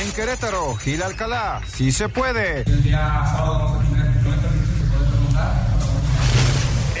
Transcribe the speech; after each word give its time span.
En 0.00 0.12
Querétaro, 0.12 0.76
Gil 0.76 1.02
Alcalá, 1.02 1.60
sí 1.66 1.90
se 1.90 2.08
puede. 2.08 2.62
El 2.62 2.84
día 2.84 3.24
sábado 3.32 3.58
vamos 3.58 3.84
a 3.84 3.88
tener 3.88 4.06
90 4.06 4.48
minutos 4.48 4.78
de 4.78 4.86
poder 4.96 5.10
preguntar. 5.10 5.66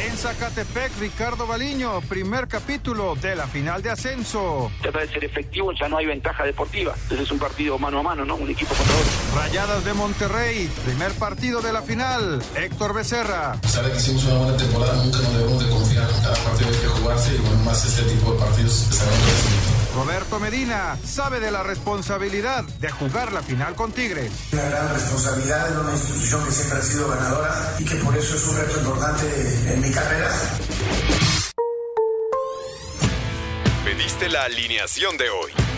En 0.04 0.16
Zacatepec, 0.16 0.98
Ricardo 0.98 1.46
Baliño, 1.46 2.00
primer 2.08 2.48
capítulo 2.48 3.14
de 3.14 3.36
la 3.36 3.46
final 3.46 3.82
de 3.82 3.90
ascenso. 3.90 4.72
trata 4.82 4.98
de 4.98 5.08
ser 5.10 5.24
efectivo, 5.24 5.70
ya 5.78 5.88
no 5.88 5.98
hay 5.98 6.06
ventaja 6.06 6.42
deportiva. 6.42 6.92
Entonces 7.02 7.26
es 7.26 7.30
un 7.30 7.38
partido 7.38 7.78
mano 7.78 8.00
a 8.00 8.02
mano, 8.02 8.24
¿no? 8.24 8.34
Un 8.34 8.50
equipo 8.50 8.74
contra 8.74 8.96
otro. 8.96 9.12
Rayadas 9.36 9.84
de 9.84 9.94
Monterrey, 9.94 10.68
primer 10.84 11.12
partido 11.12 11.60
de 11.60 11.72
la 11.72 11.82
final. 11.82 12.42
Héctor 12.56 12.94
Becerra. 12.94 13.52
De 13.62 13.92
que 13.92 13.96
hicimos 13.96 14.24
una 14.24 14.38
buena 14.38 14.56
temporada, 14.56 15.04
nunca 15.04 15.18
nos 15.18 15.32
debemos 15.34 15.64
de 15.64 15.70
confiar. 15.70 16.08
Cada 16.20 16.34
partido 16.34 16.70
hay 16.70 16.76
que 16.80 16.88
jugarse 16.88 17.32
y 17.32 17.38
bueno, 17.38 17.62
más 17.62 17.84
este 17.84 18.02
tipo 18.12 18.32
de 18.32 18.40
partidos 18.40 18.86
que 18.88 18.96
significa. 18.96 19.67
Roberto 19.98 20.38
Medina 20.38 20.96
sabe 21.04 21.40
de 21.40 21.50
la 21.50 21.64
responsabilidad 21.64 22.62
de 22.62 22.88
jugar 22.88 23.32
la 23.32 23.42
final 23.42 23.74
con 23.74 23.90
Tigres. 23.90 24.30
Una 24.52 24.62
gran 24.62 24.94
responsabilidad 24.94 25.72
en 25.72 25.78
una 25.78 25.92
institución 25.92 26.44
que 26.44 26.52
siempre 26.52 26.78
ha 26.78 26.82
sido 26.82 27.08
ganadora 27.08 27.74
y 27.80 27.84
que 27.84 27.96
por 27.96 28.16
eso 28.16 28.36
es 28.36 28.46
un 28.46 28.56
reto 28.58 28.78
importante 28.78 29.74
en 29.74 29.80
mi 29.80 29.90
carrera. 29.90 30.30
Pediste 33.84 34.28
la 34.28 34.44
alineación 34.44 35.16
de 35.16 35.30
hoy. 35.30 35.77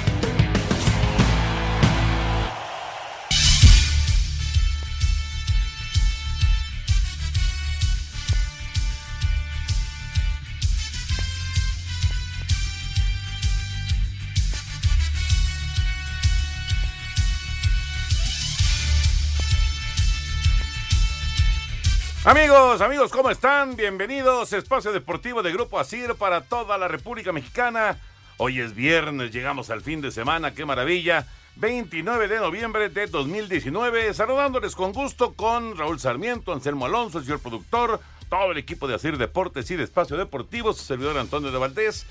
Amigos, 22.31 22.79
amigos, 22.79 23.11
¿cómo 23.11 23.29
están? 23.29 23.75
Bienvenidos. 23.75 24.53
Espacio 24.53 24.93
Deportivo 24.93 25.43
de 25.43 25.51
Grupo 25.51 25.77
Asir 25.77 26.15
para 26.15 26.39
toda 26.39 26.77
la 26.77 26.87
República 26.87 27.33
Mexicana. 27.33 27.99
Hoy 28.37 28.61
es 28.61 28.73
viernes, 28.73 29.33
llegamos 29.33 29.69
al 29.69 29.81
fin 29.81 29.99
de 29.99 30.11
semana, 30.11 30.53
qué 30.53 30.63
maravilla. 30.63 31.27
29 31.57 32.29
de 32.29 32.37
noviembre 32.37 32.87
de 32.87 33.07
2019. 33.07 34.13
Saludándoles 34.13 34.77
con 34.77 34.93
gusto 34.93 35.33
con 35.33 35.77
Raúl 35.77 35.99
Sarmiento, 35.99 36.53
Anselmo 36.53 36.85
Alonso, 36.85 37.17
el 37.17 37.25
señor 37.25 37.41
productor, 37.41 37.99
todo 38.29 38.53
el 38.53 38.57
equipo 38.57 38.87
de 38.87 38.95
Asir 38.95 39.17
Deportes 39.17 39.69
y 39.69 39.75
de 39.75 39.83
Espacio 39.83 40.15
Deportivo, 40.15 40.71
su 40.71 40.85
servidor 40.85 41.17
Antonio 41.17 41.51
de 41.51 41.57
Valdés. 41.57 42.05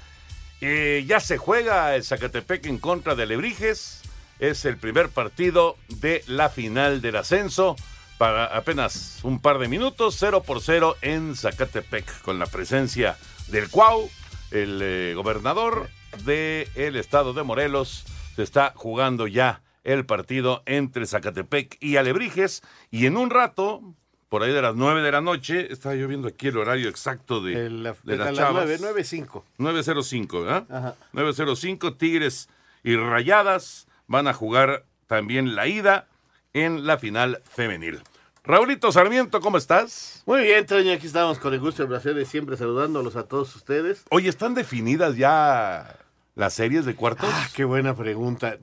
Eh, 0.61 1.03
ya 1.07 1.21
se 1.21 1.39
juega 1.39 1.97
el 1.97 2.05
Zacatepec 2.05 2.67
en 2.67 2.77
contra 2.77 3.15
de 3.15 3.23
Alebrijes. 3.23 4.03
Es 4.39 4.67
el 4.67 4.77
primer 4.77 5.09
partido 5.09 5.79
de 5.89 6.23
la 6.27 6.51
final 6.51 7.01
del 7.01 7.17
ascenso 7.17 7.75
para 8.21 8.45
apenas 8.55 9.19
un 9.23 9.41
par 9.41 9.59
de 9.59 9.67
minutos, 9.67 10.15
0 10.19 10.43
por 10.43 10.61
0 10.61 10.95
en 11.01 11.35
Zacatepec, 11.35 12.21
con 12.21 12.39
la 12.39 12.45
presencia 12.45 13.17
del 13.49 13.71
Cuau, 13.71 14.11
el 14.51 14.79
eh, 14.83 15.15
gobernador 15.17 15.89
del 16.27 16.97
estado 16.97 17.33
de 17.33 17.43
Morelos. 17.45 18.05
Se 18.37 18.43
está 18.43 18.75
jugando 18.77 19.27
ya 19.27 19.63
el 19.85 20.05
partido 20.05 20.63
entre 20.67 21.07
Zacatepec 21.07 21.79
y 21.81 21.97
Alebrijes, 21.97 22.61
y 22.91 23.07
en 23.07 23.17
un 23.17 23.31
rato, 23.31 23.81
por 24.29 24.43
ahí 24.43 24.53
de 24.53 24.61
las 24.61 24.75
9 24.75 25.01
de 25.01 25.13
la 25.13 25.23
noche, 25.23 25.73
estaba 25.73 25.95
yo 25.95 26.07
viendo 26.07 26.29
aquí 26.29 26.49
el 26.49 26.59
horario 26.59 26.91
exacto 26.91 27.41
de, 27.41 27.55
El- 27.55 27.83
de 27.85 27.95
de 28.03 28.17
las 28.19 28.27
las 28.27 28.37
chavas. 28.37 28.67
9, 28.67 28.81
9.05. 29.03 29.45
905, 29.57 30.43
¿verdad? 30.43 30.67
Ajá. 30.71 30.95
905, 31.15 31.95
Tigres 31.95 32.51
y 32.85 32.97
Rayadas 32.97 33.87
van 34.09 34.29
a 34.29 34.35
jugar 34.35 34.85
también 35.07 35.55
la 35.55 35.67
ida 35.69 36.07
en 36.53 36.87
la 36.87 36.99
final 36.99 37.41
femenil. 37.49 38.01
Raulito 38.43 38.91
Sarmiento, 38.91 39.41
¿cómo 39.41 39.59
estás? 39.59 40.23
Muy 40.27 40.43
bien, 40.43 40.65
Toño, 40.67 40.93
aquí 40.93 41.07
estamos 41.07 41.39
con 41.39 41.53
el 41.53 41.61
gusto 41.61 41.83
y 41.83 41.85
el 41.85 41.89
placer 41.91 42.15
de 42.15 42.25
siempre 42.25 42.57
saludándolos 42.57 43.17
a 43.17 43.25
todos 43.25 43.55
ustedes. 43.55 44.05
Oye, 44.11 44.29
¿están 44.29 44.55
definidas 44.55 45.17
ya 45.17 45.97
las 46.35 46.55
series 46.55 46.87
de 46.87 46.95
cuartos? 46.97 47.29
Ah, 47.31 47.49
qué 47.55 47.65
buena 47.65 47.95
pregunta. 47.95 48.57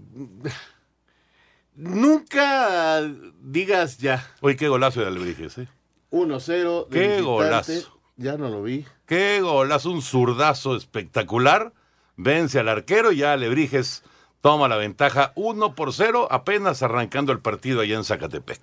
Nunca 1.76 3.02
digas 3.40 4.00
ya. 4.00 4.28
Oye, 4.42 4.56
qué 4.56 4.68
golazo 4.68 5.02
de 5.02 5.08
Alebrijes, 5.08 5.58
¿eh? 5.60 5.68
1-0. 6.09 6.88
de 6.88 7.00
Qué 7.00 7.08
visitante. 7.08 7.22
golazo. 7.24 8.00
Ya 8.16 8.36
no 8.36 8.50
lo 8.50 8.64
vi. 8.64 8.84
Qué 9.06 9.42
golazo, 9.42 9.92
un 9.92 10.02
zurdazo 10.02 10.76
espectacular. 10.76 11.72
Vence 12.16 12.59
al 12.59 12.68
arquero 12.70 13.12
y 13.12 13.18
ya 13.18 13.34
Alebrijes 13.34 14.04
toma 14.42 14.68
la 14.68 14.78
ventaja 14.78 15.34
1 15.36 15.76
por 15.76 15.94
0, 15.94 16.28
apenas 16.32 16.82
arrancando 16.82 17.32
el 17.32 17.40
partido 17.42 17.82
allá 17.82 17.96
en 17.96 18.04
Zacatepec. 18.04 18.62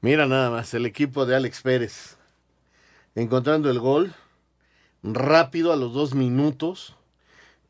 Mira 0.00 0.26
nada 0.26 0.50
más, 0.50 0.72
el 0.74 0.86
equipo 0.86 1.26
de 1.26 1.34
Alex 1.36 1.62
Pérez. 1.62 2.16
Encontrando 3.14 3.70
el 3.70 3.80
gol 3.80 4.14
rápido 5.02 5.72
a 5.72 5.76
los 5.76 5.92
dos 5.92 6.14
minutos. 6.14 6.94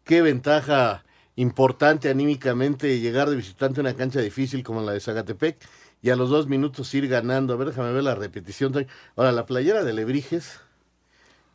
Qué 0.05 0.21
ventaja 0.23 1.05
importante 1.37 2.11
anímicamente 2.11 3.01
llegar 3.01 3.31
de 3.31 3.37
visitante 3.37 3.81
a 3.81 3.83
una 3.83 3.95
cancha 3.95 4.21
difícil 4.21 4.63
como 4.63 4.83
la 4.83 4.93
de 4.93 5.01
Zacatepec 5.01 5.57
y 6.03 6.11
a 6.11 6.17
los 6.17 6.29
dos 6.31 6.49
minutos 6.49 6.93
ir 6.95 7.09
ganando. 7.09 7.55
A 7.55 7.57
ver, 7.57 7.69
déjame 7.69 7.93
ver 7.93 8.03
la 8.05 8.15
repetición. 8.15 8.87
Ahora, 9.17 9.33
la 9.33 9.47
playera 9.47 9.85
de 9.85 9.93
Lebrijes 9.95 10.61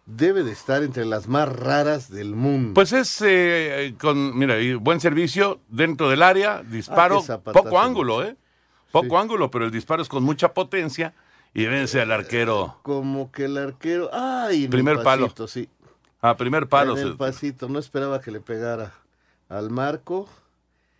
debe 0.05 0.43
de 0.43 0.51
estar 0.51 0.83
entre 0.83 1.05
las 1.05 1.27
más 1.27 1.47
raras 1.49 2.09
del 2.09 2.35
mundo. 2.35 2.73
Pues 2.73 2.93
es 2.93 3.21
eh, 3.21 3.95
con, 3.99 4.37
mira, 4.37 4.55
buen 4.79 4.99
servicio 4.99 5.61
dentro 5.69 6.09
del 6.09 6.23
área, 6.23 6.63
disparo, 6.63 7.19
Ah, 7.19 7.23
zapatazo. 7.23 7.63
poco 7.63 7.79
ángulo, 7.79 8.23
¿eh? 8.23 8.35
Poco 8.93 9.17
ángulo, 9.17 9.51
pero 9.51 9.65
el 9.65 9.71
disparo 9.71 10.01
es 10.01 10.07
con 10.07 10.23
mucha 10.23 10.53
potencia 10.53 11.13
y 11.53 11.65
vence 11.65 11.99
al 11.99 12.11
arquero 12.11 12.77
Como 12.83 13.31
que 13.31 13.45
el 13.45 13.57
arquero. 13.57 14.09
¡Ay! 14.13 14.67
Primer 14.67 15.03
palo. 15.03 15.33
Sí. 15.47 15.67
a 16.21 16.37
primer 16.37 16.67
palo. 16.67 16.97
En 16.97 17.07
el 17.07 17.17
pasito. 17.17 17.67
No 17.67 17.79
esperaba 17.79 18.21
que 18.21 18.31
le 18.31 18.39
pegara 18.39 18.93
al 19.49 19.69
marco 19.69 20.29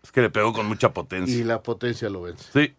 es 0.03 0.11
que 0.11 0.21
le 0.21 0.29
pegó 0.29 0.51
con 0.51 0.65
mucha 0.65 0.93
potencia. 0.93 1.35
y 1.35 1.43
la 1.43 1.63
potencia 1.63 2.09
lo 2.09 2.23
vence. 2.23 2.51
Sí, 2.51 2.75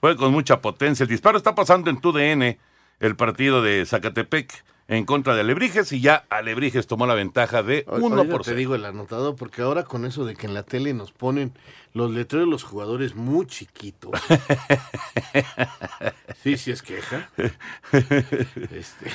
fue 0.00 0.16
con 0.16 0.32
mucha 0.32 0.60
potencia. 0.60 1.04
El 1.04 1.08
disparo 1.08 1.38
está 1.38 1.54
pasando 1.54 1.88
en 1.88 2.00
tu 2.00 2.12
DN, 2.12 2.58
el 2.98 3.16
partido 3.16 3.62
de 3.62 3.86
Zacatepec 3.86 4.64
en 4.88 5.04
contra 5.04 5.34
de 5.34 5.40
Alebrijes 5.40 5.92
y 5.92 6.00
ya 6.00 6.24
Alebrijes 6.28 6.86
tomó 6.86 7.06
la 7.06 7.14
ventaja 7.14 7.62
de 7.62 7.84
Ahor- 7.86 8.02
1 8.02 8.16
ahorita 8.16 8.32
por 8.32 8.42
te 8.42 8.50
0. 8.50 8.58
digo 8.58 8.74
el 8.74 8.84
anotador, 8.84 9.36
porque 9.36 9.62
ahora 9.62 9.84
con 9.84 10.04
eso 10.04 10.24
de 10.24 10.34
que 10.34 10.46
en 10.46 10.54
la 10.54 10.62
tele 10.64 10.92
nos 10.94 11.12
ponen 11.12 11.52
los 11.94 12.10
letreros 12.10 12.46
de 12.46 12.50
los 12.50 12.64
jugadores 12.64 13.14
muy 13.14 13.46
chiquitos. 13.46 14.12
sí, 16.42 16.56
sí 16.56 16.70
es 16.70 16.82
queja. 16.82 17.28
Este, 17.92 19.10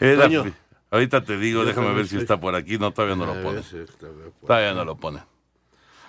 Era- 0.00 0.24
Toño. 0.24 0.52
ahorita 0.90 1.24
te 1.24 1.38
digo, 1.38 1.64
déjame 1.64 1.92
ver 1.94 2.06
si 2.06 2.18
está 2.18 2.38
por 2.38 2.54
aquí. 2.54 2.78
No, 2.78 2.92
todavía 2.92 3.16
no 3.16 3.26
lo 3.26 3.42
pone. 3.42 3.62
Todavía 4.46 4.74
no 4.74 4.84
lo 4.84 4.96
pone. 4.96 5.20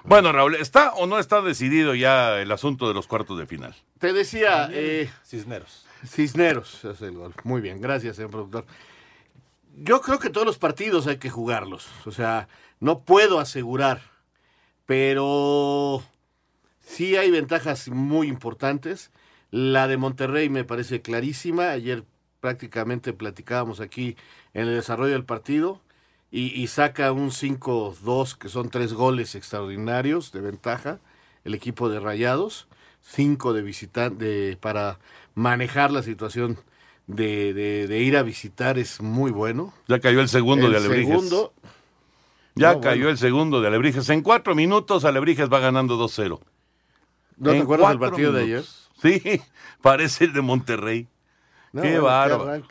Bueno, 0.04 0.32
Raúl, 0.32 0.56
¿está 0.56 0.94
o 0.94 1.06
no 1.06 1.20
está 1.20 1.42
decidido 1.42 1.94
ya 1.94 2.40
el 2.42 2.52
asunto 2.52 2.88
de 2.88 2.96
los 2.96 3.06
cuartos 3.06 3.38
de 3.38 3.46
final? 3.46 3.76
Te 4.00 4.14
decía, 4.14 4.68
eh, 4.72 5.12
Cisneros. 5.24 5.86
Cisneros 6.06 6.84
hace 6.86 7.06
el 7.08 7.18
gol. 7.18 7.34
Muy 7.44 7.62
bien, 7.62 7.82
gracias, 7.82 8.16
señor 8.16 8.32
productor. 8.32 8.66
Yo 9.76 10.02
creo 10.02 10.20
que 10.20 10.30
todos 10.30 10.46
los 10.46 10.58
partidos 10.58 11.08
hay 11.08 11.18
que 11.18 11.30
jugarlos. 11.30 11.88
O 12.06 12.12
sea, 12.12 12.48
no 12.80 13.02
puedo 13.02 13.40
asegurar, 13.40 14.02
pero 14.86 16.04
sí 16.80 17.16
hay 17.16 17.32
ventajas 17.32 17.90
muy 17.90 18.28
importantes. 18.28 19.12
La 19.52 19.88
de 19.88 19.98
Monterrey 19.98 20.50
me 20.50 20.64
parece 20.64 21.02
clarísima. 21.02 21.70
Ayer 21.70 22.04
prácticamente 22.40 23.14
platicábamos 23.14 23.80
aquí 23.80 24.18
en 24.54 24.68
el 24.68 24.76
desarrollo 24.76 25.14
del 25.14 25.26
partido. 25.26 25.82
Y, 26.32 26.48
y 26.62 26.68
saca 26.68 27.12
un 27.12 27.30
5-2, 27.32 28.38
que 28.38 28.48
son 28.48 28.70
tres 28.70 28.94
goles 28.94 29.36
extraordinarios 29.36 30.32
de 30.32 30.40
ventaja, 30.40 31.00
el 31.44 31.54
equipo 31.54 31.90
de 31.90 32.00
Rayados. 32.00 32.68
Cinco 33.02 33.54
de 33.54 33.62
visitante 33.62 34.58
para 34.62 35.00
manejar 35.36 35.92
la 35.92 36.04
situación 36.04 36.58
de, 37.08 37.54
de- 37.54 37.88
de 37.88 38.00
ir 38.00 38.16
a 38.16 38.24
visitar 38.24 38.78
es 38.80 39.02
muy 39.02 39.32
bueno. 39.32 39.74
Ya 39.88 40.00
cayó 40.00 40.22
el 40.22 40.30
segundo 40.30 40.68
El 40.68 40.72
de 40.74 40.78
Alebrijes. 40.78 41.08
segundo, 41.08 41.54
Ya 42.56 42.74
No, 42.74 42.82
cayó 42.82 43.02
bueno. 43.02 43.10
el 43.12 43.18
segundo 43.18 43.62
de 43.62 43.68
Alebrijes. 43.68 44.10
En 44.10 44.22
cuatro 44.22 44.56
minutos 44.56 45.04
Alebrijes 45.06 45.50
va 45.52 45.60
ganando 45.60 45.98
2-0. 45.98 46.40
¿No 47.38 47.50
te 47.52 47.58
En 47.58 47.64
acuerdas 47.64 47.90
del 47.90 48.00
partido 48.00 48.32
de 48.32 48.46
minutos. 48.46 48.90
Sí, 49.02 49.42
parece 49.82 50.26
el 50.26 50.34
de 50.34 50.42
Monterrey. 50.42 51.08
No, 51.74 51.82
qué 51.82 51.92
bueno, 52.00 52.04
bárbaro. 52.04 52.64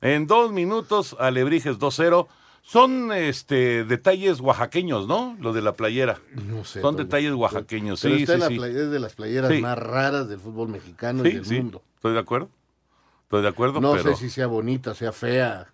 En 0.00 0.26
dos 0.26 0.50
minutos 0.52 1.14
Alebrijes 1.20 1.78
2-0. 1.78 2.26
Son 2.64 3.12
este 3.12 3.84
detalles 3.84 4.40
oaxaqueños, 4.40 5.06
¿no? 5.08 5.36
Lo 5.40 5.52
de 5.52 5.62
la 5.62 5.74
playera. 5.74 6.20
No 6.46 6.64
sé. 6.64 6.80
Son 6.80 6.96
detalles 6.96 7.32
oaxaqueños, 7.34 8.00
Pero 8.00 8.14
sí, 8.16 8.22
está 8.22 8.34
sí, 8.48 8.54
en 8.54 8.60
la 8.60 8.66
sí. 8.68 8.76
es 8.78 8.90
de 8.90 9.00
las 9.00 9.14
playeras 9.14 9.50
Sí. 9.50 9.60
más 9.60 9.76
raras 9.76 10.28
del 10.28 10.38
fútbol 10.38 10.68
mexicano 10.68 11.26
y 11.26 11.32
del 11.32 11.44
mundo. 11.62 11.82
estoy 11.96 12.12
de 12.14 12.20
acuerdo. 12.20 12.48
Estoy 13.24 13.42
de 13.42 13.48
acuerdo, 13.48 13.80
No 13.80 13.92
pero 13.92 14.14
sé 14.14 14.16
si 14.16 14.30
sea 14.30 14.46
bonita, 14.46 14.94
sea 14.94 15.10
fea. 15.12 15.72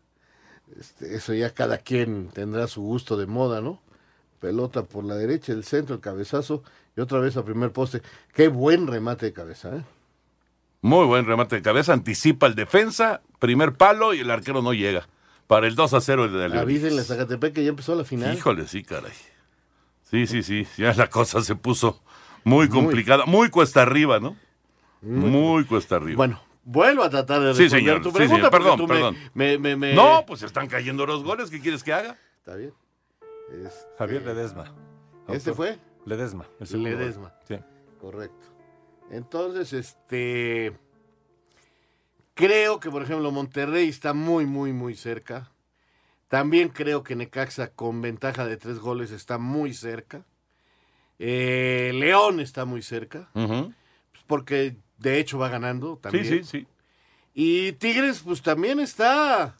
Este, 0.78 1.14
eso 1.14 1.34
ya 1.34 1.52
cada 1.52 1.78
quien 1.78 2.28
tendrá 2.28 2.66
su 2.66 2.82
gusto 2.82 3.16
de 3.16 3.26
moda, 3.26 3.60
¿no? 3.60 3.80
Pelota 4.40 4.84
por 4.84 5.04
la 5.04 5.14
derecha, 5.16 5.52
el 5.52 5.64
centro, 5.64 5.96
el 5.96 6.00
cabezazo 6.00 6.62
y 6.96 7.00
otra 7.00 7.18
vez 7.20 7.36
a 7.36 7.44
primer 7.44 7.72
poste. 7.72 8.00
Qué 8.34 8.48
buen 8.48 8.86
remate 8.86 9.26
de 9.26 9.32
cabeza, 9.32 9.76
¿eh? 9.76 9.82
muy 10.80 11.04
buen 11.06 11.26
remate 11.26 11.56
de 11.56 11.62
cabeza, 11.62 11.92
anticipa 11.92 12.46
el 12.46 12.54
defensa, 12.54 13.20
primer 13.40 13.74
palo 13.74 14.14
y 14.14 14.20
el 14.20 14.30
arquero 14.30 14.62
no 14.62 14.72
llega. 14.72 15.08
Para 15.48 15.66
el 15.66 15.74
2 15.74 15.94
a 15.94 16.00
0 16.00 16.26
el 16.26 16.32
de 16.32 16.44
Alebrijes. 16.44 16.62
Avísenle 16.84 17.00
a 17.00 17.04
Zacatepec 17.04 17.54
que 17.54 17.64
ya 17.64 17.70
empezó 17.70 17.94
la 17.96 18.04
final. 18.04 18.32
Híjole, 18.36 18.68
sí, 18.68 18.84
caray. 18.84 19.10
Sí, 20.04 20.26
sí, 20.28 20.42
sí, 20.44 20.66
ya 20.76 20.92
la 20.94 21.08
cosa 21.10 21.42
se 21.42 21.56
puso 21.56 22.00
muy 22.44 22.68
complicada, 22.68 23.26
muy 23.26 23.50
cuesta 23.50 23.82
arriba, 23.82 24.20
¿no? 24.20 24.36
Muy, 25.02 25.64
cuesta 25.64 25.96
arriba. 25.96 26.16
Bueno, 26.16 26.40
vuelvo 26.64 27.02
a 27.02 27.10
tratar 27.10 27.40
de 27.40 27.54
Sí, 27.54 27.62
responder 27.64 27.80
señor, 27.82 28.02
tu 28.02 28.10
sí, 28.10 28.16
pregunta. 28.16 28.36
señor, 28.36 28.50
porque 28.50 28.64
perdón, 28.64 28.78
tú 28.78 28.86
me- 28.86 28.94
perdón. 28.94 29.16
me- 29.34 29.58
me- 29.58 29.76
me- 29.76 29.94
No, 29.94 30.24
pues 30.26 30.42
están 30.42 30.66
cayendo 30.68 31.04
los 31.06 31.24
goles, 31.24 31.50
¿qué 31.50 31.60
quieres 31.60 31.82
que 31.82 31.92
haga? 31.92 32.16
Está 32.38 32.54
bien. 32.56 32.72
Este, 33.52 33.86
Javier 33.98 34.22
Ledesma. 34.26 34.74
¿Este 35.28 35.52
fue? 35.52 35.78
Ledesma. 36.06 36.46
el. 36.60 36.82
Ledesma. 36.82 37.32
Sí. 37.46 37.56
Correcto. 38.00 38.46
Entonces, 39.10 39.72
este. 39.72 40.72
Creo 42.38 42.78
que, 42.78 42.88
por 42.88 43.02
ejemplo, 43.02 43.32
Monterrey 43.32 43.88
está 43.88 44.14
muy, 44.14 44.46
muy, 44.46 44.72
muy 44.72 44.94
cerca. 44.94 45.50
También 46.28 46.68
creo 46.68 47.02
que 47.02 47.16
Necaxa, 47.16 47.72
con 47.72 48.00
ventaja 48.00 48.46
de 48.46 48.56
tres 48.56 48.78
goles, 48.78 49.10
está 49.10 49.38
muy 49.38 49.74
cerca. 49.74 50.24
Eh, 51.18 51.90
León 51.96 52.38
está 52.38 52.64
muy 52.64 52.80
cerca. 52.80 53.28
Pues, 53.32 54.24
porque 54.28 54.76
de 54.98 55.18
hecho 55.18 55.36
va 55.36 55.48
ganando 55.48 55.96
también. 55.96 56.24
Sí, 56.26 56.44
sí, 56.44 56.60
sí. 56.60 56.66
Y 57.34 57.72
Tigres, 57.72 58.22
pues 58.24 58.40
también 58.40 58.78
está, 58.78 59.56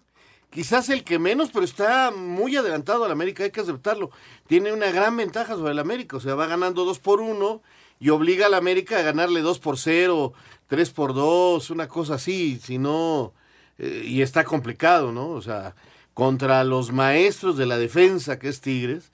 quizás 0.49 0.89
el 0.89 1.03
que 1.03 1.19
menos, 1.19 1.51
pero 1.51 1.65
está 1.65 2.13
muy 2.13 2.57
adelantado 2.57 3.05
al 3.05 3.11
América, 3.11 3.43
hay 3.43 3.51
que 3.51 3.61
aceptarlo. 3.61 4.13
Tiene 4.47 4.73
una 4.73 4.93
gran 4.93 5.17
ventaja 5.17 5.57
sobre 5.57 5.73
el 5.73 5.81
América, 5.81 6.19
o 6.19 6.21
sea, 6.21 6.37
va 6.37 6.47
ganando 6.47 6.85
2 6.85 7.01
por 7.01 7.21
1 7.21 7.61
y 8.01 8.11
obliga 8.11 8.47
al 8.47 8.55
América 8.55 8.99
a 8.99 9.03
ganarle 9.03 9.41
2 9.41 9.59
por 9.59 9.79
0, 9.79 10.33
3 10.69 10.91
por 10.91 11.15
2, 11.15 11.71
una 11.71 11.89
cosa 11.89 12.15
así, 12.15 12.59
si 12.63 12.79
no, 12.79 13.33
eh, 13.79 14.05
y 14.07 14.23
está 14.23 14.45
complicado, 14.45 15.13
¿no? 15.13 15.29
O 15.31 15.43
sea, 15.43 15.75
contra 16.15 16.65
los 16.65 16.93
maestros 16.93 17.57
de 17.57 17.67
la 17.67 17.79
defensa 17.79 18.39
que 18.39 18.49
es 18.49 18.61
Tigres, 18.61 19.11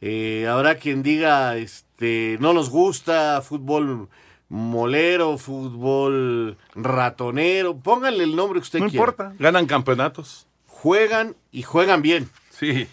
eh, 0.00 0.46
habrá 0.48 0.76
quien 0.76 1.02
diga, 1.02 1.56
este, 1.56 2.36
no 2.40 2.52
nos 2.52 2.70
gusta 2.70 3.40
fútbol 3.42 4.08
molero, 4.48 5.38
fútbol 5.38 6.56
ratonero, 6.74 7.76
pónganle 7.78 8.24
el 8.24 8.36
nombre 8.36 8.60
que 8.60 8.64
usted 8.64 8.78
No 8.80 8.88
quiera. 8.88 9.02
importa, 9.02 9.34
ganan 9.38 9.66
campeonatos. 9.66 10.46
Juegan 10.66 11.34
y 11.50 11.62
juegan 11.62 12.02
bien. 12.02 12.28
Sí. 12.50 12.86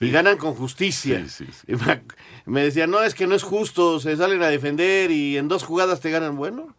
Y 0.00 0.10
ganan 0.10 0.38
con 0.38 0.54
justicia. 0.54 1.22
Sí, 1.28 1.44
sí, 1.44 1.52
sí. 1.52 1.72
Y 1.72 1.76
me, 1.76 2.02
me 2.46 2.62
decían, 2.62 2.90
no, 2.90 3.02
es 3.02 3.14
que 3.14 3.26
no 3.26 3.34
es 3.34 3.42
justo, 3.42 4.00
se 4.00 4.16
salen 4.16 4.42
a 4.42 4.48
defender 4.48 5.10
y 5.10 5.36
en 5.36 5.46
dos 5.48 5.62
jugadas 5.62 6.00
te 6.00 6.10
ganan. 6.10 6.36
Bueno, 6.36 6.74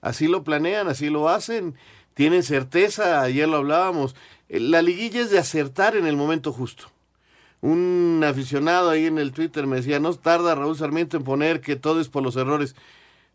así 0.00 0.26
lo 0.26 0.42
planean, 0.42 0.88
así 0.88 1.08
lo 1.08 1.28
hacen, 1.28 1.76
tienen 2.14 2.42
certeza, 2.42 3.22
ayer 3.22 3.48
lo 3.48 3.58
hablábamos. 3.58 4.16
Eh, 4.48 4.58
La 4.60 4.82
liguilla 4.82 5.20
es 5.22 5.30
de 5.30 5.38
acertar 5.38 5.96
en 5.96 6.06
el 6.06 6.16
momento 6.16 6.52
justo. 6.52 6.90
Un 7.60 8.22
aficionado 8.26 8.90
ahí 8.90 9.06
en 9.06 9.18
el 9.18 9.32
Twitter 9.32 9.66
me 9.66 9.76
decía, 9.76 10.00
no 10.00 10.12
tarda 10.14 10.54
Raúl 10.54 10.76
Sarmiento 10.76 11.16
en 11.16 11.24
poner 11.24 11.60
que 11.60 11.76
todo 11.76 12.00
es 12.00 12.08
por 12.08 12.22
los 12.22 12.36
errores. 12.36 12.74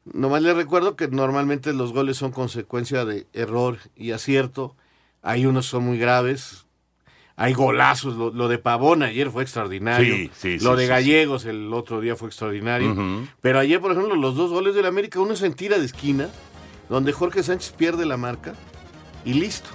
Nomás 0.06 0.42
le 0.42 0.54
recuerdo 0.54 0.96
que 0.96 1.08
normalmente 1.08 1.74
los 1.74 1.94
goles 1.94 2.18
son 2.18 2.32
consecuencia 2.32 3.06
de 3.06 3.26
error 3.34 3.80
y 3.96 4.12
acierto. 4.12 4.76
Hay 5.22 5.46
unos 5.46 5.66
que 5.68 5.72
son 5.72 5.86
muy 5.86 5.98
graves. 5.98 6.66
Hay 7.40 7.54
golazos. 7.54 8.16
Lo, 8.16 8.32
lo 8.32 8.50
de 8.50 8.58
Pavón 8.58 9.02
ayer 9.02 9.32
fue 9.32 9.44
extraordinario. 9.44 10.14
Sí, 10.14 10.32
sí, 10.36 10.60
lo 10.60 10.72
sí, 10.72 10.82
de 10.82 10.84
sí, 10.84 10.90
Gallegos 10.90 11.46
el 11.46 11.74
otro 11.74 12.02
día 12.02 12.18
fue 12.18 12.28
extraordinario. 12.28 13.26
Pero 13.42 13.60
ayer, 13.60 13.80
por 13.80 13.94
ejemplo, 13.94 14.14
los 14.16 14.36
dos 14.36 14.52
goles 14.52 14.76
del 14.76 14.86
América, 14.86 15.22
uno 15.22 15.34
es 15.34 15.42
en 15.42 15.54
tira 15.54 15.80
de 15.80 15.86
esquina, 15.86 16.28
donde 16.90 17.14
Jorge 17.14 17.42
Sánchez 17.42 17.72
pierde 17.72 18.06
la 18.06 18.18
marca 18.18 18.56
y 19.24 19.36
listo. 19.36 19.70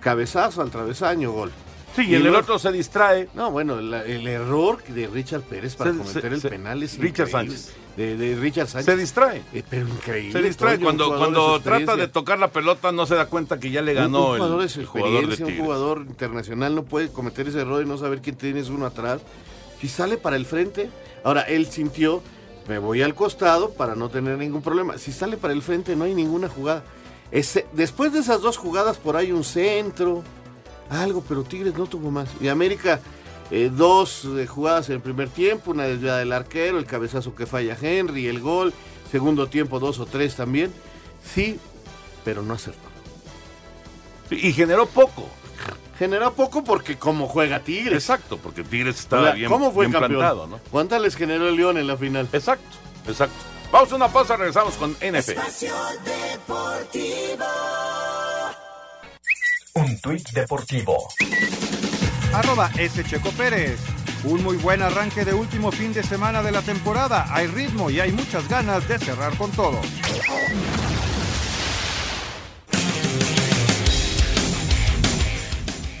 Cabezazo 0.00 0.60
al 0.60 0.70
travesaño, 0.70 1.32
gol. 1.32 1.50
Sí, 1.94 2.06
y 2.08 2.14
el 2.14 2.34
otro 2.34 2.58
se 2.58 2.72
distrae. 2.72 3.28
No, 3.34 3.50
bueno, 3.50 3.80
la- 3.80 4.02
el 4.04 4.26
error 4.26 4.82
de 4.84 5.06
Richard 5.08 5.42
Pérez 5.42 5.76
para 5.76 5.92
Se- 5.92 5.98
cometer 5.98 6.22
se- 6.22 6.28
el 6.28 6.40
se- 6.40 6.48
penal 6.48 6.82
es 6.82 6.98
Richard. 6.98 7.28
Sánchez. 7.28 7.74
De, 7.96 8.16
de 8.16 8.34
Richard 8.36 8.68
Sánchez. 8.68 8.86
Se 8.86 8.96
distrae. 8.98 9.42
Eh, 9.52 9.62
pero 9.68 9.86
increíble. 9.86 10.32
Se 10.32 10.42
distrae. 10.42 10.78
Cuando, 10.80 11.10
de 11.10 11.18
cuando 11.18 11.60
trata 11.60 11.94
de 11.96 12.08
tocar 12.08 12.38
la 12.38 12.48
pelota, 12.48 12.90
no 12.92 13.04
se 13.04 13.14
da 13.14 13.26
cuenta 13.26 13.60
que 13.60 13.70
ya 13.70 13.82
le 13.82 13.92
ganó 13.92 14.30
un 14.30 14.36
jugador 14.38 14.60
de 14.66 14.80
el 14.80 14.86
jugador 14.86 15.10
de 15.12 15.18
experiencia, 15.26 15.46
un 15.46 15.64
jugador 15.66 15.98
internacional 16.08 16.74
no 16.74 16.84
puede 16.84 17.10
cometer 17.12 17.48
ese 17.48 17.60
error 17.60 17.82
y 17.82 17.86
no 17.86 17.98
saber 17.98 18.22
quién 18.22 18.36
tienes 18.36 18.70
uno 18.70 18.86
atrás. 18.86 19.20
Si 19.80 19.88
sale 19.88 20.16
para 20.16 20.36
el 20.36 20.46
frente, 20.46 20.88
ahora 21.24 21.42
él 21.42 21.66
sintió, 21.66 22.22
me 22.68 22.78
voy 22.78 23.02
al 23.02 23.14
costado 23.14 23.72
para 23.72 23.94
no 23.94 24.08
tener 24.08 24.38
ningún 24.38 24.62
problema. 24.62 24.96
Si 24.96 25.12
sale 25.12 25.36
para 25.36 25.52
el 25.52 25.60
frente 25.60 25.94
no 25.94 26.04
hay 26.04 26.14
ninguna 26.14 26.48
jugada. 26.48 26.84
Ese- 27.30 27.66
después 27.74 28.12
de 28.14 28.20
esas 28.20 28.40
dos 28.40 28.56
jugadas 28.56 28.96
por 28.96 29.16
ahí 29.16 29.32
un 29.32 29.44
centro, 29.44 30.22
algo, 30.92 31.24
pero 31.28 31.42
Tigres 31.42 31.74
no 31.74 31.86
tuvo 31.86 32.10
más. 32.10 32.28
Y 32.40 32.48
América, 32.48 33.00
eh, 33.50 33.70
dos 33.74 34.24
eh, 34.36 34.46
jugadas 34.46 34.88
en 34.88 34.96
el 34.96 35.00
primer 35.00 35.28
tiempo, 35.28 35.70
una 35.72 35.84
desviada 35.84 36.18
del 36.18 36.32
arquero, 36.32 36.78
el 36.78 36.86
cabezazo 36.86 37.34
que 37.34 37.46
falla 37.46 37.76
Henry, 37.80 38.26
el 38.28 38.40
gol, 38.40 38.72
segundo 39.10 39.46
tiempo 39.48 39.78
dos 39.80 39.98
o 39.98 40.06
tres 40.06 40.36
también. 40.36 40.72
Sí, 41.34 41.58
pero 42.24 42.42
no 42.42 42.54
acertó. 42.54 42.88
Y 44.30 44.52
generó 44.52 44.86
poco. 44.86 45.28
Generó 45.98 46.32
poco 46.32 46.64
porque 46.64 46.96
como 46.96 47.28
juega 47.28 47.60
Tigres. 47.60 47.94
Exacto, 47.94 48.38
porque 48.38 48.64
Tigres 48.64 48.96
O 48.96 48.98
estaba 49.00 49.24
sea, 49.24 49.32
bien, 49.34 49.50
¿Cómo 49.50 49.70
fue 49.72 49.86
bien 49.86 49.92
campeón? 49.92 50.20
plantado, 50.20 50.46
¿no? 50.46 50.58
¿Cuántas 50.70 51.00
les 51.00 51.14
generó 51.14 51.48
el 51.48 51.56
León 51.56 51.76
en 51.78 51.86
la 51.86 51.96
final? 51.96 52.28
Exacto, 52.32 52.76
exacto. 53.06 53.36
Vamos 53.70 53.92
a 53.92 53.96
una 53.96 54.08
pausa, 54.08 54.36
regresamos 54.36 54.74
con 54.74 54.92
NF. 55.00 55.28
Un 55.30 55.36
tuit 60.02 60.28
deportivo. 60.32 61.08
Arroba 62.34 62.70
S. 62.76 63.02
Checo 63.04 63.30
Pérez. 63.30 63.78
Un 64.24 64.42
muy 64.42 64.56
buen 64.56 64.82
arranque 64.82 65.24
de 65.24 65.32
último 65.32 65.70
fin 65.70 65.92
de 65.92 66.02
semana 66.02 66.42
de 66.42 66.50
la 66.50 66.60
temporada. 66.60 67.26
Hay 67.30 67.46
ritmo 67.46 67.88
y 67.88 68.00
hay 68.00 68.12
muchas 68.12 68.48
ganas 68.48 68.86
de 68.88 68.98
cerrar 68.98 69.36
con 69.36 69.50
todo. 69.52 69.80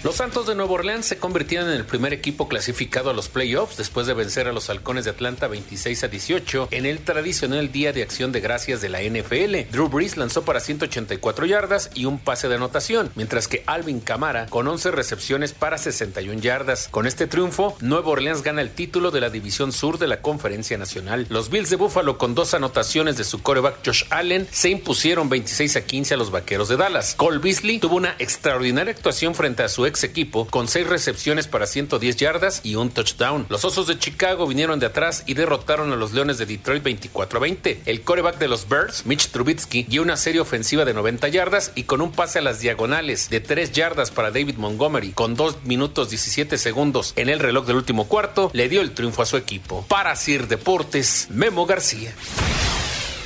Los 0.04 0.16
Santos 0.16 0.48
de 0.48 0.56
Nueva 0.56 0.72
Orleans 0.72 1.06
se 1.06 1.18
convirtieron 1.18 1.68
en 1.68 1.76
el 1.76 1.84
primer 1.84 2.12
equipo 2.12 2.48
clasificado 2.48 3.10
a 3.10 3.12
los 3.12 3.28
playoffs 3.28 3.76
después 3.76 4.04
de 4.08 4.14
vencer 4.14 4.48
a 4.48 4.52
los 4.52 4.68
Halcones 4.68 5.04
de 5.04 5.12
Atlanta 5.12 5.46
26 5.46 6.02
a 6.02 6.08
18 6.08 6.68
en 6.72 6.86
el 6.86 6.98
tradicional 7.04 7.70
Día 7.70 7.92
de 7.92 8.02
Acción 8.02 8.32
de 8.32 8.40
Gracias 8.40 8.80
de 8.80 8.88
la 8.88 9.00
NFL. 9.00 9.70
Drew 9.70 9.88
Brees 9.88 10.16
lanzó 10.16 10.42
para 10.42 10.58
184 10.58 11.46
yardas 11.46 11.88
y 11.94 12.06
un 12.06 12.18
pase 12.18 12.48
de 12.48 12.56
anotación, 12.56 13.12
mientras 13.14 13.46
que 13.46 13.62
Alvin 13.66 14.00
Kamara 14.00 14.46
con 14.46 14.66
11 14.66 14.90
recepciones 14.90 15.52
para 15.52 15.78
61 15.78 16.40
yardas. 16.40 16.88
Con 16.90 17.06
este 17.06 17.28
triunfo, 17.28 17.76
Nueva 17.80 18.08
Orleans 18.08 18.42
gana 18.42 18.60
el 18.60 18.72
título 18.72 19.12
de 19.12 19.20
la 19.20 19.30
División 19.30 19.70
Sur 19.70 19.98
de 19.98 20.08
la 20.08 20.20
Conferencia 20.20 20.76
Nacional. 20.78 21.26
Los 21.28 21.48
Bills 21.48 21.70
de 21.70 21.76
Buffalo 21.76 22.18
con 22.18 22.34
dos 22.34 22.54
anotaciones 22.54 23.16
de 23.16 23.22
su 23.22 23.40
coreback 23.40 23.86
Josh 23.86 24.02
Allen 24.10 24.48
se 24.50 24.68
impusieron 24.68 25.28
26 25.28 25.76
a 25.76 25.82
15 25.82 26.14
a 26.14 26.16
los 26.16 26.32
Vaqueros 26.32 26.68
de 26.68 26.76
Dallas. 26.76 27.14
Cole 27.14 27.38
Beasley 27.38 27.78
tuvo 27.78 27.94
una 27.94 28.16
extraordinaria 28.18 28.92
actuación 28.92 29.36
frente 29.36 29.62
a 29.62 29.68
su 29.68 29.86
ex 29.86 29.91
ex 29.92 30.04
equipo 30.04 30.46
con 30.46 30.68
seis 30.68 30.86
recepciones 30.86 31.46
para 31.46 31.66
110 31.66 32.16
yardas 32.16 32.60
y 32.64 32.76
un 32.76 32.90
touchdown. 32.90 33.46
Los 33.50 33.64
Osos 33.64 33.86
de 33.86 33.98
Chicago 33.98 34.46
vinieron 34.46 34.80
de 34.80 34.86
atrás 34.86 35.22
y 35.26 35.34
derrotaron 35.34 35.92
a 35.92 35.96
los 35.96 36.12
Leones 36.12 36.38
de 36.38 36.46
Detroit 36.46 36.82
24 36.82 37.38
a 37.38 37.42
20. 37.42 37.82
El 37.84 38.02
coreback 38.02 38.38
de 38.38 38.48
los 38.48 38.68
Birds, 38.68 39.04
Mitch 39.04 39.28
Trubisky, 39.28 39.84
dio 39.84 40.02
una 40.02 40.16
serie 40.16 40.40
ofensiva 40.40 40.84
de 40.84 40.94
90 40.94 41.28
yardas 41.28 41.72
y 41.74 41.84
con 41.84 42.00
un 42.00 42.12
pase 42.12 42.38
a 42.38 42.42
las 42.42 42.60
diagonales 42.60 43.28
de 43.28 43.40
3 43.40 43.72
yardas 43.72 44.10
para 44.10 44.30
David 44.30 44.56
Montgomery 44.56 45.12
con 45.12 45.34
2 45.34 45.64
minutos 45.64 46.08
17 46.08 46.56
segundos 46.56 47.12
en 47.16 47.28
el 47.28 47.38
reloj 47.38 47.66
del 47.66 47.76
último 47.76 48.08
cuarto, 48.08 48.50
le 48.54 48.68
dio 48.68 48.80
el 48.80 48.92
triunfo 48.92 49.22
a 49.22 49.26
su 49.26 49.36
equipo. 49.36 49.84
Para 49.88 50.16
Sir 50.16 50.48
Deportes, 50.48 51.28
Memo 51.30 51.66
García. 51.66 52.14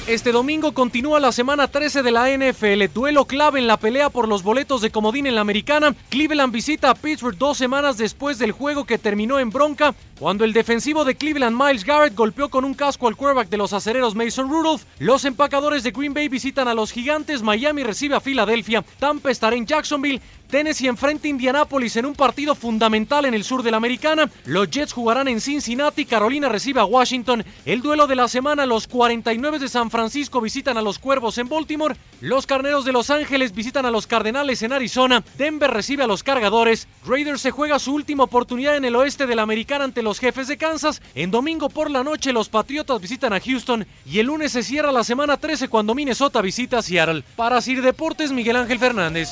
Este 0.07 0.31
domingo 0.31 0.71
continúa 0.71 1.19
la 1.19 1.33
semana 1.33 1.67
13 1.67 2.05
de 2.05 2.13
la 2.13 2.29
NFL, 2.31 2.95
duelo 2.95 3.25
clave 3.25 3.59
en 3.59 3.67
la 3.67 3.77
pelea 3.77 4.09
por 4.09 4.29
los 4.29 4.45
boletos 4.45 4.81
de 4.81 4.93
comodín 4.93 5.27
en 5.27 5.35
la 5.35 5.41
americana. 5.41 5.97
Cleveland 6.11 6.53
visita 6.53 6.91
a 6.91 6.95
Pittsburgh 6.95 7.37
dos 7.37 7.59
semanas 7.59 7.97
después 7.97 8.39
del 8.39 8.53
juego 8.53 8.85
que 8.85 8.99
terminó 8.99 9.41
en 9.41 9.51
bronca, 9.51 9.97
cuando 10.21 10.45
el 10.45 10.53
defensivo 10.53 11.05
de 11.05 11.17
Cleveland 11.17 11.61
Miles 11.61 11.85
Garrett 11.85 12.15
golpeó 12.15 12.49
con 12.51 12.65
un 12.65 12.75
casco 12.75 13.09
al 13.09 13.17
quarterback 13.17 13.49
de 13.49 13.57
los 13.57 13.73
acereros 13.73 14.15
Mason 14.15 14.49
Rudolph. 14.49 14.85
Los 15.01 15.25
empacadores 15.25 15.83
de 15.83 15.91
Green 15.91 16.15
Bay 16.15 16.29
visitan 16.29 16.69
a 16.69 16.75
los 16.75 16.93
gigantes, 16.93 17.43
Miami 17.43 17.83
recibe 17.83 18.15
a 18.15 18.21
Filadelfia, 18.21 18.85
Tampa 19.01 19.33
estará 19.33 19.57
en 19.57 19.67
Jacksonville, 19.67 20.23
Tennessee 20.49 20.87
enfrenta 20.87 21.27
a 21.27 21.31
Indianápolis 21.31 21.97
en 21.97 22.07
un 22.07 22.15
partido 22.15 22.55
fundamental 22.55 23.25
en 23.25 23.35
el 23.35 23.45
sur 23.45 23.63
de 23.63 23.71
la 23.71 23.77
americana. 23.77 24.31
Los 24.45 24.71
Jets 24.71 24.93
jugarán 24.93 25.29
en 25.29 25.41
Cincinnati, 25.41 26.05
Carolina 26.05 26.49
recibe 26.49 26.81
a 26.81 26.85
Washington. 26.85 27.45
El 27.65 27.83
duelo 27.83 28.07
de 28.07 28.17
la 28.17 28.29
semana, 28.29 28.67
los 28.67 28.87
49 28.87 29.59
de 29.59 29.69
San 29.69 29.91
Francisco 29.91 30.41
visitan 30.41 30.79
a 30.79 30.83
los 30.83 30.99
Cuervos 30.99 31.39
en 31.39 31.49
Baltimore. 31.49 31.97
Los 32.21 32.47
Carneros 32.47 32.85
de 32.85 32.93
Los 32.93 33.11
Ángeles 33.11 33.55
visitan 33.55 33.87
a 33.87 33.91
los 33.91 34.07
Cardenales 34.07 34.63
en 34.63 34.73
Arizona. 34.73 35.23
Denver 35.37 35.71
recibe 35.71 36.05
a 36.05 36.07
los 36.07 36.23
Cargadores. 36.23 36.89
Raiders 37.07 37.41
se 37.41 37.51
juega 37.51 37.79
su 37.79 37.93
última 37.95 38.25
oportunidad 38.25 38.77
en 38.77 38.85
el 38.85 38.97
oeste 38.97 39.27
de 39.27 39.35
la 39.35 39.43
americana 39.43 39.85
ante 39.85 40.03
los 40.03 40.19
jefes 40.19 40.49
de 40.49 40.57
Kansas. 40.57 41.03
En 41.15 41.31
domingo 41.31 41.69
por 41.69 41.91
la 41.91 42.05
noche, 42.05 42.33
los 42.33 42.49
Patriotas 42.49 43.01
visitan 43.01 43.33
a 43.33 43.41
Houston. 43.41 43.87
Y 44.05 44.21
el 44.21 44.27
lunes 44.27 44.53
se 44.53 44.63
cierra 44.63 44.93
la 44.93 45.05
semana 45.05 45.37
13 45.37 45.69
cuando 45.69 45.95
Minnesota 45.95 46.41
visita 46.41 46.79
a 46.79 46.83
Seattle. 46.83 47.25
Para 47.37 47.61
Sir 47.61 47.83
Deportes, 47.83 48.33
Miguel 48.33 48.57
Ángel 48.57 48.79
Fernández. 48.79 49.31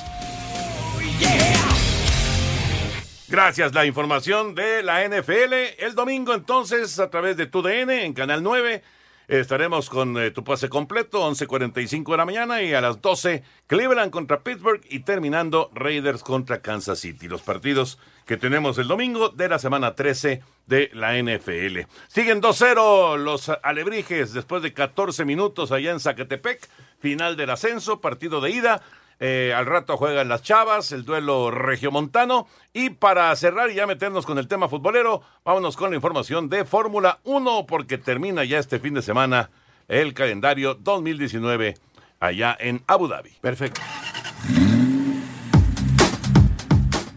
Gracias, 3.35 3.75
la 3.75 3.85
información 3.85 4.55
de 4.55 4.85
la 4.85 5.05
NFL. 5.09 5.55
El 5.79 5.97
domingo 5.97 6.35
entonces, 6.35 7.01
a 7.01 7.11
través 7.11 7.37
de 7.37 7.47
TUDN 7.47 7.91
en 7.91 8.13
Canal 8.13 8.45
9, 8.45 8.81
estaremos 9.27 9.91
con 9.91 10.17
eh, 10.19 10.31
tu 10.31 10.45
pase 10.45 10.69
completo, 10.69 11.29
11.45 11.29 12.13
de 12.13 12.17
la 12.17 12.27
mañana 12.27 12.63
y 12.63 12.75
a 12.75 12.81
las 12.81 13.03
12, 13.03 13.43
Cleveland 13.67 14.13
contra 14.13 14.45
Pittsburgh 14.45 14.83
y 14.89 15.01
terminando 15.01 15.71
Raiders 15.75 16.23
contra 16.23 16.63
Kansas 16.63 17.01
City. 17.01 17.27
Los 17.27 17.43
partidos 17.43 17.99
que 18.25 18.37
tenemos 18.37 18.79
el 18.79 18.87
domingo 18.87 19.31
de 19.31 19.49
la 19.49 19.59
semana 19.59 19.97
13 19.97 20.41
de 20.67 20.91
la 20.93 21.21
NFL. 21.21 21.91
Siguen 22.07 22.41
2-0 22.41 23.17
los 23.17 23.49
alebrijes 23.49 24.33
después 24.33 24.63
de 24.63 24.73
14 24.73 25.25
minutos 25.25 25.73
allá 25.73 25.91
en 25.91 25.99
Zacatepec, 25.99 26.69
final 27.01 27.37
del 27.37 27.51
ascenso, 27.51 28.01
partido 28.01 28.41
de 28.41 28.51
ida. 28.51 28.83
Eh, 29.21 29.53
al 29.55 29.67
rato 29.67 29.97
juegan 29.97 30.29
las 30.29 30.43
Chavas, 30.43 30.93
el 30.93 31.05
duelo 31.05 31.51
regiomontano. 31.51 32.47
Y 32.73 32.91
para 32.91 33.35
cerrar 33.37 33.71
y 33.71 33.75
ya 33.75 33.87
meternos 33.87 34.27
con 34.27 34.39
el 34.39 34.49
tema 34.49 34.69
futbolero, 34.69 35.23
vámonos 35.45 35.77
con 35.77 35.91
la 35.91 35.97
información 35.97 36.49
de 36.49 36.65
Fórmula 36.65 37.21
1, 37.25 37.67
porque 37.67 37.99
termina 37.99 38.45
ya 38.45 38.59
este 38.59 38.79
fin 38.79 38.95
de 38.95 39.03
semana 39.03 39.51
el 39.89 40.15
calendario 40.15 40.75
2019 40.75 41.75
allá 42.21 42.57
en 42.59 42.83
Abu 42.87 43.09
Dhabi. 43.09 43.31
Perfecto. 43.41 43.81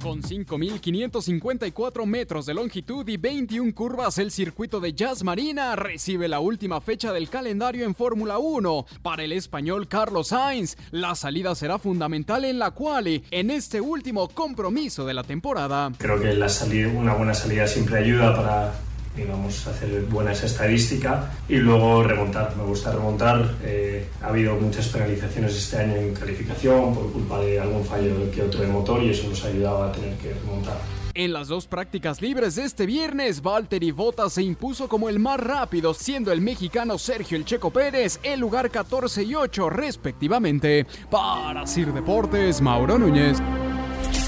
Con 0.08 0.22
5.554 0.22 2.06
metros 2.06 2.46
de 2.46 2.54
longitud 2.54 3.06
y 3.10 3.18
21 3.18 3.76
curvas, 3.76 4.18
el 4.20 4.32
circuito 4.32 4.80
de 4.80 4.94
Jazz 4.94 5.22
Marina 5.22 5.76
recibe 5.76 6.30
la 6.30 6.40
última 6.40 6.80
fecha 6.80 7.12
del 7.12 7.28
calendario 7.28 7.84
en 7.84 7.94
Fórmula 7.94 8.38
1. 8.38 8.86
Para 9.02 9.26
el 9.26 9.34
español 9.34 9.90
Carlos 9.90 10.30
Sainz, 10.30 10.78
la 10.92 11.14
salida 11.14 11.56
será 11.56 11.78
fundamental 11.78 12.46
en 12.46 12.58
la 12.58 12.72
quali 12.72 13.22
en 13.32 13.52
este 13.52 13.82
último 13.82 14.30
compromiso 14.30 15.06
de 15.06 15.14
la 15.14 15.26
temporada. 15.26 15.92
Creo 15.98 16.22
que 16.22 16.34
la 16.34 16.48
salida, 16.48 16.88
una 16.88 17.14
buena 17.14 17.34
salida 17.34 17.68
siempre 17.68 17.98
ayuda 17.98 18.34
para 18.34 18.87
digamos, 19.18 19.68
hacer 19.68 20.04
buenas 20.04 20.44
estadísticas 20.44 21.26
y 21.50 21.56
luego 21.56 22.04
remontar. 22.04 22.56
Me 22.56 22.64
gusta 22.64 22.92
remontar. 22.92 23.56
Eh, 23.64 24.08
ha 24.22 24.28
habido 24.28 24.56
muchas 24.56 24.88
penalizaciones 24.88 25.56
este 25.56 25.78
año 25.78 25.96
en 25.96 26.14
calificación 26.14 26.94
por 26.94 27.12
culpa 27.12 27.40
de 27.40 27.60
algún 27.60 27.84
fallo 27.84 28.32
que 28.32 28.44
otro 28.44 28.62
de 28.62 28.68
motor 28.68 29.04
y 29.04 29.10
eso 29.10 29.28
nos 29.28 29.44
ha 29.44 29.48
ayudado 29.48 29.84
a 29.84 29.92
tener 29.92 30.16
que 30.18 30.34
remontar. 30.34 30.78
En 31.18 31.34
las 31.34 31.48
dos 31.48 31.66
prácticas 31.66 32.22
libres 32.22 32.54
de 32.56 32.66
este 32.66 32.86
viernes, 32.86 33.42
Valtteri 33.42 33.90
Bottas 33.90 34.34
se 34.34 34.44
impuso 34.44 34.88
como 34.88 35.10
el 35.10 35.18
más 35.18 35.40
rápido, 35.40 35.96
siendo 35.96 36.32
el 36.32 36.42
mexicano 36.42 37.00
Sergio 37.00 37.38
El 37.38 37.44
Checo 37.44 37.72
Pérez 37.72 38.20
el 38.22 38.40
lugar 38.40 38.70
14 38.70 39.24
y 39.24 39.34
8 39.34 39.68
respectivamente. 39.72 40.86
Para 41.10 41.66
Sir 41.66 41.92
Deportes, 41.92 42.62
Mauro 42.62 43.00
Núñez. 43.00 43.40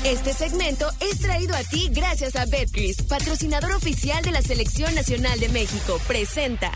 Este 0.06 0.32
segmento 0.32 0.86
es 1.02 1.20
traído 1.20 1.54
a 1.54 1.60
ti 1.60 1.92
gracias 1.94 2.38
a 2.38 2.46
Betcris, 2.46 3.04
patrocinador 3.04 3.74
oficial 3.74 4.24
de 4.24 4.32
la 4.32 4.42
Selección 4.42 4.96
Nacional 4.96 5.42
de 5.42 5.50
México. 5.50 6.00
Presenta. 6.08 6.72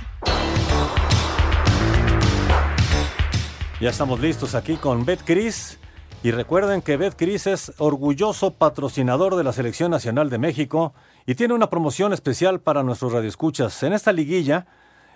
Ya 3.79 3.89
estamos 3.89 4.19
listos 4.19 4.55
aquí 4.55 4.75
con 4.75 5.05
Betcris. 5.05 5.79
Y 6.21 6.31
recuerden 6.31 6.81
que 6.81 6.97
Betcris 6.97 7.47
es 7.47 7.71
orgulloso 7.77 8.55
patrocinador 8.55 9.37
de 9.37 9.45
la 9.45 9.53
Selección 9.53 9.89
Nacional 9.89 10.29
de 10.29 10.37
México 10.37 10.93
y 11.25 11.35
tiene 11.35 11.53
una 11.53 11.69
promoción 11.69 12.11
especial 12.11 12.59
para 12.59 12.83
nuestros 12.83 13.13
radioescuchas. 13.13 13.83
En 13.83 13.93
esta 13.93 14.11
liguilla 14.11 14.67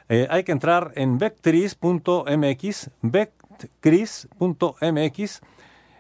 eh, 0.07 0.27
hay 0.29 0.45
que 0.45 0.53
entrar 0.53 0.93
en 0.95 1.17
betcris.mx, 1.17 2.89
betcris.mx 3.01 5.41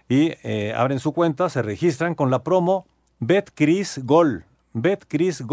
y 0.09 0.33
eh, 0.43 0.73
abren 0.75 0.99
su 0.99 1.13
cuenta, 1.13 1.49
se 1.49 1.61
registran 1.61 2.15
con 2.15 2.31
la 2.31 2.43
promo 2.43 2.85
BetCris 3.19 4.01
Gol, 4.05 4.45
BetCris 4.73 5.43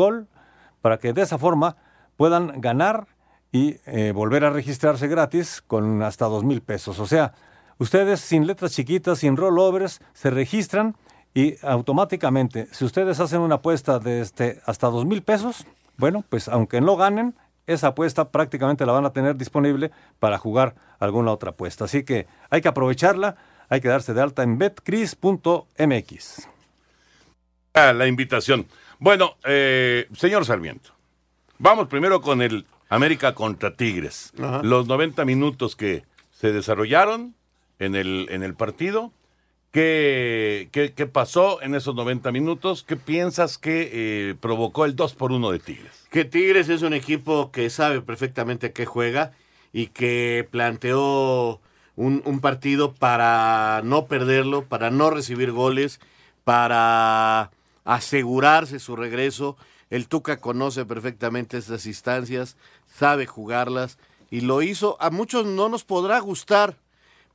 para 0.80 0.98
que 0.98 1.12
de 1.12 1.22
esa 1.22 1.38
forma 1.38 1.76
puedan 2.16 2.60
ganar 2.60 3.06
y 3.50 3.76
eh, 3.86 4.12
volver 4.12 4.44
a 4.44 4.50
registrarse 4.50 5.08
gratis 5.08 5.62
con 5.66 6.02
hasta 6.02 6.26
dos 6.26 6.44
mil 6.44 6.60
pesos. 6.60 6.98
O 6.98 7.06
sea, 7.06 7.32
ustedes 7.78 8.20
sin 8.20 8.46
letras 8.46 8.72
chiquitas, 8.72 9.20
sin 9.20 9.36
rollovers, 9.36 10.00
se 10.12 10.30
registran 10.30 10.96
y 11.34 11.56
automáticamente, 11.62 12.68
si 12.70 12.84
ustedes 12.84 13.18
hacen 13.20 13.40
una 13.40 13.56
apuesta 13.56 13.98
de 13.98 14.20
este, 14.20 14.60
hasta 14.66 14.88
dos 14.88 15.04
mil 15.04 15.22
pesos, 15.22 15.66
bueno, 15.96 16.24
pues 16.28 16.48
aunque 16.48 16.80
no 16.80 16.96
ganen, 16.96 17.34
esa 17.66 17.88
apuesta 17.88 18.30
prácticamente 18.30 18.84
la 18.86 18.92
van 18.92 19.06
a 19.06 19.12
tener 19.12 19.36
disponible 19.36 19.90
para 20.18 20.38
jugar 20.38 20.74
alguna 20.98 21.32
otra 21.32 21.50
apuesta. 21.50 21.86
Así 21.86 22.04
que 22.04 22.26
hay 22.50 22.60
que 22.60 22.68
aprovecharla 22.68 23.36
hay 23.68 23.80
que 23.80 23.88
darse 23.88 24.14
de 24.14 24.20
alta 24.20 24.42
en 24.42 24.58
betcris.mx. 24.58 26.48
Ah, 27.74 27.92
la 27.92 28.06
invitación. 28.06 28.66
Bueno, 28.98 29.36
eh, 29.44 30.06
señor 30.16 30.44
Sarmiento, 30.44 30.90
vamos 31.58 31.88
primero 31.88 32.20
con 32.20 32.40
el 32.40 32.66
América 32.88 33.34
contra 33.34 33.74
Tigres. 33.76 34.32
Los 34.62 34.86
90 34.86 35.24
minutos 35.24 35.74
que 35.74 36.04
se 36.30 36.52
desarrollaron 36.52 37.34
en 37.78 37.94
el, 37.94 38.28
en 38.30 38.42
el 38.42 38.54
partido. 38.54 39.12
¿Qué, 39.72 40.68
qué, 40.70 41.06
pasó 41.06 41.60
en 41.60 41.74
esos 41.74 41.96
90 41.96 42.30
minutos? 42.30 42.84
¿Qué 42.84 42.94
piensas 42.94 43.58
que 43.58 43.90
eh, 43.92 44.34
provocó 44.36 44.84
el 44.84 44.94
2 44.94 45.14
por 45.14 45.32
1 45.32 45.50
de 45.50 45.58
Tigres? 45.58 46.06
Que 46.10 46.24
Tigres 46.24 46.68
es 46.68 46.82
un 46.82 46.94
equipo 46.94 47.50
que 47.50 47.68
sabe 47.70 48.00
perfectamente 48.00 48.72
qué 48.72 48.86
juega 48.86 49.32
y 49.72 49.88
que 49.88 50.46
planteó 50.48 51.60
un, 51.96 52.40
partido 52.40 52.92
para 52.94 53.82
no 53.84 54.06
perderlo, 54.06 54.64
para 54.64 54.90
no 54.90 55.10
recibir 55.10 55.52
goles, 55.52 56.00
para 56.44 57.50
asegurarse 57.84 58.78
su 58.78 58.96
regreso. 58.96 59.56
El 59.90 60.08
Tuca 60.08 60.40
conoce 60.40 60.84
perfectamente 60.84 61.58
estas 61.58 61.86
instancias, 61.86 62.56
sabe 62.86 63.26
jugarlas 63.26 63.98
y 64.30 64.40
lo 64.40 64.62
hizo. 64.62 64.96
A 65.00 65.10
muchos 65.10 65.46
no 65.46 65.68
nos 65.68 65.84
podrá 65.84 66.18
gustar, 66.18 66.76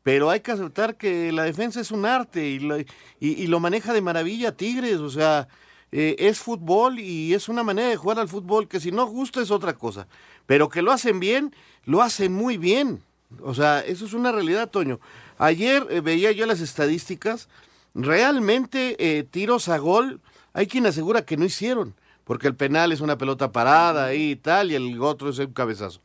pero 0.03 0.29
hay 0.29 0.41
que 0.41 0.51
aceptar 0.51 0.97
que 0.97 1.31
la 1.31 1.43
defensa 1.43 1.79
es 1.79 1.91
un 1.91 2.05
arte 2.05 2.47
y 2.47 2.59
lo, 2.59 2.77
y, 3.19 3.47
lo 3.47 3.59
maneja 3.59 3.93
de 3.93 4.01
maravilla 4.01 4.57
Tigres. 4.57 4.97
O 4.97 5.09
sea, 5.09 5.47
eh, 5.91 6.15
es 6.19 6.39
fútbol 6.39 6.99
y 6.99 7.33
es 7.33 7.47
una 7.47 7.63
manera 7.63 7.89
de 7.89 7.97
jugar 7.97 8.19
al 8.19 8.27
fútbol 8.27 8.67
que 8.67 8.79
si 8.79 8.91
no 8.91 9.05
gusta 9.05 9.41
es 9.41 9.51
otra 9.51 9.73
cosa. 9.73 10.07
Pero 10.45 10.67
que 10.67 10.81
lo 10.81 10.91
hacen 10.91 11.19
bien, 11.19 11.55
lo 11.85 12.01
hacen 12.01 12.33
muy 12.33 12.57
bien. 12.57 13.03
O 13.41 13.53
sea, 13.53 13.81
eso 13.81 14.05
es 14.05 14.13
una 14.13 14.31
realidad, 14.31 14.69
Toño. 14.69 15.00
Ayer 15.38 15.86
eh, 15.89 16.01
veía 16.01 16.31
yo 16.31 16.45
las 16.45 16.62
estadísticas, 16.62 17.48
realmente 17.93 18.95
eh, 19.00 19.24
tiros 19.24 19.69
a 19.69 19.77
gol, 19.77 20.19
hay 20.53 20.67
quien 20.67 20.86
asegura 20.86 21.25
que 21.25 21.38
no 21.38 21.45
hicieron, 21.45 21.95
porque 22.24 22.48
el 22.48 22.55
penal 22.55 22.91
es 22.91 23.01
una 23.01 23.17
pelota 23.17 23.51
parada 23.51 24.13
y 24.13 24.36
tal, 24.36 24.71
y 24.71 24.75
el 24.75 25.01
otro 25.01 25.29
es 25.29 25.39
un 25.39 25.53
cabezazo. 25.53 26.01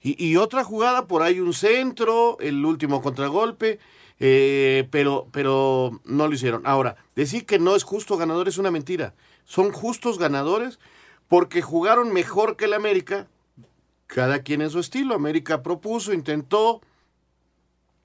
y, 0.00 0.36
otra 0.36 0.64
jugada, 0.64 1.06
por 1.06 1.22
ahí 1.22 1.40
un 1.40 1.54
centro, 1.54 2.38
el 2.40 2.64
último 2.64 3.02
contragolpe, 3.02 3.78
Eh, 4.24 4.86
pero, 4.92 5.26
pero 5.32 6.00
no 6.04 6.28
lo 6.28 6.34
hicieron. 6.34 6.62
Ahora, 6.64 6.94
decir 7.16 7.44
que 7.44 7.58
no 7.58 7.74
es 7.74 7.82
justo 7.82 8.16
ganador 8.16 8.46
es 8.46 8.56
una 8.56 8.70
mentira. 8.70 9.14
Son 9.44 9.72
justos 9.72 10.16
ganadores 10.16 10.78
porque 11.26 11.60
jugaron 11.60 12.12
mejor 12.12 12.56
que 12.56 12.66
el 12.66 12.74
América, 12.74 13.26
cada 14.14 14.40
quien 14.40 14.62
en 14.62 14.70
su 14.70 14.78
estilo. 14.78 15.14
América 15.14 15.62
propuso, 15.62 16.12
intentó, 16.12 16.80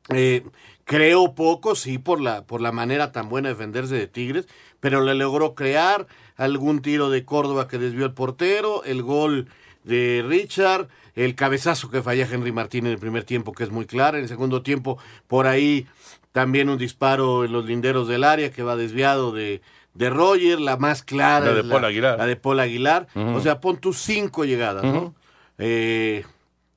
eh, 0.09 0.43
creó 0.85 1.35
poco, 1.35 1.75
sí, 1.75 1.97
por 1.97 2.21
la, 2.21 2.45
por 2.45 2.61
la 2.61 2.71
manera 2.71 3.11
tan 3.11 3.29
buena 3.29 3.49
de 3.49 3.55
defenderse 3.55 3.95
de 3.95 4.07
Tigres, 4.07 4.47
pero 4.79 5.01
le 5.01 5.15
logró 5.15 5.53
crear 5.55 6.07
algún 6.35 6.81
tiro 6.81 7.09
de 7.09 7.25
Córdoba 7.25 7.67
que 7.67 7.77
desvió 7.77 8.05
el 8.05 8.13
portero, 8.13 8.83
el 8.83 9.03
gol 9.03 9.47
de 9.83 10.23
Richard, 10.27 10.87
el 11.15 11.35
cabezazo 11.35 11.89
que 11.89 12.01
falla 12.01 12.27
Henry 12.29 12.51
Martín 12.51 12.85
en 12.85 12.93
el 12.93 12.99
primer 12.99 13.23
tiempo, 13.23 13.53
que 13.53 13.63
es 13.63 13.71
muy 13.71 13.85
claro, 13.85 14.17
en 14.17 14.23
el 14.23 14.29
segundo 14.29 14.61
tiempo, 14.61 14.97
por 15.27 15.47
ahí 15.47 15.87
también 16.31 16.69
un 16.69 16.77
disparo 16.77 17.43
en 17.43 17.51
los 17.51 17.65
linderos 17.65 18.07
del 18.07 18.23
área 18.23 18.51
que 18.51 18.63
va 18.63 18.75
desviado 18.75 19.31
de, 19.31 19.61
de 19.93 20.09
Roger, 20.09 20.59
la 20.59 20.77
más 20.77 21.01
clara. 21.01 21.47
La 21.47 21.53
de 21.53 21.63
Paul 21.63 21.85
Aguilar. 21.85 22.17
La 22.17 22.27
de 22.27 22.35
Paul 22.35 22.59
Aguilar. 22.59 23.07
O 23.15 23.41
sea, 23.41 23.59
pon 23.59 23.77
tus 23.77 23.97
cinco 23.97 24.45
llegadas, 24.45 24.83
¿no? 24.83 25.15
Eh, 25.57 26.23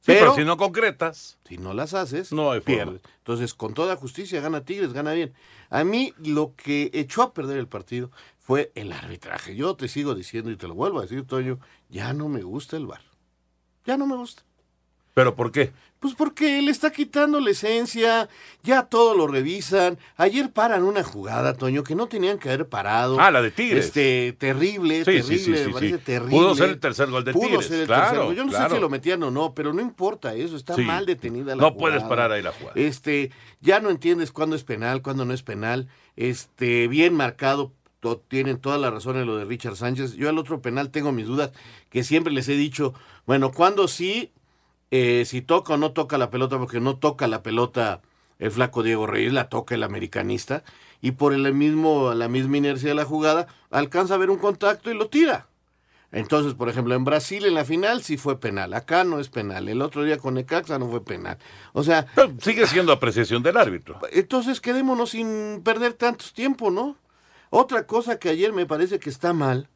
Sí, 0.02 0.06
pero 0.06 0.20
pero 0.20 0.34
si 0.34 0.44
no 0.44 0.56
concretas. 0.56 1.37
si 1.46 1.58
no 1.58 1.75
las 1.75 1.92
haces, 1.92 2.32
No 2.32 2.52
hay 2.52 2.60
forma. 2.60 2.75
pierdes. 2.75 3.02
Entonces, 3.18 3.52
con 3.52 3.75
toda 3.75 3.96
justicia, 3.96 4.40
gana 4.40 4.64
Tigres, 4.64 4.94
gana 4.94 5.12
bien. 5.12 5.34
A 5.68 5.84
mí 5.84 6.14
lo 6.18 6.54
que 6.56 6.90
echó 6.94 7.20
a 7.22 7.34
perder 7.34 7.58
el 7.58 7.68
partido 7.68 8.10
fue 8.38 8.72
el 8.75 8.92
arbitraje. 8.92 9.54
Yo 9.54 9.76
te 9.76 9.88
sigo 9.88 10.14
diciendo 10.14 10.50
y 10.50 10.56
te 10.56 10.66
lo 10.68 10.75
vuelvo 10.75 11.00
a 11.00 11.02
decir, 11.02 11.26
Toño, 11.26 11.60
ya 11.90 12.14
no 12.14 12.30
me 12.30 12.42
gusta 12.42 12.78
el 12.78 12.87
bar. 12.87 13.02
Ya 13.84 13.99
no 13.99 14.06
me 14.06 14.16
gusta. 14.16 14.42
¿Pero 15.20 15.34
por 15.34 15.52
qué? 15.52 15.70
Pues 15.98 16.14
porque 16.14 16.62
le 16.62 16.70
está 16.70 16.90
quitando 16.90 17.40
la 17.40 17.50
esencia, 17.50 18.30
ya 18.62 18.84
todo 18.84 19.14
lo 19.14 19.26
revisan. 19.26 19.98
Ayer 20.16 20.50
paran 20.50 20.82
una 20.84 21.04
jugada, 21.04 21.52
Toño, 21.52 21.82
que 21.84 21.94
no 21.94 22.06
tenían 22.06 22.38
que 22.38 22.48
haber 22.48 22.66
parado. 22.70 23.20
Ah, 23.20 23.30
la 23.30 23.42
de 23.42 23.50
Tigres. 23.50 23.84
Este, 23.84 24.32
terrible, 24.38 25.00
Sí, 25.00 25.04
terrible, 25.04 25.22
sí, 25.38 25.38
sí, 25.44 25.50
me 25.50 25.68
parece 25.68 25.98
terrible. 25.98 26.30
Pudo 26.38 26.54
ser 26.54 26.70
el 26.70 26.80
tercer 26.80 27.10
gol 27.10 27.22
de 27.24 27.34
Pudo 27.34 27.48
Tigres, 27.48 27.66
ser 27.66 27.80
el 27.80 27.86
claro, 27.86 28.02
tercer 28.04 28.24
gol. 28.24 28.34
Yo 28.34 28.44
no 28.44 28.50
claro. 28.50 28.68
sé 28.70 28.74
si 28.76 28.80
lo 28.80 28.88
metían 28.88 29.22
o 29.24 29.30
no, 29.30 29.52
pero 29.54 29.74
no 29.74 29.82
importa 29.82 30.32
eso, 30.34 30.56
está 30.56 30.74
mal 30.78 31.04
detenida 31.04 31.54
la 31.54 31.60
No 31.60 31.72
jugada. 31.72 31.78
puedes 31.78 32.02
parar 32.04 32.32
ahí 32.32 32.40
la 32.40 32.52
jugada. 32.52 32.80
Este, 32.80 33.30
ya 33.60 33.80
no 33.80 33.90
entiendes 33.90 34.32
cuándo 34.32 34.56
es 34.56 34.64
penal, 34.64 35.02
cuándo 35.02 35.26
no 35.26 35.34
es 35.34 35.42
penal. 35.42 35.88
Este, 36.16 36.88
bien 36.88 37.12
marcado, 37.14 37.74
tienen 38.28 38.56
toda 38.56 38.78
la 38.78 38.90
razón 38.90 39.18
en 39.18 39.26
lo 39.26 39.36
de 39.36 39.44
Richard 39.44 39.76
Sánchez. 39.76 40.14
Yo 40.14 40.30
al 40.30 40.38
otro 40.38 40.62
penal 40.62 40.88
tengo 40.90 41.12
mis 41.12 41.26
dudas, 41.26 41.52
que 41.90 42.04
siempre 42.04 42.32
les 42.32 42.48
he 42.48 42.54
dicho, 42.56 42.94
bueno, 43.26 43.52
cuando 43.52 43.86
sí, 43.86 44.32
eh, 44.90 45.25
si 45.26 45.42
toca 45.42 45.75
o 45.75 45.76
no 45.76 45.92
toca 45.92 46.18
la 46.18 46.30
pelota, 46.30 46.59
porque 46.59 46.80
no 46.80 46.97
toca 46.97 47.26
la 47.26 47.42
pelota 47.42 48.00
el 48.38 48.50
flaco 48.50 48.82
Diego 48.82 49.06
Reyes, 49.06 49.32
la 49.32 49.49
toca 49.49 49.75
el 49.75 49.82
americanista, 49.82 50.64
y 51.02 51.12
por 51.12 51.32
el 51.32 51.52
mismo, 51.54 52.14
la 52.14 52.28
misma 52.28 52.56
inercia 52.56 52.88
de 52.88 52.94
la 52.94 53.04
jugada, 53.04 53.47
alcanza 53.70 54.14
a 54.14 54.18
ver 54.18 54.30
un 54.30 54.38
contacto 54.38 54.90
y 54.90 54.94
lo 54.94 55.09
tira. 55.09 55.47
Entonces, 56.12 56.54
por 56.54 56.68
ejemplo, 56.68 56.94
en 56.94 57.04
Brasil 57.04 57.44
en 57.47 57.54
la 57.54 57.64
final 57.64 58.02
sí 58.02 58.16
fue 58.16 58.40
penal, 58.40 58.75
acá 58.75 59.04
no 59.04 59.20
es 59.20 59.28
penal, 59.28 59.68
el 59.68 59.80
otro 59.80 60.02
día 60.02 60.18
con 60.18 60.35
Necaxa 60.35 60.78
no 60.78 60.88
fue 60.88 61.04
penal. 61.04 61.38
O 61.73 61.85
sea, 61.85 62.06
Pero 62.14 62.32
sigue 62.40 62.66
siendo 62.66 62.92
apreciación 62.92 63.42
del 63.42 63.56
árbitro. 63.56 64.00
entonces 64.11 64.61
quedémonos 64.61 65.11
sin 65.11 65.61
perder 65.62 65.92
tanto 65.92 66.25
tiempo, 66.35 66.70
¿no? 66.70 66.97
Otra 67.50 67.87
cosa 67.87 68.18
que 68.18 68.28
ayer 68.28 68.52
me 68.52 68.66
parece 68.66 68.99
que 68.99 69.11
está 69.11 69.32
mal, 69.32 69.68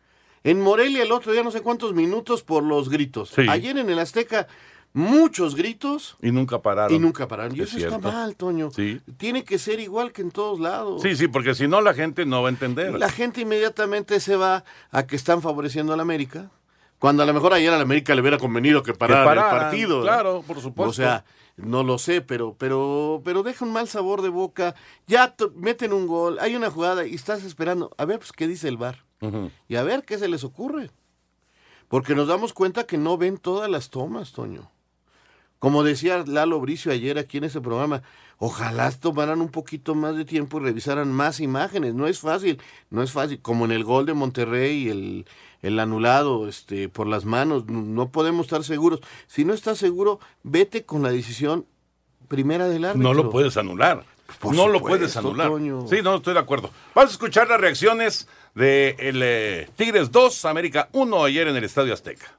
en 0.43 0.61
Morelia 0.61 1.05
el 1.05 1.13
otro 1.13 1.33
día 1.33 1.43
no 1.43 1.51
sé 1.51 1.61
cuántos 1.61 1.95
minutos 1.95 2.43
por 2.43 2.65
los 2.65 2.89
gritos. 2.89 3.31
Sí. 3.31 3.47
Ayer 3.49 3.79
en 3.79 3.89
el 3.89 3.99
Azteca 3.99 4.49
muchos 4.95 5.55
gritos 5.55 6.17
Y 6.23 6.31
nunca 6.31 6.63
pararon. 6.63 6.95
y 6.95 6.99
nunca 6.99 7.29
pararon. 7.29 7.55
Y 7.55 7.61
Es 7.61 7.75
eso 7.75 7.87
está 7.87 7.99
mal, 7.99 8.37
Toño. 8.37 8.71
Sí. 8.71 9.01
Tiene 9.19 9.45
que 9.45 9.59
ser 9.59 9.81
igual 9.81 10.13
que 10.13 10.23
en 10.23 10.31
todos 10.31 10.59
lados. 10.59 11.03
Sí, 11.03 11.15
sí, 11.17 11.29
porque 11.29 11.55
si 11.55 11.69
no 11.69 11.83
la 11.83 11.93
gente 11.93 12.25
no 12.25 12.41
va 12.43 12.49
a 12.49 12.53
entender. 12.53 12.95
La 12.99 13.11
gente 13.11 13.43
inmediatamente 13.43 14.19
se 14.21 14.37
va 14.37 14.65
a 14.91 15.07
que 15.07 15.17
están 15.17 15.43
favoreciendo 15.43 15.93
a 15.93 15.97
la 15.97 16.03
América. 16.03 16.51
Cuando 16.99 17.23
a 17.23 17.27
lo 17.27 17.35
mejor 17.35 17.53
ayer 17.53 17.71
a 17.71 17.77
la 17.77 17.83
América 17.83 18.15
le 18.15 18.23
hubiera 18.23 18.39
convenido 18.39 18.83
que 18.83 18.95
parara 18.95 19.25
pararan, 19.27 19.55
el 19.57 19.61
partido. 19.61 20.01
claro, 20.03 20.43
por 20.47 20.61
supuesto. 20.61 20.91
O 20.91 20.95
sea, 20.95 21.25
no 21.57 21.83
lo 21.83 21.99
sé, 21.99 22.23
pero, 22.23 22.55
pero, 22.59 23.21
pero 23.25 23.43
deja 23.43 23.65
un 23.65 23.73
mal 23.73 23.89
sabor 23.89 24.23
de 24.23 24.31
boca. 24.31 24.75
Ya 25.07 25.35
meten 25.55 25.93
un 25.93 26.07
gol, 26.07 26.39
hay 26.41 26.57
una 26.57 26.71
jugada 26.71 27.07
y 27.07 27.15
estás 27.15 27.45
esperando. 27.45 27.91
A 27.99 28.07
ver, 28.07 28.21
pues, 28.21 28.33
qué 28.33 28.47
dice 28.47 28.69
el 28.69 28.77
VAR. 28.79 29.05
Y 29.69 29.77
a 29.77 29.83
ver 29.83 30.05
qué 30.05 30.19
se 30.19 30.29
les 30.29 30.45
ocurre. 30.45 30.91
Porque 31.89 32.15
nos 32.15 32.29
damos 32.29 32.53
cuenta 32.53 32.85
que 32.85 32.97
no 32.97 33.17
ven 33.19 33.39
todas 33.39 33.69
las 33.71 33.91
tomas, 33.91 34.33
Toño. 34.33 34.71
Como 35.65 35.83
decía 35.83 36.23
Lalo 36.27 36.61
Bricio 36.61 36.93
ayer 36.93 37.17
aquí 37.17 37.39
en 37.39 37.45
ese 37.45 37.63
programa, 37.63 38.03
ojalá 38.37 38.91
tomaran 38.91 39.41
un 39.41 39.49
poquito 39.49 39.95
más 39.95 40.15
de 40.15 40.27
tiempo 40.27 40.61
y 40.61 40.63
revisaran 40.65 41.11
más 41.11 41.41
imágenes. 41.41 41.95
No 41.95 42.07
es 42.07 42.19
fácil, 42.21 42.61
no 42.91 43.03
es 43.03 43.13
fácil. 43.13 43.41
Como 43.41 43.65
en 43.65 43.73
el 43.73 43.83
gol 43.83 44.05
de 44.05 44.13
Monterrey, 44.13 44.91
el, 44.91 45.25
el 45.63 45.81
anulado 45.81 46.49
este, 46.49 46.91
por 46.91 47.07
las 47.07 47.25
manos, 47.25 47.65
no- 47.67 48.11
podemos 48.11 48.45
estar 48.45 48.63
seguros. 48.63 49.01
Si 49.27 49.47
no 49.47 49.55
estás 49.55 49.79
seguro, 49.79 50.21
vete 50.43 50.85
con 50.85 51.03
la 51.03 51.11
decisión 51.11 51.65
primera 52.29 52.69
del 52.69 52.85
árbitro. 52.85 53.09
No 53.09 53.15
lo 53.15 53.31
puedes 53.31 53.57
anular. 53.57 54.05
Por 54.41 54.55
no 54.55 54.69
lo 54.69 54.83
puedes 54.83 55.17
anular. 55.17 55.49
Toño. 55.49 55.87
Sí, 55.89 56.03
no, 56.05 56.17
estoy 56.17 56.35
de 56.35 56.41
acuerdo. 56.41 56.69
Vamos 56.95 57.11
a 57.11 57.15
escuchar 57.15 57.49
las 57.49 57.59
reacciones 57.59 58.29
de 58.55 58.97
el 58.99 59.21
eh, 59.23 59.71
Tigres 59.77 60.13
2, 60.13 60.45
América 60.45 60.91
1 60.93 61.25
ayer 61.25 61.49
en 61.49 61.57
el 61.57 61.65
Estadio 61.65 61.95
Azteca. 61.95 62.35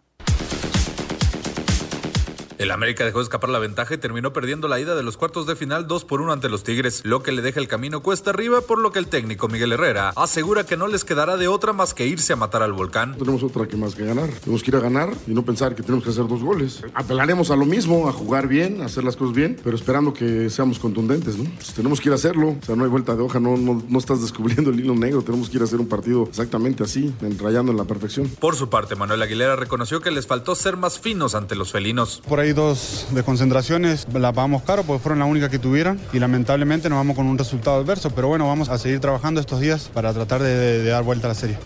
El 2.57 2.71
América 2.71 3.03
dejó 3.03 3.19
escapar 3.19 3.49
la 3.49 3.59
ventaja 3.59 3.93
y 3.93 3.97
terminó 3.97 4.31
perdiendo 4.31 4.67
la 4.67 4.79
ida 4.79 4.95
de 4.95 5.03
los 5.03 5.17
cuartos 5.17 5.45
de 5.45 5.55
final 5.55 5.87
2 5.87 6.05
por 6.05 6.21
1 6.21 6.31
ante 6.31 6.47
los 6.47 6.63
Tigres, 6.63 7.01
lo 7.03 7.21
que 7.21 7.33
le 7.33 7.41
deja 7.41 7.59
el 7.59 7.67
camino 7.67 8.01
cuesta 8.01 8.29
arriba, 8.29 8.61
por 8.61 8.79
lo 8.79 8.91
que 8.91 8.99
el 8.99 9.07
técnico 9.07 9.49
Miguel 9.49 9.73
Herrera 9.73 10.13
asegura 10.15 10.65
que 10.65 10.77
no 10.77 10.87
les 10.87 11.03
quedará 11.03 11.35
de 11.35 11.49
otra 11.49 11.73
más 11.73 11.93
que 11.93 12.07
irse 12.07 12.33
a 12.33 12.37
matar 12.37 12.63
al 12.63 12.71
volcán. 12.71 13.17
tenemos 13.17 13.43
otra 13.43 13.67
que 13.67 13.75
más 13.75 13.93
que 13.93 14.05
ganar. 14.05 14.29
Tenemos 14.29 14.63
que 14.63 14.71
ir 14.71 14.77
a 14.77 14.79
ganar 14.79 15.09
y 15.27 15.33
no 15.33 15.43
pensar 15.43 15.75
que 15.75 15.83
tenemos 15.83 16.03
que 16.03 16.11
hacer 16.11 16.27
dos 16.27 16.41
goles. 16.41 16.81
Apelaremos 16.93 17.51
a 17.51 17.55
lo 17.57 17.65
mismo, 17.65 18.07
a 18.07 18.13
jugar 18.13 18.47
bien, 18.47 18.81
a 18.81 18.85
hacer 18.85 19.03
las 19.03 19.17
cosas 19.17 19.35
bien, 19.35 19.57
pero 19.63 19.75
esperando 19.75 20.13
que 20.13 20.49
seamos 20.49 20.79
contundentes, 20.79 21.37
¿no? 21.37 21.49
Pues 21.55 21.73
tenemos 21.73 21.99
que 21.99 22.09
ir 22.09 22.13
a 22.13 22.15
hacerlo. 22.15 22.55
O 22.61 22.65
sea, 22.65 22.75
no 22.75 22.85
hay 22.85 22.89
vuelta 22.89 23.15
de 23.15 23.21
hoja, 23.21 23.39
no, 23.39 23.57
no, 23.57 23.83
no 23.87 23.99
estás 23.99 24.21
descubriendo 24.21 24.69
el 24.69 24.79
hilo 24.79 24.95
negro. 24.95 25.21
Tenemos 25.21 25.49
que 25.49 25.57
ir 25.57 25.61
a 25.61 25.65
hacer 25.65 25.79
un 25.79 25.87
partido 25.87 26.23
exactamente 26.29 26.83
así, 26.83 27.13
rayando 27.37 27.71
en 27.71 27.77
la 27.77 27.83
perfección. 27.83 28.29
Por 28.39 28.55
su 28.55 28.69
parte, 28.69 28.95
Manuel 28.95 29.21
Aguilera 29.21 29.55
reconoció 29.55 29.99
que 29.99 30.11
les 30.11 30.25
faltó 30.25 30.55
ser 30.55 30.77
más 30.77 30.99
finos 30.99 31.35
ante 31.35 31.55
los 31.55 31.71
felinos. 31.71 32.21
Por 32.27 32.39
ahí 32.39 32.44
dos 32.53 33.07
desconcentraciones 33.11 34.07
las 34.13 34.33
pagamos 34.33 34.63
caro 34.63 34.83
porque 34.83 35.01
fueron 35.01 35.19
las 35.19 35.27
únicas 35.29 35.49
que 35.49 35.59
tuvieron 35.59 35.99
y 36.13 36.19
lamentablemente 36.19 36.89
nos 36.89 36.97
vamos 36.97 37.15
con 37.15 37.25
un 37.27 37.37
resultado 37.37 37.77
adverso, 37.81 38.09
pero 38.11 38.27
bueno, 38.27 38.47
vamos 38.47 38.69
a 38.69 38.77
seguir 38.77 38.99
trabajando 38.99 39.39
estos 39.39 39.59
días 39.59 39.89
para 39.93 40.13
tratar 40.13 40.41
de, 40.41 40.55
de- 40.55 40.83
de 40.83 40.89
dar 40.89 41.03
vuelta 41.03 41.27
a 41.27 41.29
la 41.29 41.35
serie. 41.35 41.57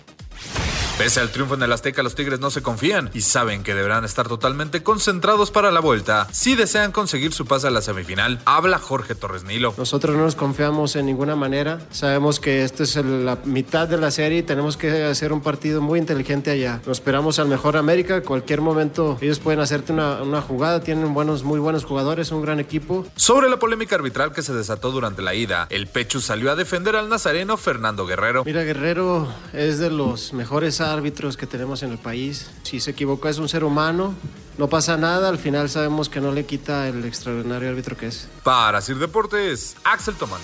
Pese 1.00 1.18
al 1.18 1.30
triunfo 1.30 1.54
en 1.54 1.62
el 1.62 1.72
Azteca, 1.72 2.02
los 2.02 2.14
Tigres 2.14 2.40
no 2.40 2.50
se 2.50 2.60
confían 2.60 3.08
y 3.14 3.22
saben 3.22 3.62
que 3.62 3.74
deberán 3.74 4.04
estar 4.04 4.28
totalmente 4.28 4.82
concentrados 4.82 5.50
para 5.50 5.70
la 5.70 5.80
vuelta 5.80 6.28
si 6.30 6.56
desean 6.56 6.92
conseguir 6.92 7.32
su 7.32 7.46
pase 7.46 7.68
a 7.68 7.70
la 7.70 7.80
semifinal. 7.80 8.38
Habla 8.44 8.78
Jorge 8.78 9.14
Torres 9.14 9.44
Nilo. 9.44 9.72
Nosotros 9.78 10.14
no 10.14 10.24
nos 10.24 10.34
confiamos 10.34 10.96
en 10.96 11.06
ninguna 11.06 11.36
manera. 11.36 11.80
Sabemos 11.90 12.38
que 12.38 12.64
esta 12.64 12.82
es 12.82 12.96
la 12.96 13.38
mitad 13.46 13.88
de 13.88 13.96
la 13.96 14.10
serie 14.10 14.40
y 14.40 14.42
tenemos 14.42 14.76
que 14.76 15.04
hacer 15.04 15.32
un 15.32 15.40
partido 15.40 15.80
muy 15.80 15.98
inteligente 15.98 16.50
allá. 16.50 16.82
Nos 16.84 16.98
esperamos 16.98 17.38
al 17.38 17.48
mejor 17.48 17.78
América. 17.78 18.20
Cualquier 18.20 18.60
momento 18.60 19.16
ellos 19.22 19.38
pueden 19.38 19.60
hacerte 19.60 19.94
una, 19.94 20.20
una 20.20 20.42
jugada. 20.42 20.80
Tienen 20.80 21.14
buenos, 21.14 21.44
muy 21.44 21.60
buenos 21.60 21.86
jugadores, 21.86 22.30
un 22.30 22.42
gran 22.42 22.60
equipo. 22.60 23.06
Sobre 23.16 23.48
la 23.48 23.58
polémica 23.58 23.94
arbitral 23.94 24.34
que 24.34 24.42
se 24.42 24.52
desató 24.52 24.90
durante 24.90 25.22
la 25.22 25.34
ida, 25.34 25.66
el 25.70 25.86
Pechu 25.86 26.20
salió 26.20 26.50
a 26.50 26.56
defender 26.56 26.94
al 26.94 27.08
nazareno 27.08 27.56
Fernando 27.56 28.04
Guerrero. 28.04 28.44
Mira, 28.44 28.64
Guerrero 28.64 29.26
es 29.54 29.78
de 29.78 29.88
los 29.88 30.34
mejores 30.34 30.82
árbitros 30.92 31.36
que 31.36 31.46
tenemos 31.46 31.82
en 31.82 31.90
el 31.92 31.98
país. 31.98 32.50
Si 32.62 32.80
se 32.80 32.90
equivoca 32.92 33.28
es 33.28 33.38
un 33.38 33.48
ser 33.48 33.64
humano. 33.64 34.14
No 34.58 34.68
pasa 34.68 34.96
nada. 34.96 35.28
Al 35.28 35.38
final 35.38 35.68
sabemos 35.68 36.08
que 36.08 36.20
no 36.20 36.32
le 36.32 36.44
quita 36.44 36.88
el 36.88 37.04
extraordinario 37.04 37.70
árbitro 37.70 37.96
que 37.96 38.06
es. 38.06 38.28
Para 38.42 38.80
Sir 38.80 38.98
Deportes, 38.98 39.76
Axel 39.84 40.14
Tomán. 40.16 40.40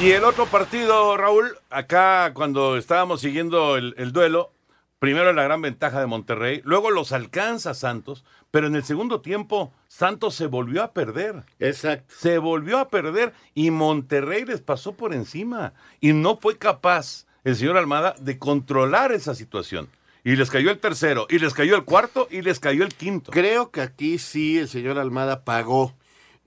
Y 0.00 0.12
el 0.12 0.22
otro 0.22 0.46
partido, 0.46 1.16
Raúl, 1.16 1.58
acá 1.70 2.32
cuando 2.32 2.76
estábamos 2.76 3.20
siguiendo 3.20 3.76
el, 3.76 3.94
el 3.98 4.12
duelo, 4.12 4.52
primero 5.00 5.32
la 5.32 5.42
gran 5.42 5.60
ventaja 5.60 5.98
de 5.98 6.06
Monterrey, 6.06 6.60
luego 6.64 6.92
los 6.92 7.10
alcanza 7.10 7.74
Santos, 7.74 8.24
pero 8.52 8.68
en 8.68 8.76
el 8.76 8.84
segundo 8.84 9.20
tiempo 9.20 9.72
Santos 9.88 10.34
se 10.34 10.46
volvió 10.46 10.84
a 10.84 10.92
perder. 10.92 11.42
Exacto. 11.58 12.14
Se 12.16 12.38
volvió 12.38 12.78
a 12.78 12.90
perder 12.90 13.32
y 13.54 13.72
Monterrey 13.72 14.44
les 14.44 14.60
pasó 14.60 14.92
por 14.92 15.14
encima 15.14 15.72
y 16.00 16.12
no 16.12 16.36
fue 16.36 16.58
capaz 16.58 17.26
el 17.44 17.56
señor 17.56 17.76
Almada 17.76 18.14
de 18.18 18.38
controlar 18.38 19.12
esa 19.12 19.34
situación. 19.34 19.88
Y 20.24 20.36
les 20.36 20.50
cayó 20.50 20.70
el 20.70 20.78
tercero, 20.78 21.26
y 21.30 21.38
les 21.38 21.54
cayó 21.54 21.76
el 21.76 21.84
cuarto, 21.84 22.28
y 22.30 22.42
les 22.42 22.60
cayó 22.60 22.84
el 22.84 22.92
quinto. 22.94 23.30
Creo 23.30 23.70
que 23.70 23.80
aquí 23.80 24.18
sí 24.18 24.58
el 24.58 24.68
señor 24.68 24.98
Almada 24.98 25.44
pagó. 25.44 25.94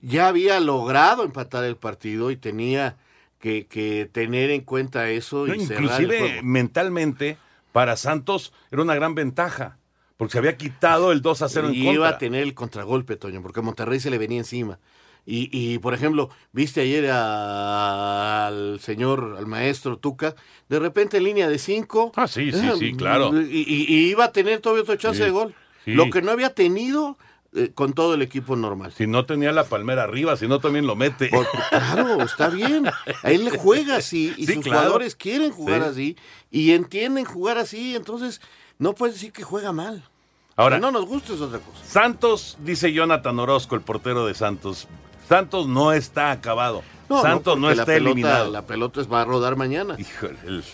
Ya 0.00 0.28
había 0.28 0.60
logrado 0.60 1.24
empatar 1.24 1.64
el 1.64 1.76
partido 1.76 2.30
y 2.30 2.36
tenía 2.36 2.96
que, 3.40 3.66
que 3.66 4.08
tener 4.12 4.50
en 4.50 4.60
cuenta 4.60 5.08
eso 5.10 5.46
y 5.46 5.50
No, 5.50 5.54
inclusive 5.56 6.40
mentalmente, 6.42 7.38
para 7.72 7.96
Santos 7.96 8.52
era 8.70 8.82
una 8.82 8.94
gran 8.94 9.14
ventaja, 9.14 9.78
porque 10.16 10.32
se 10.32 10.38
había 10.38 10.56
quitado 10.56 11.10
el 11.10 11.22
2 11.22 11.42
a 11.42 11.48
0 11.48 11.68
en 11.68 11.74
Y 11.74 11.78
contra. 11.78 11.94
iba 11.94 12.08
a 12.08 12.18
tener 12.18 12.42
el 12.42 12.54
contragolpe, 12.54 13.16
Toño, 13.16 13.42
porque 13.42 13.60
a 13.60 13.62
Monterrey 13.62 13.98
se 13.98 14.10
le 14.10 14.18
venía 14.18 14.38
encima. 14.38 14.78
Y, 15.24 15.48
y, 15.52 15.78
por 15.78 15.94
ejemplo, 15.94 16.30
viste 16.52 16.80
ayer 16.80 17.08
a- 17.10 18.46
al 18.48 18.80
señor, 18.80 19.36
al 19.38 19.46
maestro 19.46 19.96
Tuca, 19.96 20.34
de 20.68 20.78
repente 20.78 21.18
en 21.18 21.24
línea 21.24 21.48
de 21.48 21.58
cinco. 21.58 22.12
Ah, 22.16 22.26
sí, 22.26 22.50
sí, 22.52 22.68
sí, 22.78 22.94
claro. 22.94 23.30
Y, 23.40 23.64
iba 24.10 24.24
a 24.24 24.32
tener 24.32 24.60
todavía 24.60 24.82
otra 24.82 24.96
chance 24.98 25.18
Sí, 25.18 25.24
de 25.24 25.30
gol. 25.30 25.54
sí. 25.84 25.92
Lo 25.92 26.10
que 26.10 26.22
no 26.22 26.30
había 26.32 26.54
tenido 26.54 27.18
eh, 27.54 27.70
con 27.74 27.92
todo 27.92 28.14
el 28.14 28.22
equipo 28.22 28.56
normal. 28.56 28.92
Si 28.96 29.06
no 29.06 29.26
tenía 29.26 29.52
la 29.52 29.64
palmera 29.64 30.04
arriba, 30.04 30.36
si 30.38 30.48
no 30.48 30.58
también 30.58 30.86
lo 30.86 30.96
mete. 30.96 31.28
Claro, 31.68 32.22
está 32.22 32.48
bien. 32.48 32.86
A 32.86 33.30
él 33.30 33.44
le 33.44 33.50
juega 33.50 33.96
así 33.96 34.32
y 34.38 34.46
Sí, 34.46 34.54
sus 34.54 34.64
claro. 34.64 34.80
jugadores 34.80 35.14
quieren 35.16 35.50
jugar 35.52 35.82
Sí. 35.82 35.88
así 35.90 36.16
y 36.50 36.72
entienden 36.72 37.26
jugar 37.26 37.58
así, 37.58 37.94
entonces 37.94 38.40
no 38.78 38.94
puedes 38.94 39.16
decir 39.16 39.32
que 39.32 39.42
juega 39.42 39.70
mal. 39.72 40.02
Ahora, 40.56 40.76
Que 40.76 40.80
no 40.80 40.90
nos 40.92 41.04
gusta 41.06 41.34
es 41.34 41.40
otra 41.42 41.58
cosa. 41.60 41.84
Santos, 41.84 42.56
dice 42.64 42.92
Jonathan 42.92 43.38
Orozco, 43.38 43.74
el 43.74 43.82
portero 43.82 44.24
de 44.26 44.32
Santos. 44.34 44.88
Santos 45.28 45.66
no 45.68 45.92
está 45.92 46.30
acabado. 46.30 46.82
Santos 47.08 47.56
no, 47.58 47.66
porque 47.66 47.76
la 47.76 47.82
está 47.82 47.92
pelota- 47.94 48.10
eliminado. 48.10 48.50
La 48.50 48.62
pelota 48.62 49.02
va 49.04 49.22
a 49.22 49.24
rodar 49.24 49.56
mañana. 49.56 49.96
Híjole, 49.98 50.38
el, 50.46 50.64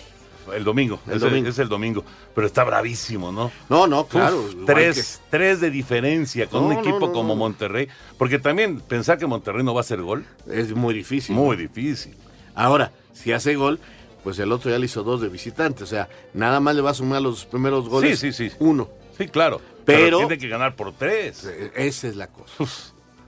el 0.54 0.64
domingo. 0.64 1.00
El 1.06 1.14
es, 1.14 1.20
domingo. 1.20 1.48
es 1.48 1.58
el 1.58 1.68
domingo. 1.68 2.04
Pero 2.34 2.46
está 2.46 2.62
bravísimo, 2.64 3.32
¿no? 3.32 3.50
No, 3.68 3.86
no, 3.88 4.06
claro. 4.06 4.38
Uf, 4.40 4.54
tres, 4.64 5.20
tres 5.30 5.60
de 5.60 5.70
diferencia 5.70 6.46
con 6.46 6.62
No, 6.62 6.66
un 6.68 6.72
equipo 6.74 7.06
no, 7.08 7.12
como. 7.12 7.34
Monterrey. 7.34 7.88
Porque 8.16 8.38
también 8.38 8.80
pensar 8.80 9.18
que 9.18 9.26
Monterrey 9.26 9.64
no 9.64 9.74
va 9.74 9.80
a 9.80 9.82
hacer 9.82 10.00
gol. 10.00 10.24
Es 10.48 10.72
muy 10.74 10.94
difícil. 10.94 11.34
Muy 11.34 11.56
difícil. 11.56 12.14
Ahora, 12.54 12.92
si 13.12 13.32
hace 13.32 13.56
gol, 13.56 13.80
pues 14.22 14.38
el 14.38 14.52
otro 14.52 14.70
ya 14.70 14.78
le 14.78 14.86
hizo 14.86 15.02
dos 15.02 15.20
de 15.20 15.28
visitante. 15.28 15.82
O 15.82 15.86
sea, 15.86 16.08
nada 16.34 16.60
más 16.60 16.76
le 16.76 16.82
va 16.82 16.90
a 16.90 16.94
sumar 16.94 17.20
los 17.20 17.44
primeros 17.46 17.88
goles. 17.88 18.18
Sí, 18.20 18.32
sí, 18.32 18.48
sí. 18.50 18.56
Uno. 18.60 18.88
Sí, 19.16 19.26
claro. 19.26 19.60
Pero, 19.84 20.04
Pero- 20.04 20.18
tiene 20.18 20.38
que 20.38 20.48
ganar 20.48 20.76
por 20.76 20.92
tres. 20.92 21.44
Esa 21.74 22.06
es 22.08 22.14
la 22.16 22.28
cosa. 22.28 22.52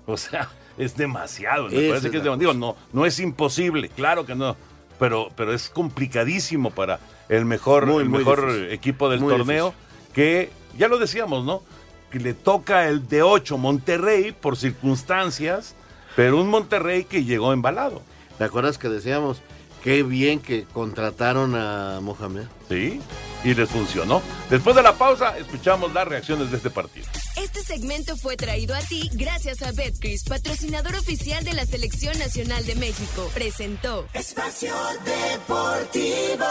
O 0.07 0.17
sea, 0.17 0.49
es 0.81 0.97
demasiado. 0.97 1.69
Me 1.69 1.79
Esa 1.79 1.89
parece 1.91 2.11
que 2.11 2.17
es 2.19 2.25
demasiado. 2.25 2.37
Digo, 2.37 2.55
no, 2.55 2.77
no 2.93 3.07
es 3.07 3.19
imposible, 3.21 3.89
claro 3.91 4.25
que 4.27 4.35
no. 4.35 4.57
Pero, 4.99 5.29
pero 5.37 5.53
es 5.55 5.71
complicadísimo 5.71 6.71
para 6.71 7.01
el 7.29 7.45
mejor, 7.45 7.87
Muy, 7.87 8.03
el 8.03 8.09
muy 8.09 8.19
mejor 8.19 8.47
difícil. 8.47 8.73
equipo 8.73 9.09
del 9.09 9.21
Muy 9.21 9.35
torneo. 9.35 9.75
Que 10.13 10.51
ya 10.77 10.89
lo 10.89 10.99
decíamos, 10.99 11.45
¿no? 11.45 11.63
Que 12.11 12.19
le 12.19 12.35
toca 12.35 12.89
el 12.89 13.09
de 13.09 13.23
8 13.23 13.57
Monterrey 13.57 14.33
por 14.33 14.57
circunstancias, 14.57 15.75
pero 16.17 16.41
un 16.41 16.49
Monterrey 16.49 17.05
que 17.05 17.25
llegó 17.25 17.53
embalado. 17.53 18.03
¿Te 18.39 18.45
acuerdas 18.45 18.79
que 18.79 18.89
decíamos 18.89 19.43
qué 19.83 20.03
bien 20.03 20.41
que 20.41 20.65
contrataron 20.65 21.55
a 21.55 22.01
Mohamed? 22.01 22.47
Sí, 22.69 23.01
y 23.45 23.55
les 23.55 23.69
funcionó. 23.69 24.23
Después 24.49 24.77
de 24.77 24.83
la 24.83 24.95
pausa, 24.95 25.37
escuchamos 25.39 25.93
las 25.93 26.07
reacciones 26.07 26.51
de 26.51 26.57
este 26.57 26.71
partido. 26.71 27.07
Este 27.37 27.63
segmento 27.63 28.17
fue 28.17 28.37
traído 28.37 28.75
a 28.75 28.81
ti 28.81 29.11
gracias 29.15 29.63
a 29.63 29.73
Betcris, 29.73 30.25
patrocinador 30.25 30.95
oficial 30.97 31.43
de 31.45 31.55
la 31.55 31.65
Selección 31.65 32.19
Nacional 32.19 32.67
de 32.67 32.75
México. 32.75 33.31
Presentó 33.35 34.07
Espacio 34.13 34.75
Deportivo. 35.05 36.45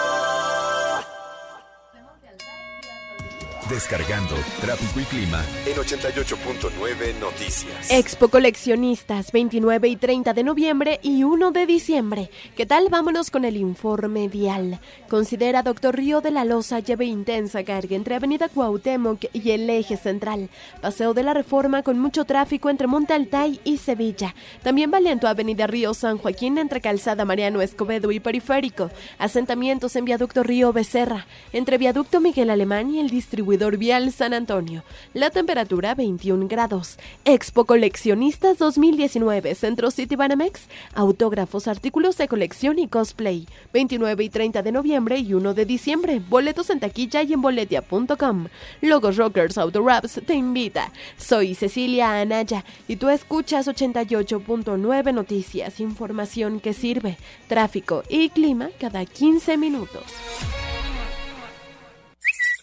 Descargando 3.70 4.36
tráfico 4.62 5.00
y 5.00 5.04
clima 5.04 5.46
en 5.68 5.78
88.9 5.78 7.20
Noticias. 7.20 7.92
Expo 7.92 8.30
Coleccionistas, 8.30 9.32
29 9.32 9.88
y 9.90 9.96
30 9.96 10.34
de 10.34 10.44
noviembre 10.44 11.00
y 11.04 11.24
1 11.24 11.52
de 11.52 11.68
diciembre. 11.68 12.32
¿Qué 12.58 12.66
tal? 12.66 12.90
Vámonos 12.90 13.30
con 13.30 13.46
el 13.46 13.58
informe 13.58 14.28
vial. 14.28 14.80
Considera 15.08 15.62
Doctor 15.62 15.96
Río 15.96 16.20
de 16.22 16.32
la 16.32 16.46
Loza 16.46 16.80
lleve 16.80 17.06
intensa 17.06 17.64
carga 17.64 17.96
entre 17.96 18.16
Avenida 18.16 18.50
Cuauhtémoc 18.50 19.26
y 19.34 19.52
el 19.52 19.70
eje 19.70 19.98
central. 19.98 20.50
Paseo 20.82 21.14
de 21.14 21.22
la 21.22 21.36
Reforma 21.36 21.84
con 21.84 22.00
mucho 22.00 22.26
tráfico 22.26 22.72
entre 22.72 22.88
Monte 22.88 23.14
Altay 23.14 23.60
y 23.64 23.78
Sevilla. 23.78 24.34
También 24.64 24.92
va 24.92 25.00
lento 25.00 25.28
Avenida 25.28 25.68
Río 25.68 25.94
San 25.94 26.18
Joaquín 26.18 26.58
entre 26.58 26.82
Calzada 26.82 27.24
Mariano 27.24 27.62
Escobedo 27.62 28.12
y 28.12 28.20
Periférico. 28.20 28.90
Asentamientos 29.20 29.96
en 29.96 30.06
Viaducto 30.06 30.42
Río 30.42 30.74
Becerra. 30.74 31.28
Entre 31.54 31.78
Viaducto 31.78 32.20
Miguel 32.20 32.50
Alemán 32.50 32.90
y 32.96 33.00
el 33.00 33.12
distribuidor 33.12 33.59
vial 33.78 34.12
San 34.12 34.34
Antonio. 34.34 34.84
La 35.14 35.30
temperatura 35.30 35.94
21 35.96 36.48
grados. 36.48 36.98
Expo 37.26 37.66
Coleccionistas 37.66 38.58
2019, 38.58 39.54
Centro 39.56 39.92
City 39.92 40.16
Banamex, 40.16 40.68
autógrafos, 40.94 41.68
artículos 41.68 42.18
de 42.18 42.28
colección 42.28 42.80
y 42.80 42.88
cosplay. 42.88 43.48
29 43.74 44.24
y 44.24 44.30
30 44.30 44.64
de 44.64 44.72
noviembre 44.72 45.20
y 45.20 45.34
1 45.34 45.54
de 45.54 45.66
diciembre. 45.66 46.22
Boletos 46.28 46.70
en 46.70 46.80
taquilla 46.80 47.22
y 47.24 47.34
en 47.34 47.42
boletia.com. 47.42 48.48
Logos 48.82 49.18
Rockers 49.18 49.58
Auto 49.58 49.86
Raps 49.86 50.22
te 50.26 50.34
invita. 50.34 50.92
Soy 51.18 51.56
Cecilia 51.56 52.20
Anaya 52.20 52.64
y 52.88 52.96
tú 52.96 53.10
escuchas 53.10 53.68
88.9 53.68 55.14
Noticias, 55.14 55.80
información 55.80 56.60
que 56.60 56.74
sirve. 56.74 57.18
Tráfico 57.48 58.04
y 58.10 58.30
clima 58.30 58.70
cada 58.80 59.06
15 59.06 59.58
minutos. 59.58 60.04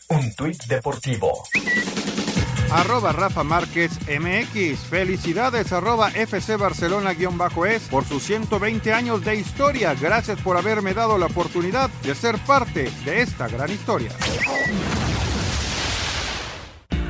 Un 0.08 0.34
tuit 0.34 0.62
deportivo. 0.66 1.42
Arroba 2.70 3.12
Rafa 3.12 3.42
Márquez 3.42 3.90
MX. 4.08 4.78
Felicidades 4.88 5.72
arroba 5.72 6.10
FC 6.10 6.56
Barcelona 6.56 7.12
guion 7.12 7.36
bajo 7.36 7.66
es 7.66 7.82
por 7.88 8.04
sus 8.04 8.22
120 8.22 8.92
años 8.92 9.24
de 9.24 9.34
historia. 9.36 9.94
Gracias 9.94 10.40
por 10.40 10.56
haberme 10.56 10.94
dado 10.94 11.18
la 11.18 11.26
oportunidad 11.26 11.90
de 12.04 12.14
ser 12.14 12.38
parte 12.38 12.90
de 13.04 13.22
esta 13.22 13.48
gran 13.48 13.70
historia. 13.70 14.10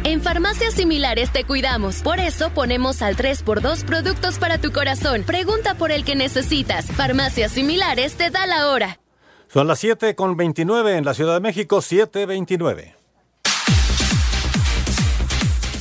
En 0.05 0.23
farmacias 0.23 0.75
similares 0.75 1.33
te 1.33 1.45
cuidamos. 1.45 2.01
Por 2.03 2.21
eso 2.21 2.51
ponemos 2.51 3.03
al 3.03 3.17
3x2 3.17 3.85
productos 3.85 4.39
para 4.39 4.59
tu 4.59 4.73
corazón. 4.73 5.25
Pregunta 5.25 5.75
por 5.75 5.91
el 5.91 6.05
que 6.05 6.15
necesitas. 6.15 6.87
Farmacias 6.87 7.53
similares 7.53 8.15
te 8.15 8.31
da 8.31 8.47
la 8.47 8.69
hora. 8.69 8.99
Son 9.49 9.67
las 9.67 9.79
7 9.79 10.15
con 10.15 10.37
29 10.37 10.97
en 10.97 11.05
la 11.05 11.15
Ciudad 11.15 11.35
de 11.35 11.41
México, 11.41 11.79
7.29. 11.79 12.95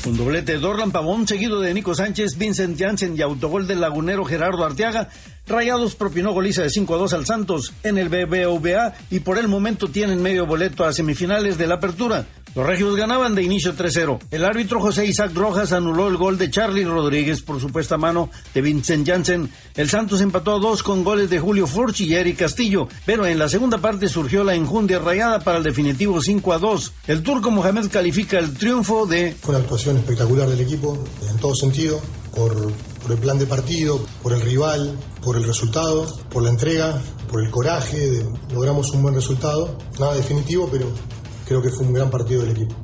Un 0.06 0.18
doblete 0.18 0.54
de 0.54 0.60
Dorlan 0.60 0.92
Pavón, 0.92 1.28
seguido 1.28 1.60
de 1.60 1.74
Nico 1.74 1.96
Sánchez, 1.96 2.38
Vincent 2.38 2.80
Janssen 2.80 3.18
y 3.18 3.24
autogol 3.24 3.66
del 3.66 3.82
lagunero 3.82 4.24
Gerardo 4.24 4.64
Arteaga. 4.64 5.10
Rayados 5.48 5.96
propinó 5.96 6.34
goliza 6.34 6.64
de 6.64 6.70
5 6.70 6.96
a 6.96 6.98
2 6.98 7.14
al 7.14 7.26
Santos 7.26 7.74
en 7.84 7.98
el 7.98 8.10
BBVA 8.10 8.94
y 9.12 9.20
por 9.20 9.38
el 9.38 9.48
momento 9.48 9.88
tienen 9.88 10.22
medio 10.22 10.46
boleto 10.46 10.84
a 10.84 10.94
semifinales 10.94 11.58
de 11.58 11.68
la 11.68 11.76
apertura. 11.76 12.26
Los 12.56 12.66
regios 12.66 12.96
ganaban 12.96 13.36
de 13.36 13.44
inicio 13.44 13.76
3-0. 13.76 14.18
El 14.32 14.46
árbitro 14.46 14.80
José 14.80 15.06
Isaac 15.06 15.34
Rojas 15.34 15.74
anuló 15.74 16.08
el 16.08 16.16
gol 16.16 16.38
de 16.38 16.50
Charlie 16.50 16.86
Rodríguez 16.86 17.42
por 17.42 17.60
supuesta 17.60 17.98
mano 17.98 18.30
de 18.54 18.62
Vincent 18.62 19.06
Janssen. 19.06 19.52
El 19.76 19.90
Santos 19.90 20.22
empató 20.22 20.56
a 20.56 20.60
dos 20.60 20.82
con 20.82 21.04
goles 21.04 21.30
de 21.30 21.38
Julio 21.38 21.68
Furch 21.68 22.00
y 22.00 22.16
Eric 22.16 22.38
Castillo, 22.38 22.88
pero 23.06 23.26
en 23.26 23.40
la 23.40 23.50
segunda 23.50 23.80
parte 23.80 24.08
surgió 24.08 24.46
la 24.46 24.56
enjundia 24.56 25.00
rayada 25.00 25.42
para 25.42 25.58
el 25.58 25.66
definitivo 25.66 26.22
5 26.22 26.54
a 26.54 26.60
2. 26.60 26.94
El 27.08 27.24
turco 27.24 27.52
Mohamed 27.52 27.92
califica 27.92 28.40
el 28.40 28.54
triunfo 28.54 29.06
de 29.06 29.36
Fue 29.42 29.54
una 29.54 29.62
actuación 29.62 29.98
espectacular 29.98 30.48
del 30.48 30.62
equipo, 30.62 30.98
en 31.30 31.38
todo 31.38 31.56
sentido, 31.56 32.00
por, 32.34 32.72
por 33.06 33.14
el 33.14 33.20
plan 33.20 33.38
de 33.38 33.46
partido, 33.46 34.04
por 34.24 34.34
el 34.34 34.42
rival, 34.42 34.98
por 35.24 35.38
el 35.38 35.44
resultado, 35.44 36.08
por 36.32 36.42
la 36.42 36.50
entrega, 36.50 37.00
por 37.30 37.40
el 37.44 37.52
coraje, 37.52 38.26
logramos 38.52 38.90
un 38.94 39.04
buen 39.04 39.14
resultado. 39.14 39.78
Nada 40.00 40.16
definitivo, 40.16 40.68
pero 40.72 40.88
creo 41.46 41.62
que 41.62 41.70
fue 41.70 41.86
un 41.86 41.94
gran 41.94 42.10
partido 42.10 42.42
del 42.42 42.52
equipo. 42.54 42.76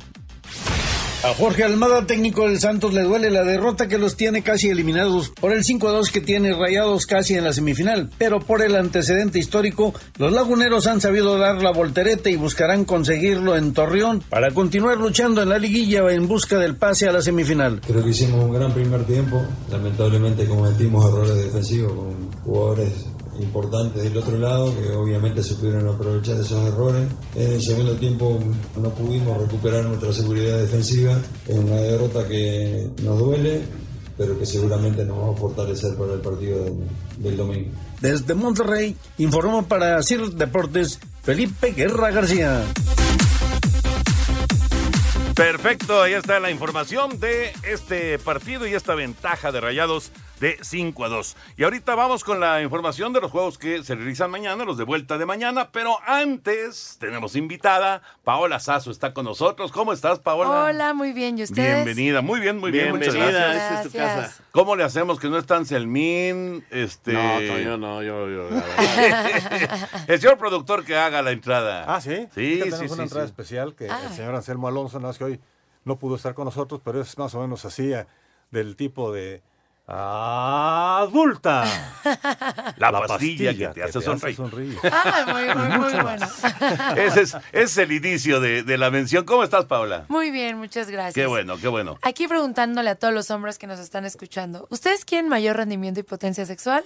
A 1.23 1.35
Jorge 1.35 1.63
Almada, 1.63 2.07
técnico 2.07 2.47
del 2.47 2.59
Santos, 2.59 2.95
le 2.95 3.03
duele 3.03 3.29
la 3.29 3.43
derrota 3.43 3.87
que 3.87 3.99
los 3.99 4.15
tiene 4.15 4.41
casi 4.41 4.69
eliminados 4.69 5.29
por 5.29 5.51
el 5.51 5.63
5-2 5.63 6.09
que 6.09 6.19
tiene 6.19 6.51
rayados 6.51 7.05
casi 7.05 7.35
en 7.35 7.43
la 7.43 7.53
semifinal, 7.53 8.09
pero 8.17 8.39
por 8.39 8.63
el 8.63 8.75
antecedente 8.75 9.37
histórico, 9.37 9.93
los 10.17 10.33
laguneros 10.33 10.87
han 10.87 10.99
sabido 10.99 11.37
dar 11.37 11.61
la 11.61 11.69
voltereta 11.69 12.31
y 12.31 12.37
buscarán 12.37 12.85
conseguirlo 12.85 13.55
en 13.55 13.71
Torreón 13.73 14.23
para 14.29 14.49
continuar 14.49 14.97
luchando 14.97 15.43
en 15.43 15.49
la 15.49 15.59
liguilla 15.59 16.11
en 16.11 16.27
busca 16.27 16.57
del 16.57 16.75
pase 16.75 17.07
a 17.07 17.11
la 17.11 17.21
semifinal. 17.21 17.81
Creo 17.85 18.03
que 18.03 18.09
hicimos 18.09 18.43
un 18.43 18.53
gran 18.53 18.73
primer 18.73 19.03
tiempo. 19.05 19.43
Lamentablemente 19.69 20.45
cometimos 20.45 21.05
errores 21.05 21.35
defensivos 21.35 21.93
con 21.93 22.31
jugadores 22.43 22.93
importantes 23.41 24.03
del 24.03 24.17
otro 24.17 24.37
lado 24.37 24.75
que 24.75 24.91
obviamente 24.91 25.43
supieron 25.43 25.87
aprovechar 25.87 26.39
esos 26.39 26.67
errores. 26.67 27.07
En 27.35 27.53
el 27.53 27.61
segundo 27.61 27.95
tiempo 27.95 28.39
no 28.79 28.89
pudimos 28.89 29.37
recuperar 29.37 29.85
nuestra 29.85 30.13
seguridad 30.13 30.57
defensiva. 30.57 31.17
Es 31.47 31.57
una 31.57 31.75
derrota 31.75 32.27
que 32.27 32.89
nos 33.03 33.19
duele, 33.19 33.61
pero 34.17 34.37
que 34.37 34.45
seguramente 34.45 35.03
nos 35.05 35.19
va 35.19 35.31
a 35.33 35.35
fortalecer 35.35 35.95
para 35.95 36.13
el 36.13 36.21
partido 36.21 36.63
del, 36.63 36.75
del 37.17 37.37
domingo. 37.37 37.71
Desde 37.99 38.33
Monterrey, 38.33 38.95
informó 39.17 39.67
para 39.67 40.01
CIR 40.03 40.31
Deportes 40.31 40.99
Felipe 41.23 41.71
Guerra 41.71 42.11
García. 42.11 42.63
Perfecto, 45.35 46.01
ahí 46.01 46.13
está 46.13 46.39
la 46.39 46.51
información 46.51 47.19
de 47.19 47.51
este 47.63 48.19
partido 48.19 48.67
y 48.67 48.73
esta 48.73 48.95
ventaja 48.95 49.51
de 49.51 49.61
Rayados 49.61 50.11
de 50.41 50.57
5 50.61 51.05
a 51.05 51.07
2. 51.09 51.37
Y 51.55 51.63
ahorita 51.63 51.93
vamos 51.95 52.23
con 52.25 52.39
la 52.39 52.61
información 52.63 53.13
de 53.13 53.21
los 53.21 53.31
juegos 53.31 53.57
que 53.59 53.83
se 53.83 53.95
realizan 53.95 54.29
mañana, 54.31 54.65
los 54.65 54.75
de 54.77 54.83
vuelta 54.83 55.17
de 55.19 55.25
mañana, 55.27 55.69
pero 55.71 55.97
antes 56.05 56.97
tenemos 56.99 57.35
invitada, 57.35 58.01
Paola 58.23 58.59
Sazo 58.59 58.89
está 58.91 59.13
con 59.13 59.23
nosotros. 59.25 59.71
¿Cómo 59.71 59.93
estás, 59.93 60.17
Paola? 60.19 60.63
Hola, 60.65 60.93
muy 60.95 61.13
bien, 61.13 61.37
¿y 61.37 61.43
ustedes? 61.43 61.85
Bienvenida, 61.85 62.21
muy 62.21 62.39
bien, 62.39 62.57
muy 62.57 62.71
bien, 62.71 62.89
muchas 62.89 63.13
Bienvenida, 63.13 63.39
gracias. 63.53 63.71
esta 63.71 63.81
es 63.83 63.91
tu 63.91 63.97
casa. 63.97 64.43
¿Cómo 64.51 64.75
le 64.75 64.83
hacemos 64.83 65.19
que 65.19 65.29
no 65.29 65.37
es 65.37 65.45
tan 65.45 65.65
Selmín? 65.65 66.65
Este... 66.71 67.13
No, 67.13 67.37
Toño, 67.53 67.77
no, 67.77 68.01
yo, 68.01 68.27
yo. 68.27 68.49
la. 68.49 69.29
El 70.07 70.19
señor 70.19 70.39
productor 70.39 70.83
que 70.83 70.97
haga 70.97 71.21
la 71.21 71.31
entrada. 71.31 71.85
Ah, 71.87 72.01
sí. 72.01 72.27
Sí, 72.33 72.53
Es 72.53 72.63
sí, 72.65 72.69
tenemos 72.71 72.79
sí, 72.87 72.93
una 72.95 73.03
entrada 73.03 73.27
sí. 73.27 73.31
especial 73.31 73.75
que 73.75 73.89
Ah. 73.91 73.99
el 74.09 74.13
señor 74.15 74.33
Anselmo 74.33 74.67
Alonso, 74.67 74.97
nada 74.97 75.09
más 75.09 75.19
que 75.19 75.23
hoy 75.23 75.39
no 75.85 75.97
pudo 75.97 76.15
estar 76.15 76.33
con 76.33 76.45
nosotros, 76.45 76.81
pero 76.83 76.99
es 76.99 77.15
más 77.19 77.35
o 77.35 77.41
menos 77.41 77.63
así, 77.65 77.93
eh, 77.93 78.07
del 78.49 78.75
tipo 78.75 79.11
de 79.11 79.43
adulta. 79.87 81.65
La, 82.77 82.91
pastilla, 82.91 83.53
que 83.53 83.67
te 83.67 83.83
hace 83.83 84.01
sonreír. 84.01 84.35
sonreír. 84.35 84.77
Ah, 84.83 85.25
muy, 85.27 85.43
muy, 85.55 85.77
muy 85.77 86.01
bueno. 86.01 86.27
Ese 86.95 87.21
es, 87.21 87.37
es 87.51 87.77
el 87.77 87.91
inicio 87.91 88.39
de, 88.39 88.63
de 88.63 88.77
la 88.77 88.89
mención. 88.89 89.25
¿Cómo 89.25 89.43
estás, 89.43 89.65
Paola? 89.65 90.05
Muy 90.07 90.31
bien, 90.31 90.57
muchas 90.57 90.89
gracias. 90.89 91.13
Qué 91.13 91.25
bueno, 91.25 91.57
qué 91.57 91.67
bueno. 91.67 91.97
Aquí 92.01 92.27
preguntándole 92.27 92.89
a 92.89 92.95
todos 92.95 93.13
los 93.13 93.29
hombres 93.31 93.57
que 93.57 93.67
nos 93.67 93.79
están 93.79 94.05
escuchando, 94.05 94.67
¿ustedes 94.69 95.05
quieren 95.05 95.29
mayor 95.29 95.57
rendimiento 95.57 95.99
y 95.99 96.03
potencia 96.03 96.45
sexual? 96.45 96.83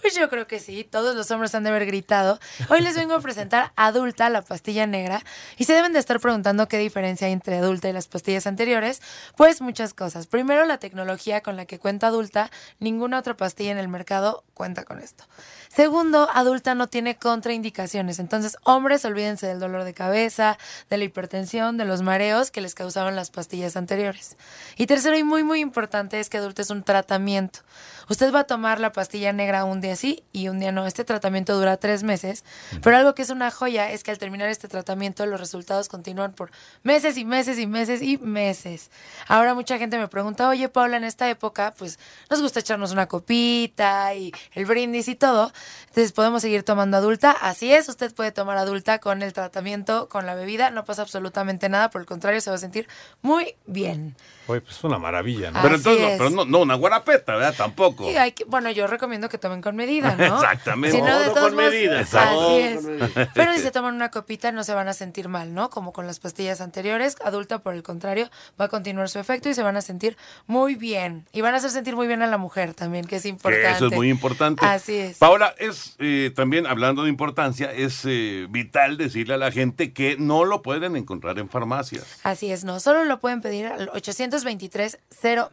Pues 0.00 0.16
yo 0.16 0.28
creo 0.28 0.48
que 0.48 0.58
sí, 0.58 0.82
todos 0.82 1.14
los 1.14 1.30
hombres 1.30 1.54
han 1.54 1.62
de 1.62 1.70
haber 1.70 1.86
gritado. 1.86 2.40
Hoy 2.68 2.80
les 2.80 2.96
vengo 2.96 3.14
a 3.14 3.20
presentar 3.20 3.72
Adulta, 3.76 4.28
la 4.30 4.42
pastilla 4.42 4.84
negra, 4.86 5.22
y 5.58 5.64
se 5.64 5.74
deben 5.74 5.92
de 5.92 6.00
estar 6.00 6.18
preguntando 6.18 6.66
qué 6.66 6.78
diferencia 6.78 7.28
hay 7.28 7.32
entre 7.32 7.58
Adulta 7.58 7.88
y 7.88 7.92
las 7.92 8.08
pastillas 8.08 8.48
anteriores. 8.48 9.00
Pues 9.36 9.60
muchas 9.60 9.94
cosas. 9.94 10.26
Primero, 10.26 10.64
la 10.64 10.78
tecnología 10.78 11.40
con 11.40 11.56
la 11.56 11.66
que 11.66 11.78
cuenta 11.78 12.08
Adulta, 12.08 12.31
ninguna 12.80 13.18
otra 13.18 13.36
pastilla 13.36 13.72
en 13.72 13.78
el 13.78 13.88
mercado 13.88 14.44
cuenta 14.54 14.84
con 14.84 15.00
esto. 15.00 15.24
Segundo, 15.68 16.28
Adulta 16.34 16.74
no 16.74 16.86
tiene 16.86 17.16
contraindicaciones, 17.16 18.18
entonces 18.18 18.58
hombres 18.62 19.04
olvídense 19.06 19.46
del 19.46 19.58
dolor 19.58 19.84
de 19.84 19.94
cabeza, 19.94 20.58
de 20.90 20.98
la 20.98 21.04
hipertensión, 21.04 21.78
de 21.78 21.86
los 21.86 22.02
mareos 22.02 22.50
que 22.50 22.60
les 22.60 22.74
causaban 22.74 23.16
las 23.16 23.30
pastillas 23.30 23.76
anteriores. 23.76 24.36
Y 24.76 24.86
tercero 24.86 25.16
y 25.16 25.24
muy 25.24 25.42
muy 25.42 25.60
importante 25.60 26.20
es 26.20 26.28
que 26.28 26.38
Adulta 26.38 26.60
es 26.60 26.70
un 26.70 26.82
tratamiento. 26.82 27.60
Usted 28.08 28.34
va 28.34 28.40
a 28.40 28.44
tomar 28.44 28.80
la 28.80 28.92
pastilla 28.92 29.32
negra 29.32 29.64
un 29.64 29.80
día 29.80 29.96
sí 29.96 30.24
y 30.32 30.48
un 30.48 30.58
día 30.58 30.72
no. 30.72 30.86
Este 30.86 31.04
tratamiento 31.04 31.56
dura 31.56 31.76
tres 31.76 32.02
meses, 32.02 32.44
pero 32.82 32.96
algo 32.96 33.14
que 33.14 33.22
es 33.22 33.30
una 33.30 33.50
joya 33.50 33.90
es 33.90 34.02
que 34.02 34.10
al 34.10 34.18
terminar 34.18 34.48
este 34.48 34.68
tratamiento 34.68 35.24
los 35.24 35.40
resultados 35.40 35.88
continúan 35.88 36.32
por 36.34 36.50
meses 36.82 37.16
y 37.16 37.24
meses 37.24 37.58
y 37.58 37.66
meses 37.66 38.02
y 38.02 38.18
meses. 38.18 38.90
Ahora 39.28 39.54
mucha 39.54 39.78
gente 39.78 39.98
me 39.98 40.08
pregunta, 40.08 40.48
oye 40.48 40.68
Paula, 40.68 40.98
en 40.98 41.04
esta 41.04 41.30
época 41.30 41.72
pues 41.78 41.98
nos 42.30 42.40
gusta 42.40 42.60
echarnos 42.60 42.92
una 42.92 43.06
copita 43.06 44.14
y 44.14 44.32
el 44.52 44.66
brindis 44.66 45.08
y 45.08 45.14
todo, 45.14 45.52
entonces 45.88 46.12
podemos 46.12 46.42
seguir 46.42 46.62
tomando 46.62 46.96
adulta. 46.96 47.30
Así 47.30 47.72
es, 47.72 47.88
usted 47.88 48.14
puede 48.14 48.32
tomar 48.32 48.58
adulta 48.58 48.98
con 48.98 49.22
el 49.22 49.32
tratamiento, 49.32 50.08
con 50.08 50.26
la 50.26 50.34
bebida, 50.34 50.70
no 50.70 50.84
pasa 50.84 51.02
absolutamente 51.02 51.68
nada, 51.68 51.90
por 51.90 52.00
el 52.00 52.06
contrario 52.06 52.40
se 52.40 52.50
va 52.50 52.56
a 52.56 52.58
sentir 52.58 52.88
muy 53.22 53.56
bien. 53.66 54.16
Oye, 54.46 54.60
pues 54.60 54.76
es 54.76 54.84
una 54.84 54.98
maravilla, 54.98 55.50
¿no? 55.50 55.62
Pero 55.62 55.76
entonces, 55.76 56.02
no, 56.02 56.08
es. 56.08 56.18
pero 56.18 56.30
no, 56.30 56.44
no 56.44 56.58
una 56.60 56.74
guarapeta, 56.74 57.36
¿verdad? 57.36 57.54
Tampoco. 57.56 58.10
Y 58.10 58.16
hay 58.16 58.32
que- 58.32 58.44
bueno, 58.44 58.70
yo 58.70 58.86
recomiendo 58.86 59.28
que 59.28 59.38
tomen 59.38 59.60
con 59.62 59.76
medida, 59.76 60.14
¿no? 60.16 60.34
Exactamente. 60.42 60.96
Si 60.96 61.02
no, 61.02 61.18
de 61.18 61.24
Todo 61.26 61.34
todos 61.34 61.46
con 61.48 61.56
modos- 61.56 61.70
medida, 61.72 62.00
Así 62.00 62.58
es. 62.60 63.28
Pero 63.34 63.52
si 63.54 63.60
se 63.60 63.70
toman 63.70 63.94
una 63.94 64.10
copita 64.10 64.52
no 64.52 64.64
se 64.64 64.74
van 64.74 64.88
a 64.88 64.92
sentir 64.94 65.28
mal, 65.28 65.54
¿no? 65.54 65.70
Como 65.70 65.92
con 65.92 66.06
las 66.06 66.18
pastillas 66.20 66.60
anteriores. 66.60 67.16
Adulta, 67.24 67.60
por 67.60 67.74
el 67.74 67.82
contrario, 67.82 68.28
va 68.60 68.66
a 68.66 68.68
continuar 68.68 69.08
su 69.08 69.18
efecto 69.18 69.48
y 69.48 69.54
se 69.54 69.62
van 69.62 69.76
a 69.76 69.82
sentir 69.82 70.16
muy 70.46 70.74
bien. 70.74 71.26
Y 71.32 71.40
van 71.40 71.54
a 71.54 71.58
hacer 71.58 71.70
sentir 71.70 71.94
muy 71.96 72.06
bien 72.06 72.22
a 72.22 72.26
la 72.26 72.38
mujer 72.38 72.74
también, 72.74 73.04
que 73.06 73.16
es 73.16 73.24
importante. 73.26 73.66
Que 73.68 73.72
eso 73.74 73.86
es 73.86 73.92
muy 73.92 74.10
importante. 74.10 74.64
Así 74.64 74.96
es. 74.96 75.18
Paola, 75.18 75.54
es 75.58 75.96
eh, 75.98 76.32
también 76.34 76.66
hablando 76.66 77.04
de 77.04 77.08
importancia, 77.08 77.70
es 77.72 78.02
eh, 78.04 78.46
vital 78.50 78.96
decirle 78.96 79.34
a 79.34 79.36
la 79.38 79.52
gente 79.52 79.92
que 79.92 80.16
no 80.18 80.44
lo 80.44 80.62
pueden 80.62 80.96
encontrar 80.96 81.38
en 81.38 81.48
farmacias. 81.48 82.04
Así 82.22 82.50
es, 82.50 82.64
no, 82.64 82.80
solo 82.80 83.04
lo 83.04 83.18
pueden 83.20 83.40
pedir 83.40 83.66
al 83.66 83.90
823 84.32 84.98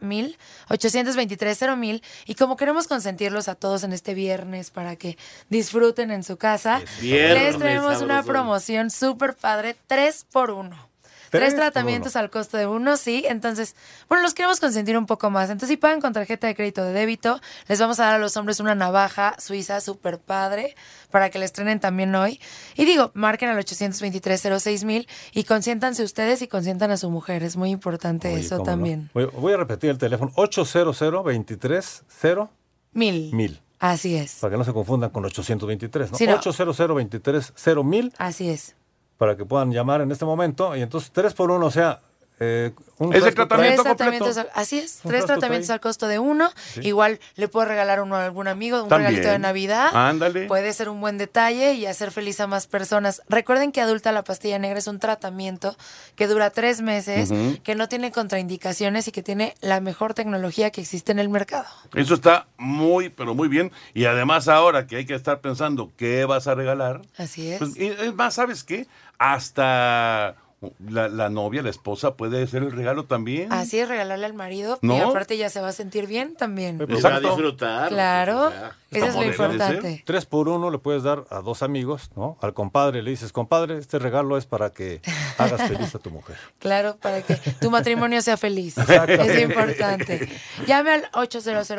mil 0.00 0.38
823 0.68 1.76
mil 1.76 2.02
y 2.26 2.34
como 2.34 2.56
queremos 2.56 2.86
consentirlos 2.86 3.48
a 3.48 3.54
todos 3.54 3.84
en 3.84 3.92
este 3.92 4.14
viernes 4.14 4.70
para 4.70 4.96
que 4.96 5.18
disfruten 5.48 6.10
en 6.10 6.24
su 6.24 6.36
casa, 6.36 6.80
viernes, 7.00 7.42
les 7.42 7.58
traemos 7.58 8.00
una 8.00 8.22
promoción 8.22 8.90
súper 8.90 9.36
padre, 9.36 9.76
tres 9.86 10.26
por 10.30 10.50
uno. 10.50 10.89
Tres 11.30 11.54
tratamientos 11.54 12.16
al 12.16 12.30
costo 12.30 12.56
de 12.56 12.66
uno, 12.66 12.96
sí. 12.96 13.24
Entonces, 13.28 13.76
bueno, 14.08 14.22
los 14.22 14.34
queremos 14.34 14.60
consentir 14.60 14.98
un 14.98 15.06
poco 15.06 15.30
más. 15.30 15.48
Entonces, 15.50 15.68
si 15.68 15.76
pagan 15.76 16.00
con 16.00 16.12
tarjeta 16.12 16.46
de 16.46 16.54
crédito 16.54 16.82
de 16.84 16.92
débito, 16.92 17.40
les 17.68 17.78
vamos 17.80 18.00
a 18.00 18.04
dar 18.06 18.14
a 18.16 18.18
los 18.18 18.36
hombres 18.36 18.60
una 18.60 18.74
navaja 18.74 19.34
suiza 19.38 19.80
súper 19.80 20.18
padre 20.18 20.74
para 21.10 21.30
que 21.30 21.38
la 21.38 21.44
estrenen 21.44 21.80
también 21.80 22.14
hoy. 22.14 22.40
Y 22.76 22.84
digo, 22.84 23.10
marquen 23.14 23.48
al 23.48 23.58
823 23.58 24.84
mil 24.84 25.08
y 25.32 25.44
consiéntanse 25.44 26.02
ustedes 26.02 26.42
y 26.42 26.48
consientan 26.48 26.90
a 26.90 26.96
su 26.96 27.10
mujer. 27.10 27.42
Es 27.42 27.56
muy 27.56 27.70
importante 27.70 28.32
Oye, 28.32 28.40
eso 28.40 28.62
también. 28.62 29.10
Voy, 29.14 29.26
voy 29.26 29.52
a 29.52 29.56
repetir 29.56 29.90
el 29.90 29.98
teléfono, 29.98 30.32
800 30.34 31.24
23 31.24 32.04
0 32.08 32.50
Mil. 32.92 33.32
mil. 33.32 33.60
Así 33.78 34.14
es. 34.16 34.34
Para 34.40 34.50
que 34.50 34.58
no 34.58 34.64
se 34.64 34.72
confundan 34.72 35.10
con 35.10 35.24
823, 35.24 36.12
¿no? 36.12 36.18
Sí, 36.18 36.26
no. 36.26 36.34
800 36.34 36.94
23 36.94 37.52
0 37.56 37.84
mil 37.84 38.12
Así 38.18 38.50
es. 38.50 38.74
Para 39.20 39.36
que 39.36 39.44
puedan 39.44 39.70
llamar 39.70 40.00
en 40.00 40.10
este 40.10 40.24
momento. 40.24 40.74
Y 40.74 40.80
entonces 40.80 41.12
3 41.12 41.34
por 41.34 41.50
1, 41.50 41.66
o 41.66 41.70
sea, 41.70 42.00
eh, 42.40 42.72
un 42.98 43.14
Es 43.14 43.22
el 43.24 43.34
tratamiento 43.34 43.82
Tres 43.82 43.94
completo. 43.94 44.24
tratamientos, 44.24 44.36
al- 44.38 44.50
así 44.54 44.78
es, 44.78 45.00
Un 45.04 45.10
tres 45.10 45.26
tratamientos 45.26 45.66
trae. 45.68 45.74
al 45.74 45.80
costo 45.80 46.08
de 46.08 46.18
uno. 46.18 46.50
Sí. 46.74 46.80
Igual 46.84 47.20
le 47.36 47.48
puedo 47.48 47.66
regalar 47.66 48.00
uno 48.02 48.16
a 48.16 48.24
algún 48.24 48.48
amigo, 48.48 48.82
un 48.82 48.88
También. 48.88 49.10
regalito 49.10 49.30
de 49.32 49.38
Navidad. 49.38 49.88
Ándale. 49.94 50.46
Puede 50.46 50.72
ser 50.72 50.88
un 50.88 51.00
buen 51.00 51.16
detalle 51.18 51.74
y 51.74 51.86
hacer 51.86 52.10
feliz 52.12 52.40
a 52.40 52.46
más 52.46 52.66
personas. 52.66 53.22
Recuerden 53.28 53.72
que 53.72 53.80
Adulta 53.80 54.10
la 54.12 54.24
Pastilla 54.24 54.58
Negra 54.58 54.78
es 54.78 54.86
un 54.86 54.98
tratamiento 54.98 55.76
que 56.16 56.26
dura 56.26 56.50
tres 56.50 56.80
meses, 56.80 57.30
que 57.62 57.74
no 57.74 57.88
tiene 57.88 58.10
contraindicaciones 58.10 59.06
y 59.08 59.12
que 59.12 59.22
tiene 59.22 59.54
la 59.60 59.80
mejor 59.80 60.14
tecnología 60.14 60.70
que 60.70 60.80
existe 60.80 61.12
en 61.12 61.18
el 61.18 61.28
mercado. 61.28 61.66
Eso 61.94 62.14
está 62.14 62.46
muy, 62.58 63.08
pero 63.10 63.34
muy 63.34 63.48
bien. 63.48 63.70
Y 63.94 64.06
además 64.06 64.48
ahora 64.48 64.86
que 64.86 64.96
hay 64.96 65.04
que 65.06 65.14
estar 65.14 65.40
pensando 65.40 65.90
qué 65.96 66.24
vas 66.24 66.46
a 66.46 66.54
regalar, 66.54 67.02
Así 67.18 67.50
es. 67.52 67.58
pues, 67.58 67.76
y 67.76 67.86
es 67.88 68.14
más, 68.14 68.34
¿sabes 68.34 68.64
qué? 68.64 68.86
Hasta 69.18 70.34
la, 70.78 71.08
la 71.08 71.30
novia, 71.30 71.62
la 71.62 71.70
esposa 71.70 72.16
puede 72.16 72.46
ser 72.46 72.62
el 72.62 72.72
regalo 72.72 73.06
también. 73.06 73.52
Así 73.52 73.78
es, 73.78 73.88
regalarle 73.88 74.26
al 74.26 74.34
marido 74.34 74.78
y 74.82 74.92
aparte 74.98 75.36
ya 75.36 75.48
se 75.48 75.60
va 75.60 75.68
a 75.68 75.72
sentir 75.72 76.06
bien 76.06 76.34
también. 76.36 76.78
Lo 76.78 77.00
va 77.00 77.16
a 77.16 77.20
disfrutar. 77.20 77.88
Claro, 77.88 78.52
eso 78.90 79.06
es 79.06 79.14
lo 79.14 79.24
importante. 79.24 80.02
3 80.04 80.26
por 80.26 80.48
1 80.48 80.70
le 80.70 80.78
puedes 80.78 81.02
dar 81.02 81.24
a 81.30 81.40
dos 81.40 81.62
amigos, 81.62 82.10
¿no? 82.14 82.36
Al 82.42 82.52
compadre 82.52 83.02
le 83.02 83.10
dices, 83.10 83.32
compadre, 83.32 83.78
este 83.78 83.98
regalo 83.98 84.36
es 84.36 84.46
para 84.46 84.70
que 84.70 85.00
hagas 85.38 85.68
feliz 85.68 85.94
a 85.94 85.98
tu 85.98 86.10
mujer. 86.10 86.36
Claro, 86.58 86.96
para 87.00 87.22
que 87.22 87.36
tu 87.60 87.70
matrimonio 87.70 88.20
sea 88.22 88.36
feliz. 88.36 88.76
Es 88.76 89.40
importante. 89.40 90.28
Llame 90.66 90.92
al 90.92 91.08
800 91.14 91.70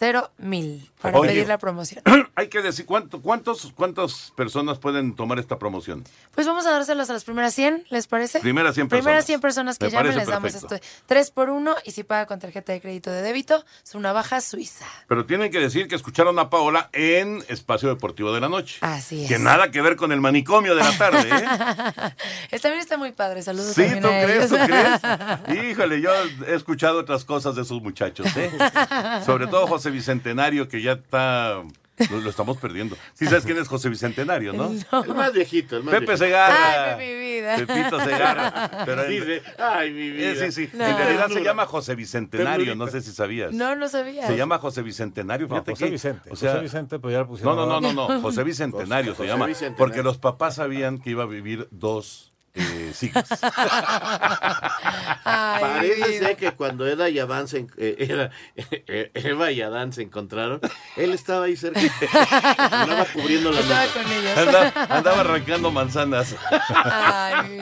23 0.00 0.30
mil 0.38 0.90
para 1.00 1.18
Oye. 1.18 1.30
pedir 1.30 1.48
la 1.48 1.58
promoción. 1.58 2.02
Hay 2.34 2.48
que 2.48 2.62
decir, 2.62 2.86
¿cuánto, 2.86 3.20
cuántos, 3.20 3.72
¿cuántas 3.74 4.32
personas 4.34 4.78
pueden 4.78 5.14
tomar 5.14 5.38
esta 5.38 5.58
promoción? 5.58 6.04
Pues 6.34 6.46
vamos 6.46 6.66
a 6.66 6.70
dárselos 6.70 7.08
a 7.10 7.12
las 7.12 7.24
primeras 7.24 7.54
100, 7.54 7.84
¿les 7.90 8.06
parece? 8.06 8.40
Primeras 8.40 8.74
100 8.74 8.88
Primeras 8.88 9.04
personas. 9.04 9.26
100 9.26 9.40
personas 9.40 9.78
que 9.78 9.86
Me 9.86 9.90
llamen 9.92 10.16
les 10.16 10.28
damos 10.28 10.54
esto. 10.54 10.76
3 11.06 11.30
por 11.30 11.50
1 11.50 11.76
y 11.84 11.90
si 11.92 12.02
paga 12.04 12.26
con 12.26 12.38
tarjeta 12.38 12.72
de 12.72 12.80
crédito 12.80 13.10
de 13.10 13.22
débito, 13.22 13.64
es 13.84 13.94
una 13.94 14.12
baja 14.12 14.40
suiza. 14.40 14.86
Pero 15.06 15.26
tienen 15.26 15.50
que 15.50 15.58
decir 15.58 15.88
que 15.88 15.96
escucharon 15.96 16.38
a 16.38 16.50
Paola 16.50 16.88
en 16.92 17.44
Espacio 17.48 17.88
Deportivo 17.88 18.32
de 18.32 18.40
la 18.40 18.48
Noche. 18.48 18.78
Así 18.80 19.24
es. 19.24 19.28
Que 19.28 19.38
nada 19.38 19.70
que 19.70 19.80
ver 19.82 19.96
con 19.96 20.12
el 20.12 20.20
manicomio 20.20 20.74
de 20.74 20.82
la 20.82 20.96
tarde, 20.96 21.28
¿eh? 21.30 22.58
También 22.60 22.80
está 22.82 22.96
muy 22.98 23.12
padre. 23.12 23.42
Saludos 23.42 23.74
Sí, 23.74 23.82
también 23.82 24.02
¿tú 24.02 24.08
a 24.08 24.22
crees? 24.22 24.48
¿Tú 24.48 24.56
crees? 24.56 25.70
Híjole, 25.72 26.00
yo 26.00 26.10
he 26.46 26.54
escuchado 26.54 26.98
otras 27.00 27.24
cosas 27.24 27.54
de 27.56 27.62
esos 27.62 27.80
muchachos, 27.82 28.26
¿eh? 28.36 28.50
Sobre 29.24 29.46
todo 29.46 29.66
José 29.66 29.89
Bicentenario, 29.90 30.68
que 30.68 30.82
ya 30.82 30.92
está... 30.92 31.62
Lo, 32.10 32.18
lo 32.18 32.30
estamos 32.30 32.56
perdiendo. 32.56 32.96
Sí 33.12 33.26
sabes 33.26 33.44
quién 33.44 33.58
es 33.58 33.68
José 33.68 33.90
Bicentenario, 33.90 34.54
¿no? 34.54 34.70
El 35.04 35.14
más 35.14 35.34
viejito, 35.34 35.76
el 35.76 35.82
más 35.82 35.92
Pepe 35.92 36.06
viejito. 36.06 36.24
Segarra. 36.24 36.94
Ay, 36.96 37.06
mi 37.06 37.18
vida. 37.20 37.56
Pepito 37.56 38.00
Segarra. 38.00 38.70
Pero 38.86 39.04
en- 39.04 39.10
Dice, 39.10 39.42
ay, 39.58 39.90
mi 39.90 40.10
vida. 40.10 40.30
Eh, 40.30 40.50
sí, 40.50 40.66
sí. 40.66 40.70
No. 40.72 40.86
En 40.86 40.96
realidad 40.96 41.28
se 41.28 41.42
llama 41.44 41.66
José 41.66 41.94
Bicentenario, 41.94 42.74
no 42.74 42.86
sé 42.88 43.02
si 43.02 43.12
sabías. 43.12 43.52
No, 43.52 43.76
no 43.76 43.86
sabía. 43.90 44.26
Se 44.26 44.34
llama 44.34 44.58
José 44.58 44.80
Bicentenario, 44.80 45.46
No, 45.46 45.56
fíjate 45.56 45.72
José 45.72 45.84
que- 45.84 45.90
Vicente. 45.90 46.30
O 46.32 46.36
sea, 46.36 46.52
José 46.52 46.62
Vicente, 46.62 46.98
pues 47.00 47.12
ya 47.12 47.18
le 47.18 47.24
pusieron. 47.26 47.54
no, 47.56 47.66
no, 47.66 47.80
no, 47.82 47.92
no, 47.92 48.08
no, 48.08 48.20
José 48.22 48.44
Bicentenario 48.44 49.12
José 49.12 49.24
se 49.24 49.28
llama. 49.28 49.44
Bicentenario. 49.44 49.76
Porque 49.76 50.02
los 50.02 50.16
papás 50.16 50.54
sabían 50.54 51.00
que 51.00 51.10
iba 51.10 51.24
a 51.24 51.26
vivir 51.26 51.68
dos 51.70 52.29
eh, 52.54 52.92
sigues. 52.94 53.24
Parece 55.24 56.18
ser 56.18 56.36
que 56.36 56.52
cuando 56.52 56.86
Eda 56.86 57.08
y 57.08 57.18
Adán 57.18 57.48
se, 57.48 57.66
eh, 57.76 57.96
era- 57.98 58.30
eh, 58.56 59.10
Eva 59.14 59.50
y 59.52 59.60
Adán 59.62 59.92
se 59.92 60.02
encontraron, 60.02 60.60
él 60.96 61.12
estaba 61.12 61.46
ahí 61.46 61.56
cerca. 61.56 61.80
Andaba 62.58 63.04
cubriendo 63.06 63.50
la 63.52 63.60
Estaba 63.60 63.86
con 63.86 64.12
ellos. 64.12 64.36
Andaba, 64.38 64.72
andaba 64.96 65.20
arrancando 65.20 65.70
manzanas. 65.70 66.34
Ay. 66.68 67.60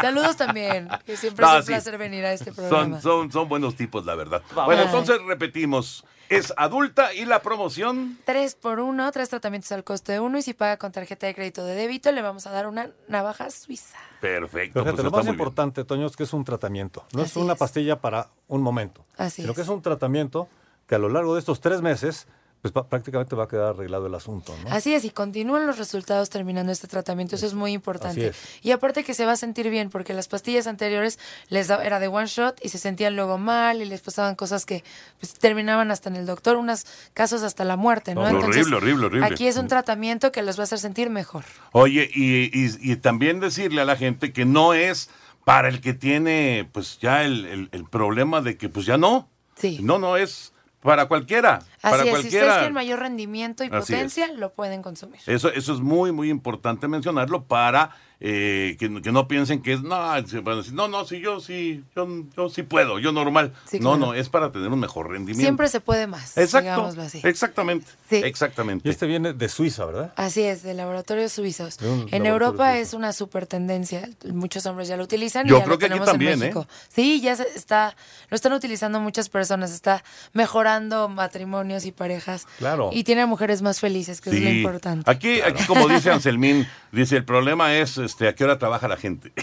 Saludos 0.00 0.36
también, 0.36 0.88
que 1.06 1.16
siempre 1.16 1.44
No, 1.44 1.52
es 1.52 1.56
un 1.60 1.62
sí. 1.66 1.72
placer 1.72 1.98
venir 1.98 2.24
a 2.24 2.32
este 2.32 2.52
programa. 2.52 3.00
Son, 3.00 3.02
son, 3.02 3.32
son 3.32 3.48
buenos 3.48 3.76
tipos, 3.76 4.04
la 4.06 4.14
verdad. 4.14 4.42
Bueno, 4.54 4.80
Ay. 4.82 4.86
entonces 4.86 5.18
repetimos. 5.26 6.04
Es 6.28 6.54
adulta 6.56 7.12
y 7.12 7.24
la 7.24 7.42
promoción. 7.42 8.16
Tres 8.24 8.54
por 8.54 8.78
uno, 8.78 9.10
tres 9.10 9.28
tratamientos 9.30 9.72
al 9.72 9.82
costo 9.82 10.12
de 10.12 10.20
uno 10.20 10.38
y 10.38 10.42
si 10.42 10.54
paga 10.54 10.76
con 10.76 10.92
tarjeta 10.92 11.26
de 11.26 11.34
crédito 11.34 11.64
de 11.64 11.74
débito 11.74 12.12
le 12.12 12.22
vamos 12.22 12.46
a 12.46 12.52
dar 12.52 12.68
una 12.68 12.88
navaja 13.08 13.50
suiza. 13.50 13.96
Perfecto. 14.20 14.82
Pues 14.82 14.84
lo 14.84 14.90
está 14.90 15.02
más 15.04 15.12
muy 15.12 15.22
bien. 15.22 15.34
importante, 15.34 15.84
Toño, 15.84 16.06
es 16.06 16.16
que 16.16 16.24
es 16.24 16.32
un 16.32 16.44
tratamiento. 16.44 17.04
No 17.14 17.22
es 17.22 17.36
una 17.36 17.54
es. 17.54 17.58
pastilla 17.58 18.00
para 18.00 18.28
un 18.48 18.62
momento. 18.62 19.04
Así 19.16 19.42
sino 19.42 19.52
es. 19.52 19.56
que 19.56 19.62
es 19.62 19.68
un 19.68 19.80
tratamiento 19.82 20.48
que 20.86 20.94
a 20.96 20.98
lo 20.98 21.08
largo 21.08 21.34
de 21.34 21.40
estos 21.40 21.60
tres 21.60 21.80
meses, 21.82 22.26
pues 22.62 22.72
prácticamente 22.72 23.34
va 23.36 23.44
a 23.44 23.48
quedar 23.48 23.68
arreglado 23.70 24.06
el 24.06 24.14
asunto, 24.14 24.54
¿no? 24.64 24.70
Así 24.70 24.92
es, 24.92 25.04
y 25.04 25.10
continúan 25.10 25.66
los 25.66 25.78
resultados 25.78 26.28
terminando 26.28 26.70
este 26.72 26.88
tratamiento, 26.88 27.36
eso 27.36 27.46
es 27.46 27.54
muy 27.54 27.72
importante. 27.72 28.28
Así 28.28 28.38
es. 28.38 28.64
Y 28.64 28.72
aparte 28.72 29.02
que 29.02 29.14
se 29.14 29.24
va 29.24 29.32
a 29.32 29.36
sentir 29.36 29.70
bien, 29.70 29.88
porque 29.88 30.12
las 30.12 30.28
pastillas 30.28 30.66
anteriores 30.66 31.18
les 31.48 31.68
da- 31.68 31.82
era 31.84 32.00
de 32.00 32.08
one 32.08 32.26
shot 32.26 32.58
y 32.62 32.68
se 32.68 32.76
sentían 32.78 33.16
luego 33.16 33.38
mal 33.38 33.80
y 33.80 33.86
les 33.86 34.02
pasaban 34.02 34.34
cosas 34.34 34.66
que 34.66 34.84
pues, 35.20 35.32
terminaban 35.34 35.90
hasta 35.90 36.10
en 36.10 36.16
el 36.16 36.26
doctor, 36.26 36.56
unos 36.56 36.84
casos 37.14 37.42
hasta 37.42 37.64
la 37.64 37.76
muerte, 37.76 38.14
¿no? 38.14 38.22
Horrible, 38.22 38.76
horrible, 38.76 39.06
horrible. 39.06 39.26
Aquí 39.26 39.46
es 39.46 39.56
un 39.56 39.68
tratamiento 39.68 40.30
que 40.32 40.42
los 40.42 40.58
va 40.58 40.62
a 40.62 40.64
hacer 40.64 40.78
sentir 40.78 41.08
mejor. 41.08 41.44
Oye, 41.72 42.10
y, 42.12 42.44
y- 42.52 42.76
y 42.92 42.96
también 42.96 43.40
decirle 43.40 43.80
a 43.80 43.84
la 43.86 43.96
gente 43.96 44.32
que 44.32 44.44
no 44.44 44.74
es 44.74 45.08
para 45.44 45.68
el 45.68 45.80
que 45.80 45.94
tiene, 45.94 46.68
pues 46.72 46.98
ya 47.00 47.24
el, 47.24 47.46
el- 47.46 47.68
el 47.72 47.84
problema 47.88 48.42
de 48.42 48.58
que, 48.58 48.68
pues 48.68 48.84
ya 48.84 48.98
no. 48.98 49.28
Sí. 49.56 49.78
No, 49.82 49.98
no 49.98 50.16
es 50.16 50.52
para 50.80 51.06
cualquiera. 51.06 51.60
para 51.80 51.96
Así 51.96 52.08
es, 52.08 52.14
si 52.16 52.20
cualquiera. 52.20 52.44
ustedes 52.46 52.58
quieren 52.58 52.74
mayor 52.74 52.98
rendimiento 53.00 53.64
y 53.64 53.66
Así 53.68 53.76
es. 53.76 53.80
potencia, 53.98 54.32
lo 54.32 54.52
pueden 54.52 54.82
consumir. 54.82 55.20
Eso, 55.26 55.50
eso 55.52 55.74
es 55.74 55.80
muy, 55.80 56.12
muy 56.12 56.30
importante 56.30 56.88
mencionarlo 56.88 57.44
para 57.44 57.90
eh, 58.22 58.76
que, 58.78 59.00
que 59.00 59.12
no 59.12 59.26
piensen 59.28 59.62
que 59.62 59.72
es, 59.72 59.82
no, 59.82 59.96
se 60.26 60.40
van 60.40 60.54
a 60.54 60.56
decir, 60.58 60.74
no, 60.74 60.88
no, 60.88 61.06
sí, 61.06 61.20
yo 61.20 61.40
sí, 61.40 61.82
yo, 61.96 62.06
yo 62.36 62.48
sí 62.50 62.62
puedo, 62.62 62.98
yo 62.98 63.12
normal. 63.12 63.52
Sí, 63.66 63.80
no, 63.80 63.96
claro. 63.96 64.12
no, 64.12 64.14
es 64.14 64.28
para 64.28 64.52
tener 64.52 64.68
un 64.68 64.78
mejor 64.78 65.08
rendimiento. 65.08 65.40
Siempre 65.42 65.68
se 65.68 65.80
puede 65.80 66.06
más, 66.06 66.36
Exacto, 66.36 66.70
digámoslo 66.70 67.02
así. 67.02 67.20
exactamente, 67.24 67.86
Sí. 68.10 68.16
exactamente. 68.16 68.86
Y 68.86 68.90
este 68.90 69.06
viene 69.06 69.32
de 69.32 69.48
Suiza, 69.48 69.86
¿verdad? 69.86 70.12
Así 70.16 70.42
es, 70.42 70.62
de 70.62 70.74
laboratorios 70.74 71.32
suizos. 71.32 71.78
De 71.78 72.08
En 72.10 72.26
Europa 72.26 72.70
suizo. 72.72 72.82
es 72.82 72.94
una 72.94 73.12
super 73.12 73.46
tendencia. 73.46 74.08
Muchos 74.32 74.66
hombres 74.66 74.88
ya 74.88 74.96
lo 74.96 75.04
utilizan 75.04 75.46
Yo 75.46 75.56
y 75.56 75.58
ya 75.58 75.64
creo 75.64 75.74
lo 75.74 75.78
que 75.78 75.86
aquí 75.86 75.90
tenemos 75.92 76.08
también, 76.10 76.42
en 76.42 76.56
¿eh? 76.56 76.66
Sí, 76.88 77.20
ya 77.22 77.36
se 77.36 77.44
está, 77.54 77.96
lo 78.28 78.34
están 78.34 78.52
utilizando 78.52 79.00
muchas 79.00 79.28
personas. 79.28 79.72
Está 79.72 80.04
mejorando 80.32 81.08
matrimonios 81.08 81.86
y 81.86 81.92
parejas. 81.92 82.46
Claro. 82.58 82.90
Y 82.92 83.04
tiene 83.04 83.22
a 83.22 83.26
mujeres 83.26 83.62
más 83.62 83.80
felices, 83.80 84.20
que 84.20 84.30
es 84.30 84.40
lo 84.42 84.50
importante. 84.50 85.10
Aquí, 85.10 85.40
aquí 85.40 85.64
como 85.64 85.88
dice 85.88 86.10
Anselmín, 86.12 86.66
dice, 86.92 87.16
el 87.16 87.24
problema 87.24 87.74
es 87.74 87.98
este, 87.98 88.28
a 88.28 88.34
qué 88.34 88.44
hora 88.44 88.58
trabaja 88.58 88.88
la 88.88 88.96
gente. 88.96 89.32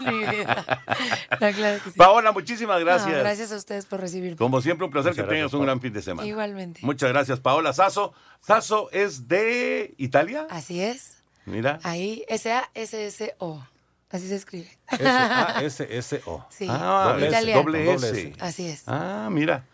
Mi 0.00 0.18
vida. 0.26 0.64
No, 1.40 1.52
claro 1.52 1.82
que 1.84 1.90
sí. 1.90 1.96
Paola, 1.96 2.32
muchísimas 2.32 2.80
gracias. 2.80 3.10
No, 3.12 3.18
gracias 3.18 3.52
a 3.52 3.56
ustedes 3.56 3.86
por 3.86 4.00
recibirme. 4.00 4.36
Como 4.36 4.60
siempre, 4.60 4.84
un 4.84 4.90
placer 4.90 5.12
Muchas 5.12 5.24
que 5.24 5.28
tengas 5.28 5.50
gracias, 5.50 5.54
un 5.54 5.60
Paola. 5.60 5.72
gran 5.72 5.80
fin 5.80 5.92
de 5.92 6.02
semana. 6.02 6.28
Igualmente. 6.28 6.80
Muchas 6.82 7.08
gracias, 7.10 7.40
Paola. 7.40 7.72
Sasso. 7.72 8.12
Sasso 8.40 8.90
es 8.92 9.28
de 9.28 9.94
Italia. 9.98 10.46
Así 10.50 10.80
es. 10.82 11.18
Mira. 11.46 11.78
Ahí, 11.82 12.24
S-A-S-S-O. 12.28 13.64
Así 14.10 14.28
se 14.28 14.36
escribe. 14.36 14.68
S-A-S-S-O. 14.90 16.46
Sí, 16.50 16.66
Ah, 16.68 17.10
Doble 17.12 17.26
S, 17.28 17.36
italiano. 17.36 17.62
doble 17.62 17.84
Doble 17.84 18.08
S. 18.08 18.20
S. 18.20 18.32
Así 18.40 18.66
es. 18.66 18.82
Ah, 18.86 19.28
mira. 19.30 19.64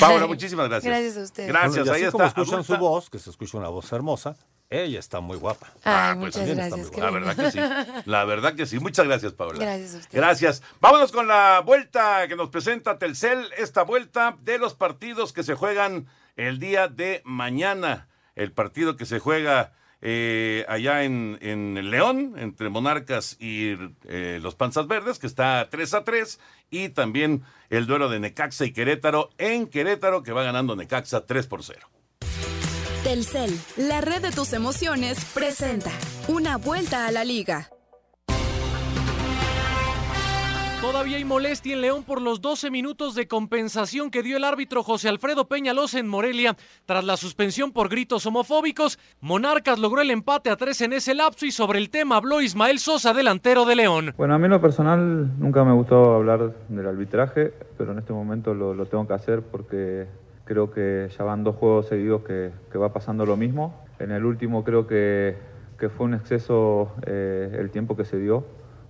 Paola, 0.00 0.26
muchísimas 0.28 0.68
gracias. 0.68 0.90
Gracias 0.92 1.16
a 1.16 1.20
ustedes. 1.22 1.50
Bueno, 1.52 1.60
Gracias, 1.72 1.86
y 1.86 1.90
así 1.90 2.04
ahí 2.04 2.10
como 2.10 2.24
está. 2.24 2.40
escuchan 2.42 2.64
su 2.64 2.76
voz, 2.76 3.08
que 3.10 3.18
se 3.18 3.30
escucha 3.30 3.56
una 3.58 3.68
voz 3.68 3.90
hermosa, 3.92 4.36
ella 4.70 4.98
está 4.98 5.20
muy 5.20 5.36
guapa. 5.38 5.68
Ay, 5.76 5.80
Ah, 5.84 6.16
pues 6.18 6.36
muchas 6.36 6.46
también 6.46 6.58
está 6.58 6.76
gracias. 6.76 6.86
muy 6.86 6.94
qué 6.96 7.00
La 7.00 7.10
verdad 7.10 7.36
que 7.36 7.50
sí. 7.50 8.02
La 8.10 8.24
verdad 8.24 8.54
que 8.54 8.66
sí. 8.66 8.78
Muchas 8.80 9.06
gracias, 9.06 9.32
Paola. 9.32 9.58
Gracias 9.60 9.94
a 9.94 9.98
ustedes. 9.98 10.12
Gracias. 10.14 10.62
Vámonos 10.80 11.12
con 11.12 11.26
la 11.28 11.60
vuelta 11.64 12.26
que 12.28 12.36
nos 12.36 12.50
presenta 12.50 12.98
Telcel. 12.98 13.48
Esta 13.58 13.82
vuelta 13.82 14.36
de 14.42 14.58
los 14.58 14.74
partidos 14.74 15.32
que 15.32 15.42
se 15.42 15.54
juegan 15.54 16.06
el 16.36 16.58
día 16.58 16.88
de 16.88 17.22
mañana. 17.24 18.08
El 18.34 18.52
partido 18.52 18.96
que 18.96 19.06
se 19.06 19.18
juega 19.18 19.72
eh, 20.02 20.66
allá 20.68 21.04
en, 21.04 21.38
en 21.40 21.90
León, 21.90 22.34
entre 22.36 22.68
Monarcas 22.68 23.36
y 23.40 23.76
eh, 24.04 24.38
los 24.42 24.54
Panzas 24.54 24.86
Verdes, 24.86 25.18
que 25.18 25.26
está 25.26 25.68
3 25.70 25.94
a 25.94 26.04
3. 26.04 26.38
Y 26.70 26.88
también 26.90 27.44
el 27.70 27.86
duelo 27.86 28.08
de 28.08 28.20
Necaxa 28.20 28.64
y 28.66 28.72
Querétaro 28.72 29.30
en 29.38 29.68
Querétaro, 29.68 30.22
que 30.22 30.32
va 30.32 30.42
ganando 30.42 30.76
Necaxa 30.76 31.24
3 31.24 31.46
por 31.46 31.62
0. 31.64 31.88
Telcel, 33.06 33.50
la 33.76 34.00
red 34.00 34.20
de 34.20 34.32
tus 34.32 34.52
emociones, 34.52 35.24
presenta 35.32 35.92
una 36.26 36.56
vuelta 36.56 37.06
a 37.06 37.12
la 37.12 37.22
liga. 37.22 37.68
Todavía 40.80 41.16
hay 41.16 41.24
molestia 41.24 41.74
en 41.74 41.82
León 41.82 42.02
por 42.02 42.20
los 42.20 42.40
12 42.40 42.68
minutos 42.72 43.14
de 43.14 43.28
compensación 43.28 44.10
que 44.10 44.24
dio 44.24 44.36
el 44.36 44.42
árbitro 44.42 44.82
José 44.82 45.08
Alfredo 45.08 45.46
Peñalosa 45.46 46.00
en 46.00 46.08
Morelia. 46.08 46.56
Tras 46.84 47.04
la 47.04 47.16
suspensión 47.16 47.70
por 47.70 47.88
gritos 47.88 48.26
homofóbicos, 48.26 48.98
Monarcas 49.20 49.78
logró 49.78 50.00
el 50.00 50.10
empate 50.10 50.50
a 50.50 50.56
tres 50.56 50.80
en 50.80 50.92
ese 50.92 51.14
lapso 51.14 51.46
y 51.46 51.52
sobre 51.52 51.78
el 51.78 51.90
tema 51.90 52.16
habló 52.16 52.40
Ismael 52.40 52.80
Sosa, 52.80 53.14
delantero 53.14 53.66
de 53.66 53.76
León. 53.76 54.14
Bueno, 54.16 54.34
a 54.34 54.38
mí 54.38 54.46
en 54.46 54.50
lo 54.50 54.60
personal 54.60 55.38
nunca 55.38 55.62
me 55.62 55.74
gustó 55.74 56.12
hablar 56.12 56.52
del 56.68 56.86
arbitraje, 56.88 57.54
pero 57.78 57.92
en 57.92 58.00
este 58.00 58.12
momento 58.12 58.52
lo, 58.52 58.74
lo 58.74 58.86
tengo 58.86 59.06
que 59.06 59.14
hacer 59.14 59.42
porque 59.42 60.08
creo 60.46 60.70
que 60.70 61.08
ya 61.16 61.24
van 61.24 61.44
dos 61.44 61.56
juegos 61.56 61.88
seguidos 61.88 62.22
que, 62.22 62.50
va 62.78 62.92
pasando 62.92 63.26
lo 63.26 63.36
mismo. 63.36 63.74
En 63.98 64.12
el 64.12 64.24
último 64.24 64.64
creo 64.64 64.86
que, 64.86 65.36
fue 65.96 66.06
un 66.06 66.14
exceso 66.14 66.92
eh, 67.04 67.54
el 67.58 67.70
tiempo 67.70 67.96
que 67.96 68.04
se 68.04 68.18
dio, 68.18 68.44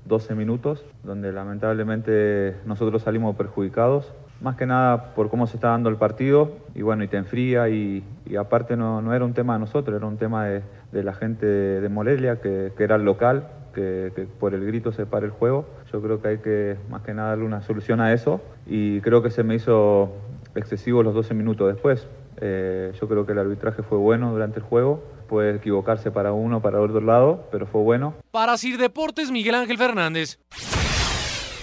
12 0.05 0.35
minutos, 0.37 0.85
donde 1.03 1.33
lamentablemente 1.33 2.57
nosotros 2.65 3.03
salimos 3.03 3.35
perjudicados. 3.37 4.13
Más 4.41 4.57
que 4.57 4.67
nada 4.67 5.15
por 5.15 5.31
cómo 5.31 5.47
se 5.47 5.57
está 5.57 5.69
dando 5.69 5.89
el 5.89 5.97
partido 5.97 6.53
y 6.75 6.83
bueno, 6.83 7.03
y 7.03 7.09
te 7.09 7.17
enfría 7.17 7.71
y, 7.71 8.05
aparte 8.39 8.77
no, 8.77 9.15
era 9.15 9.25
un 9.25 9.33
tema 9.33 9.55
de 9.55 9.61
nosotros, 9.61 9.97
era 9.97 10.07
un 10.07 10.19
tema 10.19 10.45
de, 10.45 10.63
la 10.93 11.15
gente 11.15 11.47
de 11.47 11.89
Morelia 11.89 12.41
que, 12.41 12.73
era 12.79 12.97
el 12.97 13.05
local, 13.05 13.49
que 13.75 14.29
por 14.39 14.53
el 14.53 14.65
grito 14.67 14.93
se 14.93 15.07
para 15.07 15.25
el 15.25 15.33
juego. 15.33 15.65
Yo 15.91 16.03
creo 16.03 16.21
que 16.21 16.29
hay 16.29 16.39
que 16.39 16.77
más 16.91 17.01
que 17.01 17.15
nada 17.15 17.31
darle 17.31 17.47
una 17.47 17.63
solución 17.63 18.01
a 18.01 18.13
eso 18.13 18.43
y 18.67 19.01
creo 19.01 19.23
que 19.23 19.31
se 19.31 19.43
me 19.43 19.55
hizo 19.55 20.13
excesivo 20.57 21.03
los 21.03 21.15
12 21.15 21.35
minutos 21.35 21.73
después. 21.73 22.07
Eh, 22.41 22.93
yo 23.01 23.09
creo 23.09 23.25
que 23.25 23.33
el 23.33 23.39
arbitraje 23.39 23.83
fue 23.83 23.99
bueno 23.99 24.33
durante 24.33 24.59
el 24.59 24.65
juego, 24.65 25.03
puede 25.29 25.57
equivocarse 25.57 26.11
para 26.11 26.33
uno, 26.33 26.61
para 26.61 26.81
otro 26.81 27.01
lado, 27.01 27.49
pero 27.51 27.67
fue 27.67 27.83
bueno. 27.83 28.15
Para 28.31 28.57
Sir 28.57 28.79
Deportes, 28.79 29.31
Miguel 29.31 29.55
Ángel 29.55 29.79
Fernández. 29.79 30.39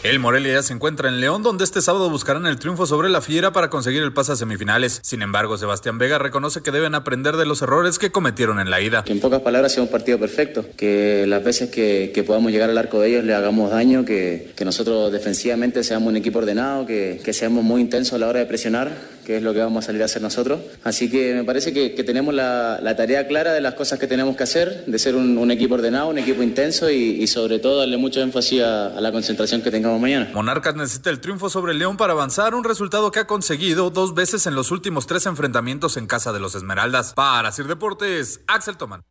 El 0.03 0.19
Morelia 0.19 0.55
ya 0.55 0.63
se 0.63 0.73
encuentra 0.73 1.07
en 1.07 1.21
León, 1.21 1.43
donde 1.43 1.63
este 1.63 1.81
sábado 1.81 2.09
buscarán 2.09 2.45
el 2.45 2.59
triunfo 2.59 2.85
sobre 2.85 3.07
la 3.07 3.21
Fiera 3.21 3.53
para 3.53 3.69
conseguir 3.69 4.03
el 4.03 4.11
pase 4.11 4.33
a 4.33 4.35
semifinales. 4.35 4.99
Sin 5.01 5.21
embargo, 5.21 5.57
Sebastián 5.57 5.97
Vega 5.97 6.17
reconoce 6.17 6.61
que 6.61 6.71
deben 6.71 6.93
aprender 6.93 7.37
de 7.37 7.45
los 7.45 7.61
errores 7.61 7.99
que 7.99 8.11
cometieron 8.11 8.59
en 8.59 8.69
la 8.69 8.81
ida. 8.81 9.05
En 9.07 9.21
pocas 9.21 9.39
palabras 9.39 9.71
sea 9.71 9.81
un 9.81 9.87
partido 9.87 10.19
perfecto, 10.19 10.65
que 10.75 11.23
las 11.25 11.41
veces 11.41 11.69
que, 11.69 12.21
podamos 12.27 12.51
llegar 12.51 12.69
al 12.69 12.77
arco 12.77 12.99
de 12.99 13.11
ellos 13.11 13.23
le 13.23 13.33
hagamos 13.33 13.71
daño, 13.71 14.03
que, 14.03 14.51
que 14.57 14.65
nosotros 14.65 15.09
defensivamente 15.09 15.85
seamos 15.85 16.09
un 16.09 16.17
equipo 16.17 16.39
ordenado, 16.39 16.85
que, 16.85 17.21
que 17.23 17.31
seamos 17.31 17.63
muy 17.63 17.79
intensos 17.79 18.11
a 18.15 18.17
la 18.17 18.27
hora 18.27 18.39
de 18.39 18.45
presionar, 18.45 18.91
que 19.25 19.37
es 19.37 19.43
lo 19.43 19.53
que 19.53 19.59
vamos 19.59 19.83
a 19.83 19.87
salir 19.87 20.01
a 20.01 20.05
hacer 20.05 20.21
nosotros. 20.21 20.61
Así 20.83 21.09
que 21.09 21.33
me 21.33 21.43
parece 21.43 21.73
que, 21.73 22.03
tenemos 22.03 22.33
la, 22.33 22.93
tarea 22.97 23.27
clara 23.27 23.53
de 23.53 23.61
las 23.61 23.73
cosas 23.73 23.97
que 23.99 24.07
tenemos 24.07 24.35
que 24.35 24.43
hacer, 24.43 24.85
de 24.85 24.99
ser 24.99 25.15
un, 25.15 25.51
equipo 25.51 25.75
ordenado, 25.75 26.09
un 26.09 26.17
equipo 26.17 26.43
intenso 26.43 26.89
y, 26.89 27.21
y 27.21 27.27
sobre 27.27 27.59
todo 27.59 27.79
darle 27.79 27.97
mucho 27.97 28.21
énfasis 28.21 28.61
a, 28.61 28.87
a 28.87 29.01
la 29.01 29.11
concentración 29.11 29.61
que 29.61 29.71
tengamos 29.71 29.99
mañana. 29.99 30.29
Monarcas 30.33 30.75
necesita 30.75 31.09
el 31.09 31.19
triunfo 31.19 31.49
sobre 31.49 31.73
León 31.73 31.97
para 31.97 32.13
avanzar, 32.13 32.55
un 32.55 32.63
resultado 32.63 33.11
que 33.11 33.19
ha 33.19 33.27
conseguido 33.27 33.89
dos 33.89 34.13
veces 34.13 34.47
en 34.47 34.55
los 34.55 34.71
últimos 34.71 35.07
tres 35.07 35.25
enfrentamientos 35.25 35.97
en 35.97 36.07
casa 36.07 36.33
de 36.33 36.39
los 36.39 36.55
Esmeraldas. 36.55 37.13
Para 37.13 37.51
Sir 37.51 37.67
Deportes, 37.67 38.41
Axel 38.47 38.77
Toman. 38.77 39.03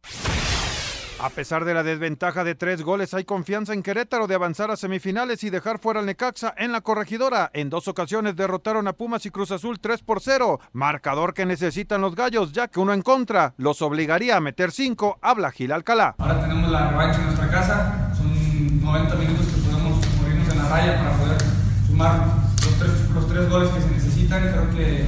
A 1.23 1.31
pesar 1.31 1.65
de 1.65 1.73
la 1.73 1.85
desventaja 1.85 2.43
de 2.43 2.57
tres 2.57 2.83
goles, 2.83 3.15
hay 3.15 3.23
confianza 3.23 3.73
en 3.73 3.85
Querétaro 3.85 4.27
de 4.27 4.35
avanzar 4.35 4.73
a 4.73 4.77
semifinales 4.77 5.45
y 5.45 5.51
dejar 5.51 5.79
fuera 5.79 6.01
al 6.01 6.07
Necaxa 6.07 6.53
en 6.59 6.73
la 6.73 6.81
corregidora. 6.81 7.49
En 7.55 7.71
dos 7.71 7.87
ocasiones 7.87 8.35
derrotaron 8.35 8.89
a 8.89 8.93
Pumas 8.95 9.25
y 9.25 9.31
Cruz 9.31 9.53
Azul 9.53 9.79
3 9.79 10.03
por 10.03 10.21
0. 10.21 10.59
Marcador 10.73 11.33
que 11.33 11.47
necesitan 11.47 12.01
los 12.01 12.17
gallos, 12.17 12.51
ya 12.51 12.67
que 12.67 12.81
uno 12.81 12.93
en 12.93 13.03
contra 13.03 13.55
los 13.57 13.83
obligaría 13.83 14.37
a 14.37 14.41
meter 14.41 14.73
5, 14.73 15.21
habla 15.23 15.53
Gil 15.53 15.71
Alcalá. 15.71 16.17
Ahora 16.19 16.41
tenemos 16.41 16.69
la 16.73 16.91
revancha 16.91 17.21
en 17.21 17.27
nuestra 17.27 17.51
casa. 17.53 18.13
Son 18.17 18.83
90 18.83 19.15
minutos 19.15 19.47
que 19.47 19.61
podemos 19.61 20.05
morirnos 20.21 20.49
en 20.49 20.59
la 20.59 20.69
raya 20.71 20.99
para 20.99 21.19
poder 21.19 21.39
sumar 21.87 22.21
los 22.65 22.79
tres, 22.81 23.11
los 23.15 23.29
tres 23.29 23.49
goles 23.49 23.69
que 23.69 23.81
se 23.81 23.91
necesitan. 23.91 24.43
Creo 24.43 24.71
que 24.71 25.07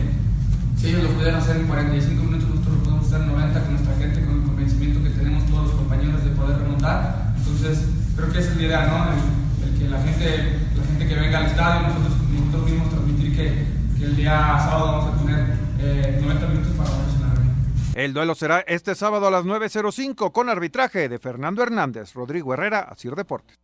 si 0.77 0.91
ellos 0.91 1.03
lo 1.03 1.11
pudieran 1.11 1.41
hacer 1.41 1.57
en 1.57 1.67
45 1.67 2.23
minutos, 2.23 2.49
nosotros 2.51 2.77
lo 2.77 2.83
podemos 2.85 3.07
hacer 3.07 3.21
en 3.21 3.27
90 3.27 3.61
con 3.65 3.73
nuestra 3.73 3.97
gente, 3.97 4.25
con 4.25 4.35
el 4.37 4.43
convencimiento 4.45 4.84
Entonces, 7.37 7.87
creo 8.17 8.33
que 8.33 8.39
esa 8.39 8.51
es 8.51 8.57
la 8.57 8.63
idea, 8.63 8.87
¿no? 8.87 9.67
El, 9.67 9.79
que 9.79 9.89
la 9.89 10.01
gente, 10.03 10.59
la 10.77 10.85
gente 10.85 11.09
que 11.09 11.15
venga 11.15 11.39
al 11.39 11.47
estadio, 11.47 11.89
nosotros, 11.89 12.13
nosotros 12.31 12.71
mismos 12.71 12.91
transmitir 12.91 13.37
que, 13.37 13.75
el 14.05 14.17
día 14.17 14.59
sábado 14.59 14.99
vamos 14.99 15.15
a 15.15 15.25
tener 15.25 15.57
eh, 15.81 16.19
90 16.21 16.47
minutos 16.47 16.73
para. 16.77 16.91
El 17.95 18.13
duelo 18.13 18.35
será 18.35 18.61
este 18.67 18.97
sábado 18.97 19.29
a 19.29 19.31
las 19.31 19.45
9.05 19.45 20.33
con 20.33 20.49
arbitraje 20.49 21.09
de 21.09 21.19
Fernando 21.21 21.63
Hernández, 21.63 22.13
Rodrigo 22.13 22.53
Herrera, 22.53 22.81
Asir 22.81 23.15
Deportes. 23.15 23.57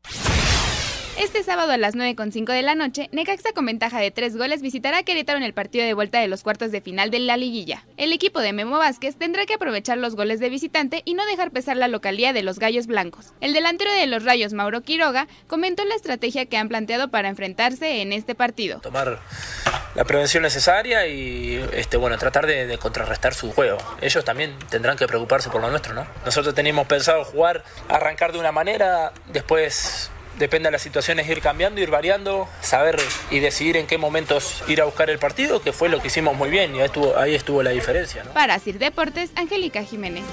Este 1.21 1.43
sábado 1.43 1.73
a 1.73 1.77
las 1.77 1.97
9.05 1.97 2.51
de 2.51 2.63
la 2.63 2.75
noche, 2.75 3.11
Necaxa 3.13 3.53
con 3.53 3.67
ventaja 3.67 4.01
de 4.01 4.11
tres 4.11 4.39
goles 4.39 4.63
visitará 4.63 4.97
a 4.97 5.03
Querétaro 5.03 5.37
en 5.37 5.45
el 5.45 5.53
partido 5.53 5.85
de 5.85 5.93
vuelta 5.93 6.19
de 6.19 6.29
los 6.29 6.43
cuartos 6.43 6.73
de 6.73 6.81
final 6.81 7.11
de 7.11 7.19
la 7.19 7.37
liguilla. 7.37 7.85
El 7.99 8.15
equipo 8.15 8.41
de 8.41 8.55
Memo 8.55 8.79
Vázquez 8.79 9.17
tendrá 9.17 9.45
que 9.45 9.53
aprovechar 9.53 9.99
los 9.99 10.17
goles 10.17 10.41
de 10.41 10.49
visitante 10.49 11.03
y 11.05 11.13
no 11.13 11.27
dejar 11.27 11.51
pesar 11.51 11.77
la 11.77 11.89
localía 11.89 12.33
de 12.33 12.43
los 12.43 12.59
Gallos 12.59 12.87
Blancos. 12.87 13.35
El 13.43 13.53
delantero 13.53 13.93
de 13.93 14.07
los 14.07 14.25
Rayos, 14.25 14.55
Mauro 14.55 14.81
Quiroga, 14.81 15.29
comentó 15.47 15.85
la 15.85 15.95
estrategia 15.95 16.47
que 16.47 16.57
han 16.57 16.71
planteado 16.71 17.11
para 17.11 17.29
enfrentarse 17.29 18.01
en 18.01 18.15
este 18.15 18.35
partido. 18.35 18.81
Tomar 18.81 19.21
la 19.95 20.05
prevención 20.05 20.43
necesaria 20.43 21.07
y 21.07 21.63
este 21.75 21.99
bueno 21.99 22.17
tratar 22.17 22.47
de, 22.47 22.67
de 22.67 22.79
contrarrestar 22.79 23.35
su 23.35 23.53
juego. 23.53 23.77
Ellos 24.01 24.25
también 24.25 24.59
tendrán 24.71 24.97
que 24.97 25.07
preocuparse 25.07 25.51
por 25.51 25.61
lo 25.61 25.69
nuestro, 25.69 25.93
¿no? 25.93 26.07
Nosotros 26.25 26.55
teníamos 26.55 26.87
pensado 26.87 27.27
jugar, 27.27 27.63
arrancar 27.91 28.33
de 28.33 28.39
una 28.39 28.53
manera, 28.53 29.13
después 29.31 30.11
depende 30.41 30.69
de 30.69 30.73
las 30.73 30.83
situaciones 30.83 31.29
ir 31.29 31.41
cambiando, 31.41 31.81
ir 31.81 31.91
variando, 31.91 32.49
saber 32.63 32.97
y 33.31 33.39
decidir 33.39 33.77
en 33.77 33.87
qué 33.87 33.99
momentos 33.99 34.65
ir 34.67 34.81
a 34.81 34.87
buscar 34.87 35.11
el 35.11 35.19
partido, 35.19 35.63
que 35.63 35.73
fue 35.73 35.89
lo 35.89 36.01
que 36.01 36.09
hicimos 36.09 36.35
muy 36.35 36.49
bien 36.51 36.75
y 36.75 36.81
ahí 36.81 36.87
estuvo, 36.87 37.17
ahí 37.17 37.35
estuvo 37.35 37.63
la 37.63 37.71
diferencia. 37.71 38.25
Para 38.33 38.59
Sir 38.59 38.79
Deportes, 38.79 39.31
Angélica 39.37 39.85
Jiménez. 39.85 40.25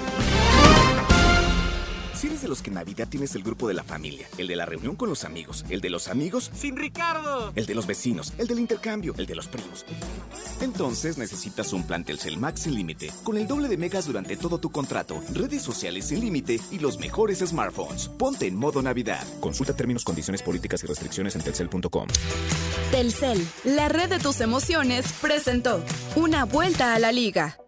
Si 2.18 2.26
eres 2.26 2.42
de 2.42 2.48
los 2.48 2.62
que 2.62 2.70
en 2.70 2.74
Navidad 2.74 3.06
tienes 3.08 3.36
el 3.36 3.44
grupo 3.44 3.68
de 3.68 3.74
la 3.74 3.84
familia, 3.84 4.26
el 4.38 4.48
de 4.48 4.56
la 4.56 4.66
reunión 4.66 4.96
con 4.96 5.08
los 5.08 5.22
amigos, 5.22 5.64
el 5.68 5.80
de 5.80 5.88
los 5.88 6.08
amigos 6.08 6.50
sin 6.52 6.76
Ricardo, 6.76 7.52
el 7.54 7.64
de 7.64 7.76
los 7.76 7.86
vecinos, 7.86 8.32
el 8.38 8.48
del 8.48 8.58
intercambio, 8.58 9.14
el 9.18 9.24
de 9.24 9.36
los 9.36 9.46
primos. 9.46 9.86
Entonces 10.60 11.16
necesitas 11.16 11.72
un 11.72 11.84
plan 11.84 12.02
Telcel 12.02 12.36
Max 12.36 12.62
sin 12.62 12.74
límite, 12.74 13.12
con 13.22 13.38
el 13.38 13.46
doble 13.46 13.68
de 13.68 13.76
megas 13.76 14.06
durante 14.06 14.36
todo 14.36 14.58
tu 14.58 14.70
contrato, 14.70 15.22
redes 15.32 15.62
sociales 15.62 16.06
sin 16.08 16.18
límite 16.18 16.58
y 16.72 16.80
los 16.80 16.98
mejores 16.98 17.38
smartphones. 17.38 18.08
Ponte 18.08 18.48
en 18.48 18.56
modo 18.56 18.82
Navidad. 18.82 19.24
Consulta 19.38 19.76
términos, 19.76 20.02
condiciones, 20.02 20.42
políticas 20.42 20.82
y 20.82 20.88
restricciones 20.88 21.36
en 21.36 21.42
telcel.com. 21.42 22.08
Telcel, 22.90 23.46
la 23.62 23.88
red 23.88 24.10
de 24.10 24.18
tus 24.18 24.40
emociones, 24.40 25.12
presentó 25.22 25.84
una 26.16 26.46
vuelta 26.46 26.96
a 26.96 26.98
la 26.98 27.12
liga. 27.12 27.58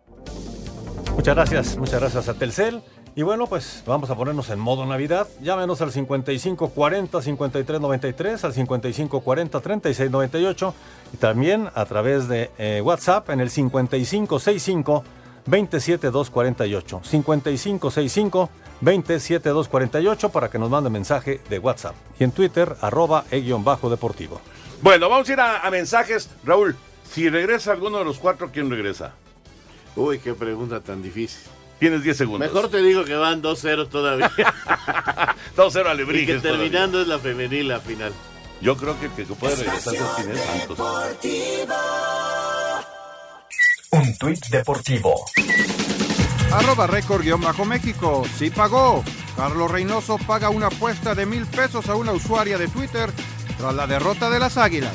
Muchas 1.14 1.36
gracias, 1.36 1.76
muchas 1.76 2.00
gracias 2.00 2.28
a 2.28 2.34
Telcel. 2.34 2.82
Y 3.16 3.22
bueno, 3.22 3.48
pues 3.48 3.82
vamos 3.86 4.10
a 4.10 4.14
ponernos 4.14 4.50
en 4.50 4.60
modo 4.60 4.86
Navidad. 4.86 5.26
Llámenos 5.40 5.82
al 5.82 5.90
5540-5393, 5.92 8.44
al 8.44 8.54
5540-3698 8.54 10.72
y 11.12 11.16
también 11.16 11.68
a 11.74 11.84
través 11.86 12.28
de 12.28 12.52
eh, 12.56 12.80
WhatsApp 12.82 13.30
en 13.30 13.40
el 13.40 13.50
5565-27248. 13.50 15.02
5565-27248 18.80 20.30
para 20.30 20.48
que 20.48 20.60
nos 20.60 20.70
mande 20.70 20.88
mensaje 20.88 21.40
de 21.50 21.58
WhatsApp. 21.58 21.96
Y 22.18 22.24
en 22.24 22.30
Twitter, 22.30 22.76
arroba 22.80 23.24
e-deportivo. 23.32 24.40
Bueno, 24.82 25.08
vamos 25.08 25.28
a 25.28 25.32
ir 25.32 25.40
a, 25.40 25.66
a 25.66 25.70
mensajes. 25.70 26.30
Raúl, 26.44 26.76
si 27.10 27.28
regresa 27.28 27.72
alguno 27.72 27.98
de 27.98 28.04
los 28.04 28.20
cuatro, 28.20 28.50
¿quién 28.52 28.70
regresa? 28.70 29.14
Uy, 29.96 30.20
qué 30.20 30.34
pregunta 30.34 30.80
tan 30.80 31.02
difícil. 31.02 31.50
Tienes 31.80 32.02
10 32.02 32.16
segundos. 32.16 32.52
Mejor 32.52 32.70
te 32.70 32.82
digo 32.82 33.04
que 33.04 33.14
van 33.14 33.42
2-0 33.42 33.88
todavía. 33.88 34.30
2-0 35.56 35.86
a 35.86 35.94
Lebrijes. 35.94 36.28
Y 36.28 36.42
que 36.42 36.48
terminando 36.48 37.00
es 37.00 37.08
la 37.08 37.18
femenil 37.18 37.68
la 37.68 37.80
final. 37.80 38.12
Yo 38.60 38.76
creo 38.76 39.00
que 39.00 39.06
el 39.06 39.12
que 39.12 39.24
puede 39.24 39.56
regresar 39.56 39.94
es 39.94 40.40
Santos. 40.40 40.78
Un 43.92 44.18
tuit 44.18 44.46
deportivo. 44.48 45.24
Arroba 46.52 46.86
récord 46.86 47.22
guion 47.22 47.40
bajo 47.40 47.64
México. 47.64 48.24
Sí 48.38 48.50
pagó. 48.50 49.02
Carlos 49.34 49.70
Reynoso 49.70 50.18
paga 50.18 50.50
una 50.50 50.66
apuesta 50.66 51.14
de 51.14 51.24
mil 51.24 51.46
pesos 51.46 51.88
a 51.88 51.94
una 51.94 52.12
usuaria 52.12 52.58
de 52.58 52.68
Twitter 52.68 53.10
tras 53.56 53.74
la 53.74 53.86
derrota 53.86 54.28
de 54.28 54.38
las 54.38 54.58
Águilas. 54.58 54.92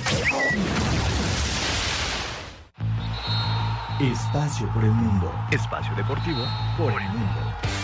Espacio 4.01 4.67
por 4.73 4.83
el 4.83 4.91
mundo. 4.91 5.31
Espacio 5.51 5.95
deportivo 5.95 6.45
por 6.77 7.01
el 7.01 7.07
mundo. 7.07 7.39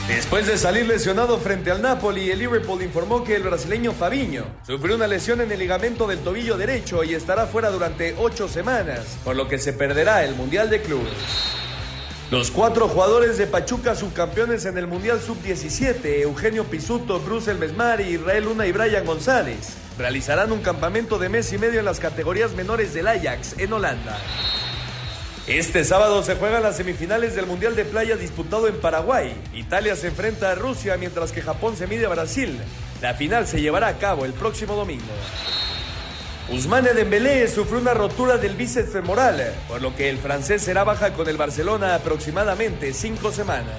Después 0.09 0.45
de 0.45 0.57
salir 0.57 0.86
lesionado 0.86 1.38
frente 1.38 1.72
al 1.72 1.82
Napoli, 1.82 2.30
el 2.30 2.39
Liverpool 2.39 2.84
informó 2.84 3.24
que 3.24 3.38
el 3.38 3.43
brasileño 3.43 3.93
Fabinho 3.93 4.43
sufrió 4.68 4.97
una 4.97 5.07
lesión 5.07 5.39
en 5.39 5.49
el 5.53 5.59
ligamento 5.59 6.07
del 6.07 6.20
tobillo 6.20 6.57
derecho 6.57 7.05
y 7.05 7.14
estará 7.14 7.45
fuera 7.45 7.70
durante 7.70 8.14
ocho 8.20 8.49
semanas, 8.49 9.20
por 9.24 9.38
lo 9.38 9.47
que 9.47 9.57
se 9.57 9.72
perderá 9.72 10.26
el 10.26 10.36
Mundial 10.36 10.70
de 10.70 10.82
Clubes. 10.82 11.14
Los 12.30 12.51
cuatro 12.51 12.89
jugadores 12.89 13.38
de 13.38 13.47
Pachuca 13.47 13.95
subcampeones 13.95 14.66
en 14.66 14.78
el 14.78 14.88
Mundial 14.88 15.22
Sub-17, 15.22 16.24
Eugenio 16.24 16.66
Pisuto, 16.66 17.22
Cruz 17.22 17.47
El 17.47 17.57
Mesmar, 17.57 18.01
Israel 18.01 18.43
Luna 18.43 18.68
y 18.68 18.74
Brian 18.74 19.05
González, 19.05 19.78
realizarán 19.97 20.51
un 20.51 20.62
campamento 20.62 21.18
de 21.20 21.30
mes 21.30 21.53
y 21.53 21.57
medio 21.57 21.80
en 21.80 21.86
las 21.86 22.01
categorías 22.01 22.51
menores 22.51 22.93
del 22.93 23.07
Ajax 23.07 23.55
en 23.59 23.72
Holanda. 23.72 24.18
Este 25.48 25.84
sábado 25.84 26.22
se 26.22 26.36
juegan 26.36 26.62
las 26.62 26.78
semifinales 26.78 27.36
del 27.36 27.48
Mundial 27.48 27.76
de 27.76 27.84
Playa 27.84 28.16
disputado 28.16 28.68
en 28.68 28.80
Paraguay. 28.80 29.34
Italia 29.56 29.96
se 29.96 30.08
enfrenta 30.08 30.52
a 30.52 30.56
Rusia 30.56 30.98
mientras 30.98 31.32
que 31.32 31.42
Japón 31.42 31.76
se 31.76 31.88
mide 31.88 32.06
a 32.06 32.10
Brasil. 32.10 32.60
La 33.02 33.16
final 33.16 33.48
se 33.48 33.60
llevará 33.60 33.88
a 33.88 33.98
cabo 33.98 34.24
el 34.26 34.34
próximo 34.34 34.76
domingo. 34.76 35.04
Ousmane 36.52 36.94
Dembélé 36.94 37.48
sufrió 37.48 37.80
una 37.80 37.96
rotura 37.96 38.38
del 38.38 38.56
bíceps 38.56 38.92
femoral, 38.92 39.54
por 39.68 39.82
lo 39.82 39.96
que 39.96 40.10
el 40.10 40.20
francés 40.20 40.62
será 40.62 40.84
baja 40.84 41.14
con 41.14 41.28
el 41.28 41.38
Barcelona 41.38 41.96
aproximadamente 41.96 42.94
cinco 42.94 43.32
semanas. 43.32 43.76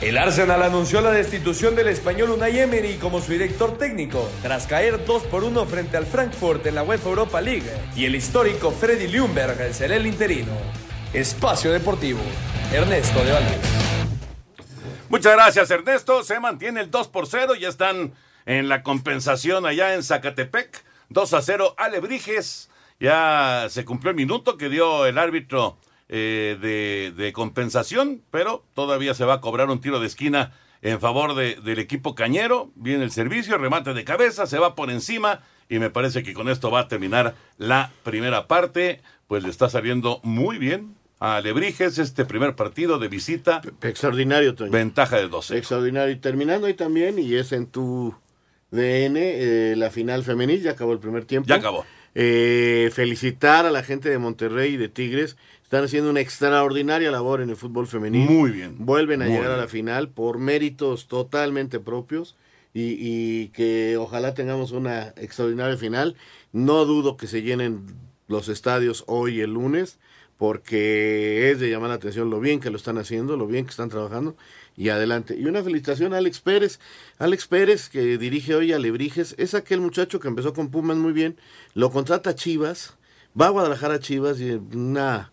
El 0.00 0.16
Arsenal 0.16 0.62
anunció 0.62 1.00
la 1.00 1.10
destitución 1.10 1.74
del 1.74 1.88
español 1.88 2.30
Unai 2.30 2.56
Emery 2.60 2.98
como 2.98 3.20
su 3.20 3.32
director 3.32 3.76
técnico, 3.78 4.30
tras 4.42 4.68
caer 4.68 5.04
2 5.04 5.24
por 5.24 5.42
1 5.42 5.66
frente 5.66 5.96
al 5.96 6.06
Frankfurt 6.06 6.64
en 6.66 6.76
la 6.76 6.84
UEFA 6.84 7.08
Europa 7.08 7.40
League, 7.40 7.68
y 7.96 8.04
el 8.04 8.14
histórico 8.14 8.70
Freddy 8.70 9.08
Ljungberg 9.08 9.74
será 9.74 9.96
el 9.96 10.06
interino. 10.06 10.52
Espacio 11.12 11.72
Deportivo, 11.72 12.20
Ernesto 12.72 13.24
de 13.24 13.32
Valdés. 13.32 13.58
Muchas 15.08 15.32
gracias, 15.32 15.68
Ernesto. 15.68 16.22
Se 16.22 16.38
mantiene 16.38 16.80
el 16.80 16.92
2 16.92 17.08
por 17.08 17.26
0. 17.26 17.56
Ya 17.56 17.68
están 17.68 18.14
en 18.46 18.68
la 18.68 18.84
compensación 18.84 19.66
allá 19.66 19.94
en 19.94 20.04
Zacatepec. 20.04 20.84
2 21.08 21.34
a 21.34 21.42
0, 21.42 21.74
Alebrijes. 21.76 22.70
Ya 23.00 23.66
se 23.68 23.84
cumplió 23.84 24.10
el 24.10 24.16
minuto 24.16 24.58
que 24.58 24.68
dio 24.68 25.06
el 25.06 25.18
árbitro 25.18 25.76
eh, 26.08 26.56
de, 26.60 27.12
de, 27.16 27.32
compensación, 27.32 28.22
pero 28.30 28.64
todavía 28.74 29.14
se 29.14 29.24
va 29.24 29.34
a 29.34 29.40
cobrar 29.40 29.68
un 29.68 29.80
tiro 29.80 30.00
de 30.00 30.06
esquina 30.06 30.52
en 30.82 31.00
favor 31.00 31.34
de, 31.34 31.56
del 31.56 31.78
equipo 31.78 32.14
cañero. 32.14 32.70
Viene 32.74 33.04
el 33.04 33.10
servicio, 33.10 33.58
remate 33.58 33.94
de 33.94 34.04
cabeza, 34.04 34.46
se 34.46 34.58
va 34.58 34.74
por 34.74 34.90
encima 34.90 35.40
y 35.68 35.78
me 35.78 35.90
parece 35.90 36.22
que 36.22 36.34
con 36.34 36.48
esto 36.48 36.70
va 36.70 36.80
a 36.80 36.88
terminar 36.88 37.34
la 37.58 37.92
primera 38.04 38.46
parte. 38.46 39.00
Pues 39.26 39.42
le 39.42 39.50
está 39.50 39.68
saliendo 39.68 40.20
muy 40.22 40.56
bien 40.56 40.96
a 41.20 41.40
Lebrijes 41.40 41.98
este 41.98 42.24
primer 42.24 42.54
partido 42.54 42.98
de 42.98 43.08
visita. 43.08 43.60
Extraordinario, 43.82 44.54
Toño. 44.54 44.70
Ventaja 44.70 45.16
de 45.16 45.28
12. 45.28 45.58
Extraordinario. 45.58 46.14
Y 46.14 46.16
terminando 46.16 46.66
ahí 46.66 46.74
también, 46.74 47.18
y 47.18 47.34
es 47.34 47.52
en 47.52 47.66
tu 47.66 48.14
DN, 48.70 49.18
eh, 49.18 49.74
la 49.76 49.90
final 49.90 50.22
femenil, 50.24 50.62
ya 50.62 50.72
acabó 50.72 50.92
el 50.92 50.98
primer 50.98 51.24
tiempo. 51.24 51.48
Ya 51.48 51.56
acabó. 51.56 51.84
Eh, 52.14 52.90
felicitar 52.92 53.66
a 53.66 53.70
la 53.70 53.82
gente 53.82 54.08
de 54.08 54.18
Monterrey 54.18 54.74
y 54.74 54.76
de 54.76 54.88
Tigres. 54.88 55.36
Están 55.62 55.84
haciendo 55.84 56.10
una 56.10 56.20
extraordinaria 56.20 57.10
labor 57.10 57.40
en 57.42 57.50
el 57.50 57.56
fútbol 57.56 57.86
femenino. 57.86 58.30
Muy 58.30 58.50
bien. 58.50 58.76
Vuelven 58.78 59.22
a 59.22 59.26
llegar 59.26 59.42
bien. 59.42 59.52
a 59.52 59.56
la 59.56 59.68
final 59.68 60.08
por 60.08 60.38
méritos 60.38 61.08
totalmente 61.08 61.78
propios 61.78 62.36
y, 62.72 62.96
y 62.98 63.48
que 63.48 63.96
ojalá 63.98 64.34
tengamos 64.34 64.72
una 64.72 65.08
extraordinaria 65.16 65.76
final. 65.76 66.16
No 66.52 66.84
dudo 66.86 67.16
que 67.16 67.26
se 67.26 67.42
llenen 67.42 67.84
los 68.28 68.48
estadios 68.48 69.04
hoy 69.06 69.40
el 69.40 69.52
lunes 69.54 69.98
porque 70.38 71.50
es 71.50 71.58
de 71.58 71.68
llamar 71.68 71.90
la 71.90 71.96
atención 71.96 72.30
lo 72.30 72.40
bien 72.40 72.60
que 72.60 72.70
lo 72.70 72.76
están 72.76 72.96
haciendo, 72.96 73.36
lo 73.36 73.46
bien 73.46 73.64
que 73.64 73.70
están 73.70 73.88
trabajando 73.90 74.36
y 74.78 74.90
adelante. 74.90 75.36
Y 75.36 75.46
una 75.46 75.62
felicitación 75.62 76.14
a 76.14 76.18
Alex 76.18 76.40
Pérez. 76.40 76.78
Alex 77.18 77.48
Pérez, 77.48 77.88
que 77.88 78.16
dirige 78.16 78.54
hoy 78.54 78.72
a 78.72 78.78
Lebrijes, 78.78 79.34
es 79.36 79.54
aquel 79.54 79.80
muchacho 79.80 80.20
que 80.20 80.28
empezó 80.28 80.54
con 80.54 80.70
Pumas 80.70 80.96
muy 80.96 81.12
bien, 81.12 81.36
lo 81.74 81.90
contrata 81.90 82.36
Chivas, 82.36 82.94
va 83.38 83.46
a 83.46 83.50
Guadalajara 83.50 83.94
a 83.94 83.98
Chivas 83.98 84.40
y 84.40 84.52
una 84.52 85.32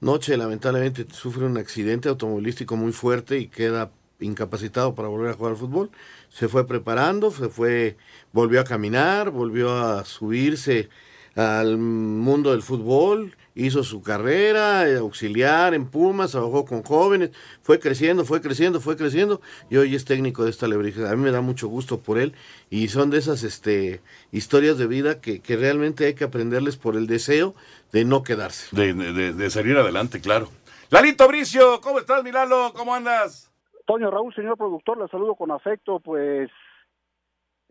noche 0.00 0.36
lamentablemente 0.36 1.06
sufre 1.12 1.44
un 1.44 1.56
accidente 1.56 2.08
automovilístico 2.08 2.76
muy 2.76 2.92
fuerte 2.92 3.38
y 3.38 3.46
queda 3.46 3.92
incapacitado 4.18 4.94
para 4.94 5.08
volver 5.08 5.30
a 5.30 5.34
jugar 5.34 5.52
al 5.52 5.58
fútbol. 5.58 5.90
Se 6.28 6.48
fue 6.48 6.66
preparando, 6.66 7.30
se 7.30 7.48
fue, 7.48 7.96
volvió 8.32 8.60
a 8.60 8.64
caminar, 8.64 9.30
volvió 9.30 9.72
a 9.72 10.04
subirse 10.04 10.88
al 11.36 11.78
mundo 11.78 12.50
del 12.50 12.62
fútbol, 12.62 13.36
hizo 13.54 13.82
su 13.84 14.02
carrera, 14.02 14.88
eh, 14.88 14.98
auxiliar 14.98 15.74
en 15.74 15.90
Pumas, 15.90 16.32
trabajó 16.32 16.64
con 16.64 16.82
jóvenes, 16.82 17.30
fue 17.62 17.78
creciendo, 17.78 18.24
fue 18.24 18.40
creciendo, 18.40 18.80
fue 18.80 18.96
creciendo 18.96 19.40
y 19.68 19.76
hoy 19.76 19.94
es 19.94 20.04
técnico 20.04 20.44
de 20.44 20.50
esta 20.50 20.68
Lebrija. 20.68 21.10
A 21.10 21.16
mí 21.16 21.22
me 21.22 21.30
da 21.30 21.40
mucho 21.40 21.68
gusto 21.68 22.00
por 22.00 22.18
él 22.18 22.34
y 22.70 22.88
son 22.88 23.10
de 23.10 23.18
esas 23.18 23.42
este, 23.42 24.00
historias 24.32 24.78
de 24.78 24.86
vida 24.86 25.20
que, 25.20 25.40
que 25.40 25.56
realmente 25.56 26.06
hay 26.06 26.14
que 26.14 26.24
aprenderles 26.24 26.76
por 26.76 26.96
el 26.96 27.06
deseo 27.06 27.54
de 27.92 28.04
no 28.04 28.22
quedarse. 28.22 28.74
De, 28.74 28.94
de, 28.94 29.32
de 29.32 29.50
salir 29.50 29.76
adelante, 29.76 30.20
claro. 30.20 30.48
Lalito 30.90 31.28
Bricio, 31.28 31.80
¿cómo 31.80 32.00
estás, 32.00 32.24
Milalo? 32.24 32.72
¿Cómo 32.74 32.94
andas? 32.94 33.50
Toño 33.86 34.10
Raúl, 34.10 34.34
señor 34.34 34.56
productor, 34.56 34.98
le 34.98 35.08
saludo 35.08 35.34
con 35.34 35.50
afecto, 35.50 36.00
pues 36.00 36.50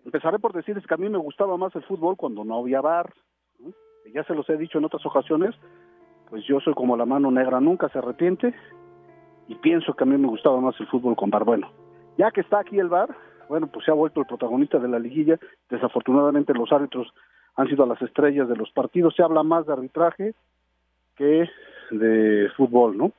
empezaré 0.04 0.40
por 0.40 0.54
decirles 0.54 0.86
que 0.86 0.94
a 0.94 0.98
mí 0.98 1.10
me 1.10 1.18
gustaba 1.18 1.58
más 1.58 1.76
el 1.76 1.84
fútbol 1.84 2.18
cuando 2.18 2.44
no 2.44 2.60
había 2.60 2.82
bar. 2.82 3.14
Ya 4.14 4.24
se 4.24 4.34
los 4.34 4.50
he 4.50 4.58
dicho 4.58 4.78
en 4.78 4.86
otras 4.86 5.06
ocasiones, 5.06 5.56
pues 6.30 6.44
yo 6.46 6.60
soy 6.60 6.74
como 6.74 6.98
la 6.98 7.06
mano 7.06 7.32
negra, 7.32 7.60
nunca 7.60 7.90
se 7.90 8.00
arrepiente 8.00 8.54
y 9.48 9.56
pienso 9.56 9.94
que 9.94 10.04
a 10.04 10.08
mí 10.08 10.18
me 10.18 10.28
gustaba 10.28 10.62
más 10.62 10.80
el 10.80 10.88
fútbol 10.88 11.16
con 11.16 11.30
bar. 11.30 11.44
Bueno, 11.44 11.72
ya 12.18 12.32
que 12.32 12.42
está 12.42 12.60
aquí 12.60 12.78
el 12.78 12.90
bar, 12.90 13.10
bueno, 13.48 13.68
pues 13.68 13.84
se 13.86 13.92
ha 13.92 13.96
vuelto 13.96 14.20
el 14.22 14.28
protagonista 14.28 14.78
de 14.78 14.88
la 14.88 15.00
liguilla. 15.00 15.40
Desafortunadamente 15.70 16.54
los 16.54 16.72
árbitros 16.72 17.12
han 17.56 17.68
sido 17.68 17.86
las 17.86 18.02
estrellas 18.02 18.48
de 18.48 18.56
los 18.56 18.72
partidos. 18.72 19.16
Se 19.16 19.24
habla 19.24 19.42
más 19.42 19.66
de 19.66 19.74
arbitraje 19.74 20.34
que 21.16 21.50
de 21.92 22.50
fútbol, 22.56 22.96
¿no? 22.96 23.12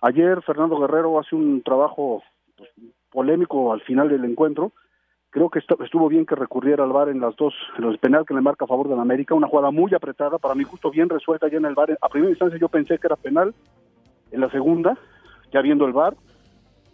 Ayer 0.00 0.40
Fernando 0.42 0.78
Guerrero 0.78 1.18
hace 1.18 1.34
un 1.34 1.62
trabajo 1.62 2.22
pues, 2.56 2.70
polémico 3.10 3.72
al 3.72 3.80
final 3.80 4.08
del 4.08 4.24
encuentro. 4.24 4.72
Creo 5.36 5.50
que 5.50 5.58
estu- 5.58 5.76
estuvo 5.84 6.08
bien 6.08 6.24
que 6.24 6.34
recurriera 6.34 6.82
al 6.82 6.92
VAR 6.92 7.10
en 7.10 7.20
las 7.20 7.36
dos, 7.36 7.52
en 7.76 7.84
el 7.84 7.98
penal 7.98 8.24
que 8.24 8.32
le 8.32 8.40
marca 8.40 8.64
a 8.64 8.68
favor 8.68 8.88
de 8.88 8.96
la 8.96 9.02
América, 9.02 9.34
una 9.34 9.46
jugada 9.48 9.70
muy 9.70 9.92
apretada, 9.92 10.38
para 10.38 10.54
mi 10.54 10.64
gusto 10.64 10.90
bien 10.90 11.10
resuelta 11.10 11.46
ya 11.48 11.58
en 11.58 11.66
el 11.66 11.74
VAR. 11.74 11.98
A 12.00 12.08
primera 12.08 12.30
instancia 12.30 12.58
yo 12.58 12.70
pensé 12.70 12.96
que 12.96 13.06
era 13.06 13.16
penal, 13.16 13.54
en 14.32 14.40
la 14.40 14.48
segunda, 14.48 14.96
ya 15.52 15.60
viendo 15.60 15.84
el 15.84 15.92
VAR, 15.92 16.14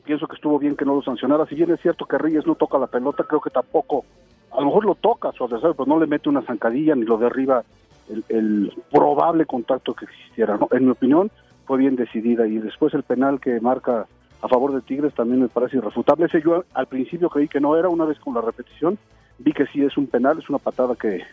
pienso 0.03 0.27
que 0.27 0.35
estuvo 0.35 0.59
bien 0.59 0.75
que 0.75 0.85
no 0.85 0.97
lo 0.97 1.03
sancionara. 1.03 1.47
Si 1.47 1.55
bien 1.55 1.71
es 1.71 1.81
cierto 1.83 2.05
que 2.05 2.19
Reyes 2.19 2.45
no 2.45 2.57
toca 2.57 2.79
la 2.79 2.89
pelota, 2.89 3.23
creo 3.23 3.41
que 3.41 3.51
tampoco, 3.51 4.05
a 4.51 4.59
lo 4.59 4.67
mejor 4.67 4.87
lo 4.87 4.97
toca 4.97 5.31
su 5.31 5.45
adversario, 5.45 5.75
pero 5.77 5.87
no 5.87 6.01
le 6.01 6.09
mete 6.09 6.29
una 6.29 6.43
zancadilla 6.43 6.97
ni 6.97 7.05
lo 7.05 7.19
derriba 7.19 7.63
el, 8.11 8.25
el 8.29 8.73
probable 8.91 9.47
contacto 9.47 9.95
que 9.95 10.07
existiera. 10.07 10.57
¿no? 10.57 10.67
En 10.73 10.87
mi 10.87 10.91
opinión, 10.91 11.31
fue 11.65 11.79
bien 11.79 11.95
decidida. 11.95 12.45
Y 12.49 12.59
después 12.59 12.93
el 12.95 13.05
penal 13.05 13.39
que 13.39 13.61
marca 13.61 14.09
a 14.43 14.49
favor 14.49 14.75
de 14.75 14.81
Tigres 14.83 15.15
también 15.15 15.41
me 15.41 15.49
parece 15.49 15.77
irrefutable. 15.79 16.27
Ese 16.27 16.43
yo 16.43 16.65
al 16.75 16.87
principio 16.87 17.31
creí 17.31 17.49
que 17.49 17.61
no 17.61 17.77
era, 17.77 17.89
una 17.89 18.05
vez 18.05 18.19
con 18.19 18.35
la 18.35 18.41
repetición, 18.41 18.99
vi 19.39 19.53
que 19.53 19.67
sí 19.67 19.83
es 19.83 19.97
un 19.97 20.09
penal, 20.09 20.39
es 20.39 20.49
una 20.49 20.59
patada 20.59 20.95
que, 20.97 21.25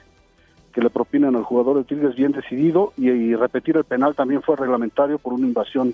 que 0.71 0.81
le 0.81 0.89
propinan 0.89 1.35
al 1.35 1.43
jugador 1.43 1.77
de 1.77 1.83
Tigres 1.83 2.15
bien 2.15 2.31
decidido 2.31 2.93
y, 2.95 3.09
y 3.09 3.35
repetir 3.35 3.75
el 3.77 3.83
penal 3.83 4.15
también 4.15 4.43
fue 4.43 4.55
reglamentario 4.55 5.17
por 5.17 5.33
una 5.33 5.47
invasión 5.47 5.93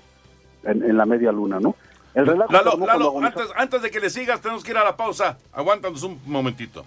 en, 0.62 0.82
en 0.82 0.96
la 0.96 1.06
media 1.06 1.32
luna, 1.32 1.58
¿no? 1.58 1.74
El 2.14 2.26
relajo 2.26 2.52
Lalo, 2.52 2.86
Lalo, 2.86 3.18
antes, 3.22 3.46
antes 3.56 3.82
de 3.82 3.90
que 3.90 4.00
le 4.00 4.08
sigas, 4.08 4.40
tenemos 4.40 4.64
que 4.64 4.70
ir 4.70 4.78
a 4.78 4.84
la 4.84 4.96
pausa. 4.96 5.38
Aguántanos 5.52 6.02
un 6.02 6.20
momentito. 6.26 6.84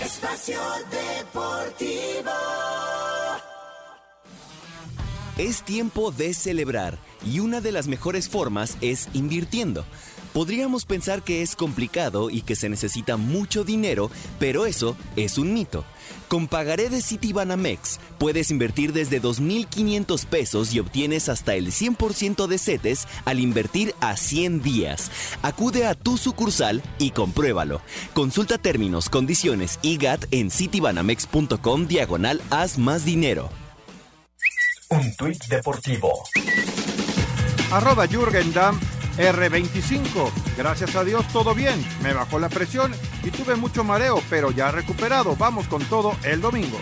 Espacio 0.00 0.60
Deportivo. 0.90 2.49
Es 5.40 5.62
tiempo 5.62 6.12
de 6.12 6.34
celebrar 6.34 6.98
y 7.24 7.40
una 7.40 7.62
de 7.62 7.72
las 7.72 7.88
mejores 7.88 8.28
formas 8.28 8.76
es 8.82 9.08
invirtiendo. 9.14 9.86
Podríamos 10.34 10.84
pensar 10.84 11.22
que 11.22 11.40
es 11.40 11.56
complicado 11.56 12.28
y 12.28 12.42
que 12.42 12.54
se 12.54 12.68
necesita 12.68 13.16
mucho 13.16 13.64
dinero, 13.64 14.10
pero 14.38 14.66
eso 14.66 14.98
es 15.16 15.38
un 15.38 15.54
mito. 15.54 15.86
Con 16.28 16.46
pagaré 16.46 16.90
de 16.90 17.00
Citibanamex 17.00 18.00
puedes 18.18 18.50
invertir 18.50 18.92
desde 18.92 19.22
2.500 19.22 20.26
pesos 20.26 20.74
y 20.74 20.78
obtienes 20.78 21.30
hasta 21.30 21.54
el 21.54 21.68
100% 21.68 22.46
de 22.46 22.58
CETES 22.58 23.08
al 23.24 23.40
invertir 23.40 23.94
a 24.02 24.18
100 24.18 24.60
días. 24.60 25.10
Acude 25.40 25.86
a 25.86 25.94
tu 25.94 26.18
sucursal 26.18 26.82
y 26.98 27.12
compruébalo. 27.12 27.80
Consulta 28.12 28.58
términos, 28.58 29.08
condiciones 29.08 29.78
y 29.80 29.96
GAT 29.96 30.26
en 30.32 30.50
citibanamex.com 30.50 31.86
diagonal 31.86 32.42
haz 32.50 32.76
más 32.76 33.06
dinero. 33.06 33.48
Un 34.92 35.14
tuit 35.14 35.44
deportivo. 35.46 36.24
Arroba 37.70 38.08
Jürgen 38.08 38.52
Damm 38.52 38.76
R25. 39.16 40.32
Gracias 40.56 40.96
a 40.96 41.04
Dios 41.04 41.26
todo 41.28 41.54
bien. 41.54 41.84
Me 42.02 42.12
bajó 42.12 42.40
la 42.40 42.48
presión 42.48 42.92
y 43.22 43.30
tuve 43.30 43.54
mucho 43.54 43.84
mareo, 43.84 44.20
pero 44.28 44.50
ya 44.50 44.72
recuperado. 44.72 45.36
Vamos 45.36 45.68
con 45.68 45.84
todo 45.84 46.16
el 46.24 46.40
domingo. 46.40 46.78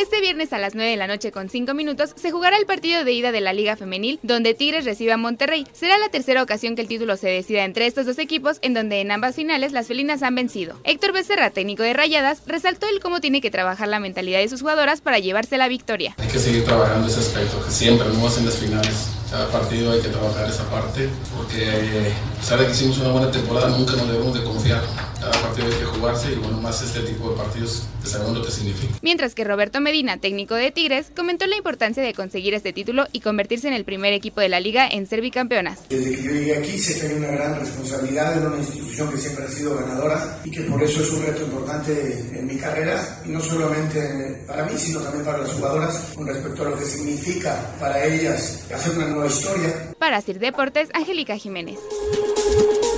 Este 0.00 0.22
viernes 0.22 0.54
a 0.54 0.58
las 0.58 0.74
9 0.74 0.92
de 0.92 0.96
la 0.96 1.06
noche 1.06 1.30
con 1.30 1.50
5 1.50 1.74
minutos 1.74 2.12
se 2.16 2.30
jugará 2.30 2.56
el 2.56 2.64
partido 2.64 3.04
de 3.04 3.12
ida 3.12 3.32
de 3.32 3.42
la 3.42 3.52
Liga 3.52 3.76
Femenil, 3.76 4.18
donde 4.22 4.54
Tigres 4.54 4.86
recibe 4.86 5.12
a 5.12 5.18
Monterrey. 5.18 5.66
Será 5.74 5.98
la 5.98 6.08
tercera 6.08 6.42
ocasión 6.42 6.74
que 6.74 6.80
el 6.80 6.88
título 6.88 7.18
se 7.18 7.28
decida 7.28 7.66
entre 7.66 7.86
estos 7.86 8.06
dos 8.06 8.18
equipos, 8.18 8.60
en 8.62 8.72
donde 8.72 9.02
en 9.02 9.10
ambas 9.10 9.36
finales 9.36 9.72
las 9.72 9.88
felinas 9.88 10.22
han 10.22 10.34
vencido. 10.34 10.80
Héctor 10.84 11.12
Becerra, 11.12 11.50
técnico 11.50 11.82
de 11.82 11.92
Rayadas, 11.92 12.40
resaltó 12.46 12.88
el 12.88 13.00
cómo 13.00 13.20
tiene 13.20 13.42
que 13.42 13.50
trabajar 13.50 13.88
la 13.88 14.00
mentalidad 14.00 14.38
de 14.38 14.48
sus 14.48 14.62
jugadoras 14.62 15.02
para 15.02 15.18
llevarse 15.18 15.58
la 15.58 15.68
victoria. 15.68 16.14
Hay 16.16 16.28
que 16.28 16.38
seguir 16.38 16.64
trabajando 16.64 17.06
ese 17.06 17.20
aspecto, 17.20 17.62
que 17.62 17.70
siempre, 17.70 18.08
no 18.08 18.34
en 18.38 18.46
las 18.46 18.56
finales. 18.56 19.10
Cada 19.30 19.48
partido 19.48 19.92
hay 19.92 20.00
que 20.00 20.08
trabajar 20.08 20.48
esa 20.48 20.68
parte, 20.70 21.08
porque 21.36 21.62
eh, 21.62 22.12
a 22.36 22.40
pesar 22.40 22.58
de 22.58 22.66
que 22.66 22.72
hicimos 22.72 22.98
una 22.98 23.12
buena 23.12 23.30
temporada, 23.30 23.68
nunca 23.68 23.92
nos 23.92 24.08
debemos 24.08 24.34
de 24.34 24.42
confiar. 24.42 24.82
Cada 25.20 25.32
partido 25.32 25.68
hay 25.68 25.78
que 25.78 25.84
jugarse 25.84 26.32
y 26.32 26.36
bueno, 26.36 26.60
más 26.60 26.82
este 26.82 27.00
tipo 27.00 27.30
de 27.30 27.36
partidos 27.36 27.84
que 28.02 28.08
sabemos 28.08 28.38
lo 28.38 28.44
que 28.44 28.50
significa. 28.50 28.94
Mientras 29.02 29.34
que 29.34 29.44
Roberto 29.44 29.80
Medina, 29.80 29.89
técnico 30.20 30.54
de 30.54 30.70
Tigres, 30.70 31.10
comentó 31.16 31.46
la 31.48 31.56
importancia 31.56 32.00
de 32.00 32.14
conseguir 32.14 32.54
este 32.54 32.72
título 32.72 33.06
y 33.10 33.20
convertirse 33.20 33.66
en 33.66 33.74
el 33.74 33.84
primer 33.84 34.12
equipo 34.12 34.40
de 34.40 34.48
la 34.48 34.60
liga 34.60 34.86
en 34.86 35.06
ser 35.06 35.20
bicampeonas. 35.20 35.88
Desde 35.88 36.14
que 36.14 36.22
yo 36.22 36.30
llegué 36.30 36.56
aquí 36.56 36.78
sé 36.78 37.00
que 37.00 37.08
hay 37.08 37.14
una 37.14 37.32
gran 37.32 37.58
responsabilidad 37.58 38.38
en 38.38 38.46
una 38.46 38.58
institución 38.58 39.10
que 39.10 39.18
siempre 39.18 39.44
ha 39.44 39.48
sido 39.48 39.76
ganadora 39.76 40.38
y 40.44 40.50
que 40.52 40.60
por 40.62 40.80
eso 40.80 41.02
es 41.02 41.10
un 41.10 41.26
reto 41.26 41.42
importante 41.42 41.92
en 42.38 42.46
mi 42.46 42.56
carrera 42.56 43.20
y 43.26 43.30
no 43.30 43.40
solamente 43.40 44.44
para 44.46 44.64
mí 44.64 44.78
sino 44.78 45.00
también 45.00 45.24
para 45.24 45.38
las 45.38 45.52
jugadoras 45.54 46.12
con 46.14 46.26
respecto 46.26 46.62
a 46.62 46.70
lo 46.70 46.78
que 46.78 46.84
significa 46.84 47.76
para 47.80 48.04
ellas 48.04 48.70
hacer 48.72 48.96
una 48.96 49.08
nueva 49.08 49.26
historia. 49.26 49.92
Para 49.98 50.20
Sir 50.20 50.38
Deportes, 50.38 50.88
Angélica 50.94 51.36
Jiménez. 51.36 51.80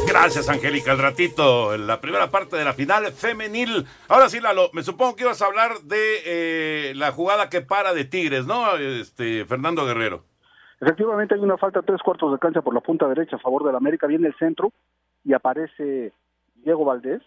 Gracias, 0.07 0.49
Angélica. 0.49 0.93
Al 0.93 0.99
ratito, 0.99 1.75
en 1.75 1.87
la 1.87 2.01
primera 2.01 2.31
parte 2.31 2.57
de 2.57 2.65
la 2.65 2.75
final 2.75 3.13
femenil. 3.13 3.87
Ahora 4.09 4.29
sí, 4.29 4.41
Lalo, 4.41 4.69
me 4.73 4.83
supongo 4.83 5.17
que 5.17 5.23
ibas 5.25 5.41
a 5.41 5.47
hablar 5.47 5.81
de 5.83 6.23
eh, 6.25 6.82
la 6.95 7.13
jugada 7.13 7.49
que 7.49 7.61
para 7.63 7.93
de 7.95 8.05
Tigres, 8.05 8.47
¿no? 8.47 8.77
Este, 8.77 9.45
Fernando 9.47 9.85
Guerrero. 9.87 10.25
Efectivamente 10.81 11.35
hay 11.35 11.41
una 11.41 11.57
falta 11.57 11.81
de 11.81 11.87
tres 11.87 12.03
cuartos 12.03 12.33
de 12.33 12.39
cancha 12.39 12.61
por 12.63 12.75
la 12.75 12.81
punta 12.81 13.07
derecha 13.09 13.37
a 13.37 13.39
favor 13.39 13.65
del 13.65 13.77
América, 13.77 14.07
viene 14.07 14.27
el 14.29 14.35
centro 14.37 14.73
y 15.25 15.33
aparece 15.33 16.13
Diego 16.57 16.85
Valdés, 16.85 17.23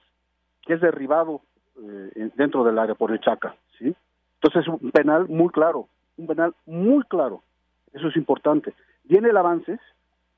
que 0.64 0.74
es 0.74 0.82
derribado 0.82 1.42
eh, 1.78 2.12
en- 2.16 2.34
dentro 2.36 2.64
del 2.64 2.78
área 2.80 2.96
por 2.96 3.12
el 3.12 3.20
Chaca, 3.22 3.56
¿sí? 3.80 3.96
Entonces 4.42 4.62
es 4.62 4.68
un 4.68 4.92
penal 4.92 5.28
muy 5.30 5.50
claro, 5.50 5.88
un 6.18 6.28
penal 6.28 6.54
muy 6.66 7.04
claro, 7.04 7.42
eso 7.94 8.08
es 8.10 8.16
importante. 8.18 8.74
Viene 9.06 9.30
el 9.30 9.38
avance 9.38 9.80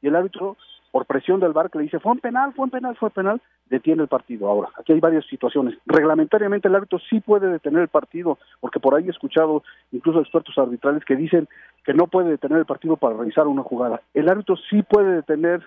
y 0.01 0.07
el 0.07 0.15
árbitro, 0.15 0.55
por 0.98 1.06
presión 1.06 1.39
del 1.39 1.54
VAR 1.54 1.70
que 1.70 1.78
le 1.78 1.84
dice, 1.84 2.00
fue 2.00 2.14
un 2.14 2.18
penal, 2.20 2.54
fue 2.56 2.66
un 2.66 2.72
penal, 2.72 2.95
fue 2.95 3.10
un 3.10 3.14
penal, 3.14 3.41
detiene 3.68 4.02
el 4.02 4.08
partido. 4.08 4.48
Ahora, 4.48 4.70
aquí 4.80 4.93
hay 4.93 5.00
varias 5.00 5.28
situaciones. 5.28 5.78
Reglamentariamente 5.86 6.68
el 6.68 6.74
árbitro 6.74 6.98
sí 7.08 7.20
puede 7.20 7.48
detener 7.52 7.84
el 7.84 7.88
partido, 7.88 8.39
porque 8.60 8.80
por 8.80 8.95
ahí 8.95 9.06
he 9.06 9.12
escuchado 9.12 9.62
incluso 9.91 10.20
expertos 10.22 10.58
arbitrales 10.58 11.06
que 11.06 11.16
dicen 11.16 11.48
que 11.86 11.93
no 11.93 12.08
puede 12.08 12.32
detener 12.32 12.58
el 12.58 12.66
partido 12.66 12.98
para 12.98 13.16
revisar 13.16 13.45
una 13.45 13.62
jugada. 13.62 14.02
El 14.16 14.28
árbitro 14.28 14.56
sí 14.72 14.82
puede 14.82 15.18
detener 15.18 15.62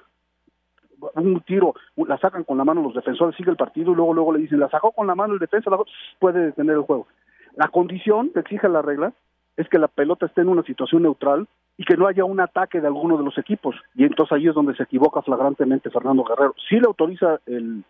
un 1.14 1.40
tiro, 1.42 1.74
la 1.94 2.18
sacan 2.18 2.42
con 2.42 2.58
la 2.58 2.64
mano 2.64 2.82
los 2.82 2.94
defensores, 2.94 3.36
sigue 3.36 3.52
el 3.52 3.56
partido 3.56 3.92
y 3.92 3.94
luego 3.94 4.12
luego 4.12 4.32
le 4.32 4.40
dicen, 4.40 4.58
la 4.58 4.68
sacó 4.68 4.90
con 4.90 5.06
la 5.06 5.14
mano 5.14 5.34
el 5.34 5.38
defensa, 5.38 5.70
la- 5.70 5.78
puede 6.18 6.46
detener 6.46 6.74
el 6.74 6.82
juego. 6.82 7.06
La 7.54 7.68
condición 7.68 8.30
que 8.30 8.40
exige 8.40 8.68
la 8.68 8.82
regla 8.82 9.12
es 9.56 9.68
que 9.68 9.78
la 9.78 9.86
pelota 9.86 10.26
esté 10.26 10.40
en 10.40 10.48
una 10.48 10.64
situación 10.64 11.04
neutral 11.04 11.46
y 11.80 11.84
que 11.86 11.96
no 11.96 12.06
haya 12.06 12.26
un 12.26 12.38
ataque 12.38 12.78
de 12.78 12.88
alguno 12.88 13.16
de 13.16 13.24
los 13.24 13.38
equipos. 13.38 13.74
Y 13.94 14.04
entonces 14.04 14.36
ahí 14.36 14.46
es 14.46 14.54
donde 14.54 14.74
se 14.74 14.82
equivoca 14.82 15.22
flagrantemente 15.22 15.88
Fernando 15.88 16.24
Guerrero. 16.24 16.54
Sí 16.68 16.78
le 16.78 16.86
autoriza 16.86 17.40
el, 17.46 17.82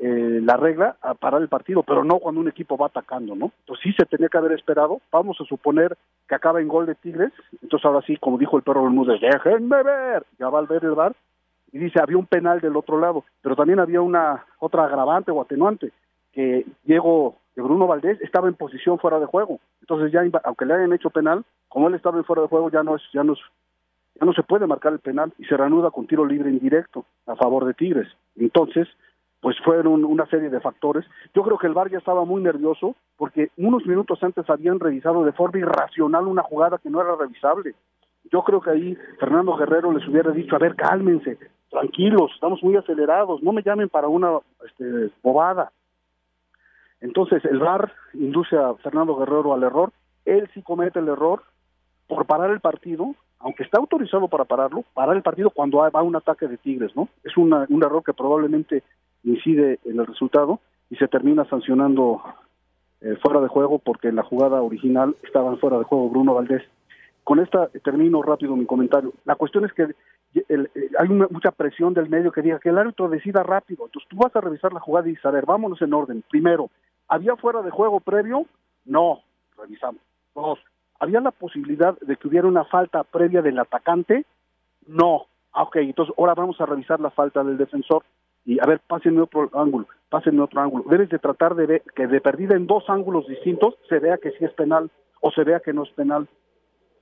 eh, 0.00 0.38
la 0.44 0.56
regla 0.56 0.94
a 1.02 1.14
parar 1.14 1.42
el 1.42 1.48
partido, 1.48 1.82
pero 1.82 2.04
no 2.04 2.20
cuando 2.20 2.40
un 2.40 2.46
equipo 2.46 2.76
va 2.76 2.86
atacando, 2.86 3.34
¿no? 3.34 3.50
Entonces 3.62 3.82
sí 3.82 3.92
se 3.94 4.06
tenía 4.06 4.28
que 4.28 4.38
haber 4.38 4.52
esperado. 4.52 5.00
Vamos 5.10 5.40
a 5.40 5.44
suponer 5.44 5.96
que 6.28 6.36
acaba 6.36 6.60
en 6.60 6.68
gol 6.68 6.86
de 6.86 6.94
Tigres. 6.94 7.32
Entonces 7.60 7.84
ahora 7.84 8.00
sí, 8.06 8.16
como 8.16 8.38
dijo 8.38 8.56
el 8.56 8.62
perro 8.62 8.84
Bermúdez, 8.84 9.20
déjenme 9.20 9.82
ver. 9.82 10.24
Ya 10.38 10.48
va 10.48 10.60
al 10.60 10.68
ver 10.68 10.84
el 10.84 10.92
bar 10.92 11.16
y 11.72 11.78
dice 11.78 11.98
había 12.00 12.16
un 12.16 12.26
penal 12.26 12.60
del 12.60 12.76
otro 12.76 13.00
lado, 13.00 13.24
pero 13.42 13.56
también 13.56 13.80
había 13.80 14.02
una 14.02 14.46
otra 14.60 14.84
agravante 14.84 15.32
o 15.32 15.42
atenuante 15.42 15.90
que 16.32 16.64
Diego 16.84 17.39
que 17.54 17.62
Bruno 17.62 17.86
Valdés 17.86 18.20
estaba 18.20 18.48
en 18.48 18.54
posición 18.54 18.98
fuera 18.98 19.18
de 19.18 19.26
juego. 19.26 19.60
Entonces 19.80 20.12
ya 20.12 20.22
aunque 20.44 20.66
le 20.66 20.74
hayan 20.74 20.92
hecho 20.92 21.10
penal, 21.10 21.44
como 21.68 21.88
él 21.88 21.94
estaba 21.94 22.18
en 22.18 22.24
fuera 22.24 22.42
de 22.42 22.48
juego 22.48 22.70
ya 22.70 22.82
no 22.82 22.96
es 22.96 23.02
ya 23.12 23.24
no 23.24 23.34
es 23.34 23.40
ya 24.14 24.26
no 24.26 24.32
se 24.32 24.42
puede 24.42 24.66
marcar 24.66 24.92
el 24.92 24.98
penal 24.98 25.32
y 25.38 25.44
se 25.44 25.56
reanuda 25.56 25.90
con 25.90 26.06
tiro 26.06 26.26
libre 26.26 26.50
indirecto 26.50 27.04
a 27.26 27.36
favor 27.36 27.64
de 27.64 27.74
Tigres. 27.74 28.08
Entonces, 28.36 28.88
pues 29.40 29.56
fueron 29.64 30.04
una 30.04 30.26
serie 30.26 30.50
de 30.50 30.60
factores. 30.60 31.04
Yo 31.34 31.42
creo 31.42 31.58
que 31.58 31.66
el 31.66 31.72
VAR 31.72 31.90
ya 31.90 31.98
estaba 31.98 32.24
muy 32.24 32.42
nervioso 32.42 32.94
porque 33.16 33.50
unos 33.56 33.86
minutos 33.86 34.22
antes 34.22 34.48
habían 34.50 34.78
revisado 34.78 35.24
de 35.24 35.32
forma 35.32 35.60
irracional 35.60 36.26
una 36.26 36.42
jugada 36.42 36.78
que 36.78 36.90
no 36.90 37.00
era 37.00 37.16
revisable. 37.16 37.74
Yo 38.30 38.42
creo 38.42 38.60
que 38.60 38.70
ahí 38.70 38.98
Fernando 39.18 39.56
Guerrero 39.56 39.92
les 39.92 40.06
hubiera 40.06 40.30
dicho, 40.30 40.54
a 40.54 40.58
ver, 40.58 40.76
cálmense, 40.76 41.38
tranquilos, 41.70 42.30
estamos 42.34 42.62
muy 42.62 42.76
acelerados, 42.76 43.42
no 43.42 43.52
me 43.52 43.62
llamen 43.62 43.88
para 43.88 44.08
una 44.08 44.38
este, 44.66 45.10
bobada. 45.22 45.72
Entonces 47.00 47.44
el 47.44 47.58
VAR 47.58 47.92
induce 48.14 48.56
a 48.56 48.74
Fernando 48.74 49.16
Guerrero 49.16 49.54
al 49.54 49.62
error, 49.62 49.92
él 50.24 50.48
sí 50.54 50.62
comete 50.62 50.98
el 50.98 51.08
error 51.08 51.42
por 52.06 52.26
parar 52.26 52.50
el 52.50 52.60
partido, 52.60 53.14
aunque 53.38 53.62
está 53.62 53.78
autorizado 53.78 54.28
para 54.28 54.44
pararlo, 54.44 54.84
parar 54.94 55.16
el 55.16 55.22
partido 55.22 55.50
cuando 55.50 55.78
va 55.78 56.02
un 56.02 56.16
ataque 56.16 56.46
de 56.46 56.58
Tigres, 56.58 56.94
¿no? 56.94 57.08
Es 57.24 57.36
una, 57.36 57.66
un 57.68 57.82
error 57.82 58.02
que 58.04 58.12
probablemente 58.12 58.82
incide 59.22 59.78
en 59.84 59.98
el 59.98 60.06
resultado 60.06 60.60
y 60.90 60.96
se 60.96 61.08
termina 61.08 61.44
sancionando 61.46 62.22
eh, 63.00 63.16
fuera 63.22 63.40
de 63.40 63.48
juego 63.48 63.78
porque 63.78 64.08
en 64.08 64.16
la 64.16 64.22
jugada 64.22 64.60
original 64.60 65.16
estaban 65.22 65.58
fuera 65.58 65.78
de 65.78 65.84
juego 65.84 66.10
Bruno 66.10 66.34
Valdés. 66.34 66.62
Con 67.24 67.38
esta 67.38 67.68
termino 67.84 68.22
rápido 68.22 68.56
mi 68.56 68.66
comentario. 68.66 69.12
La 69.24 69.36
cuestión 69.36 69.64
es 69.64 69.72
que 69.72 69.94
el- 70.48 70.70
eh, 70.74 70.90
hay 70.98 71.08
una- 71.08 71.28
mucha 71.30 71.50
presión 71.50 71.94
del 71.94 72.08
medio 72.08 72.30
que 72.32 72.42
diga 72.42 72.58
que 72.58 72.68
el 72.68 72.78
árbitro 72.78 73.08
decida 73.08 73.42
rápido. 73.42 73.86
Entonces 73.86 74.08
tú 74.08 74.16
vas 74.16 74.34
a 74.36 74.40
revisar 74.40 74.72
la 74.72 74.80
jugada 74.80 75.06
y 75.08 75.10
dices, 75.10 75.26
a 75.26 75.30
ver, 75.30 75.44
vámonos 75.46 75.80
en 75.82 75.92
orden. 75.92 76.22
Primero, 76.30 76.70
¿había 77.08 77.36
fuera 77.36 77.62
de 77.62 77.70
juego 77.70 78.00
previo? 78.00 78.46
No, 78.84 79.20
revisamos. 79.58 80.00
Dos, 80.34 80.58
¿había 80.98 81.20
la 81.20 81.32
posibilidad 81.32 81.98
de 82.00 82.16
que 82.16 82.28
hubiera 82.28 82.46
una 82.46 82.64
falta 82.64 83.02
previa 83.02 83.42
del 83.42 83.58
atacante? 83.58 84.24
No. 84.86 85.26
Ah, 85.52 85.64
ok, 85.64 85.76
entonces 85.76 86.14
ahora 86.16 86.34
vamos 86.34 86.60
a 86.60 86.66
revisar 86.66 87.00
la 87.00 87.10
falta 87.10 87.42
del 87.42 87.58
defensor. 87.58 88.04
Y 88.44 88.58
a 88.60 88.66
ver, 88.66 88.80
pásenme 88.86 89.20
otro 89.20 89.50
ángulo, 89.52 89.86
pásenme 90.08 90.40
otro 90.42 90.60
ángulo. 90.60 90.84
Debes 90.88 91.08
de 91.10 91.18
tratar 91.18 91.54
de 91.56 91.66
ver 91.66 91.82
que 91.94 92.06
de 92.06 92.20
perdida 92.20 92.54
en 92.56 92.66
dos 92.66 92.88
ángulos 92.88 93.26
distintos 93.26 93.74
se 93.88 93.98
vea 93.98 94.18
que 94.18 94.30
sí 94.30 94.44
es 94.44 94.52
penal 94.52 94.90
o 95.20 95.30
se 95.32 95.44
vea 95.44 95.60
que 95.60 95.72
no 95.72 95.82
es 95.82 95.90
penal. 95.90 96.28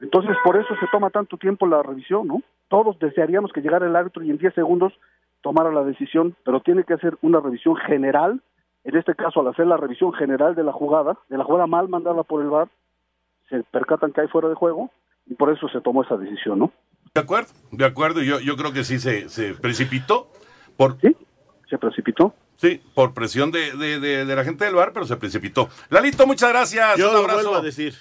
Entonces, 0.01 0.37
por 0.45 0.57
eso 0.57 0.74
se 0.81 0.87
toma 0.91 1.11
tanto 1.11 1.37
tiempo 1.37 1.66
la 1.66 1.83
revisión, 1.83 2.26
¿no? 2.26 2.43
Todos 2.69 2.99
desearíamos 2.99 3.53
que 3.53 3.61
llegara 3.61 3.87
el 3.87 3.97
árbitro 3.97 4.23
y 4.23 4.31
en 4.31 4.39
10 4.39 4.55
segundos 4.55 4.93
tomara 5.43 5.73
la 5.73 5.85
decisión, 5.85 6.37
pero 6.45 6.61
tiene 6.61 6.85
que 6.85 6.95
hacer 6.95 7.16
una 7.23 7.41
revisión 7.41 7.77
general. 7.77 8.43
En 8.85 8.97
este 8.97 9.14
caso, 9.14 9.41
al 9.41 9.49
hacer 9.49 9.66
la 9.66 9.77
revisión 9.77 10.12
general 10.14 10.55
de 10.55 10.64
la 10.64 10.73
jugada, 10.73 11.19
de 11.29 11.39
la 11.39 11.45
jugada 11.45 11.66
mal 11.66 11.89
mandada 11.89 12.23
por 12.23 12.43
el 12.43 12.49
VAR, 12.49 12.69
se 13.49 13.62
percatan 13.64 14.12
que 14.12 14.21
hay 14.23 14.29
fuera 14.29 14.49
de 14.49 14.55
juego 14.55 14.91
y 15.27 15.35
por 15.35 15.51
eso 15.53 15.69
se 15.69 15.81
tomó 15.81 16.03
esa 16.05 16.16
decisión, 16.16 16.59
¿no? 16.59 16.73
De 17.14 17.21
acuerdo, 17.21 17.51
de 17.73 17.85
acuerdo. 17.85 18.23
Yo, 18.23 18.41
yo 18.41 18.57
creo 18.57 18.73
que 18.73 18.85
sí 18.85 18.99
se, 18.99 19.29
se 19.29 19.55
precipitó. 19.55 20.29
Por, 20.77 21.01
¿Sí? 21.01 21.16
¿Se 21.69 21.79
precipitó? 21.79 22.35
Sí, 22.57 22.83
por 22.95 23.14
presión 23.14 23.51
de, 23.51 23.73
de, 23.77 24.01
de- 24.01 24.25
de 24.27 24.37
la 24.37 24.45
gente 24.45 24.64
del 24.64 24.75
bar, 24.75 24.93
pero 24.93 25.07
se 25.07 25.16
precipitó. 25.16 25.69
Lalito, 25.91 26.27
muchas 26.27 26.51
gracias. 26.51 26.97
Yo 26.99 27.09
Un 27.09 27.12
lo 27.14 27.19
abrazo. 27.21 27.39
vuelvo 27.51 27.57
a 27.57 27.61
decir. 27.62 27.95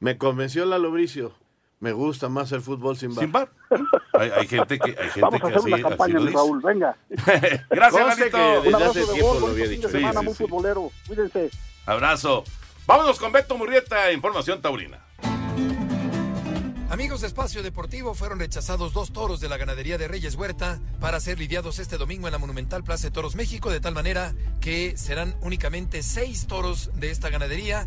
Me 0.00 0.18
convenció 0.18 0.64
Lalo 0.66 0.90
Bricio. 0.90 1.32
Me 1.80 1.92
gusta 1.92 2.28
más 2.28 2.52
el 2.52 2.60
fútbol 2.60 2.96
sin 2.96 3.14
bar. 3.14 3.24
Sin 3.24 3.32
bar. 3.32 3.50
Hay, 4.12 4.30
hay 4.30 4.46
gente 4.46 4.78
que, 4.78 4.90
hay 4.90 5.08
gente 5.08 5.20
Vamos 5.22 5.40
a 5.42 5.46
que 5.46 5.46
hacer 5.46 5.58
así, 5.58 5.66
una 5.68 5.76
así 5.76 5.82
campaña, 5.84 6.14
lo 6.14 6.20
mi 6.20 6.26
dice. 6.26 6.36
Raúl, 6.36 6.60
venga. 6.62 6.96
Gracias, 7.70 8.18
Lalito. 8.18 8.36
que 8.36 8.42
desde 8.42 8.68
Un 8.68 8.74
abrazo 8.74 8.90
hace 8.90 9.00
de 9.00 9.06
tiempo 9.06 9.32
gol, 9.32 9.40
lo 9.40 9.46
había 9.48 9.66
dicho. 9.68 9.88
semana, 9.88 10.20
Sí, 10.20 10.24
muy 10.26 10.34
sí, 10.34 10.38
sí. 10.38 10.44
futbolero. 10.44 10.90
Cuídense. 11.06 11.50
Abrazo. 11.86 12.44
Vámonos 12.86 13.18
con 13.18 13.32
Beto 13.32 13.56
Murrieta, 13.56 14.12
información 14.12 14.60
taurina. 14.60 14.98
Amigos 16.90 17.20
de 17.20 17.28
Espacio 17.28 17.62
Deportivo, 17.62 18.14
fueron 18.14 18.40
rechazados 18.40 18.92
dos 18.92 19.12
toros 19.12 19.40
de 19.40 19.48
la 19.48 19.56
ganadería 19.56 19.96
de 19.96 20.08
Reyes 20.08 20.34
Huerta 20.34 20.80
para 20.98 21.20
ser 21.20 21.38
lidiados 21.38 21.78
este 21.78 21.96
domingo 21.98 22.26
en 22.26 22.32
la 22.32 22.38
Monumental 22.38 22.82
Plaza 22.82 23.06
de 23.06 23.10
Toros 23.12 23.36
México, 23.36 23.70
de 23.70 23.80
tal 23.80 23.94
manera 23.94 24.34
que 24.60 24.98
serán 24.98 25.36
únicamente 25.40 26.02
seis 26.02 26.46
toros 26.48 26.90
de 26.94 27.10
esta 27.12 27.30
ganadería 27.30 27.86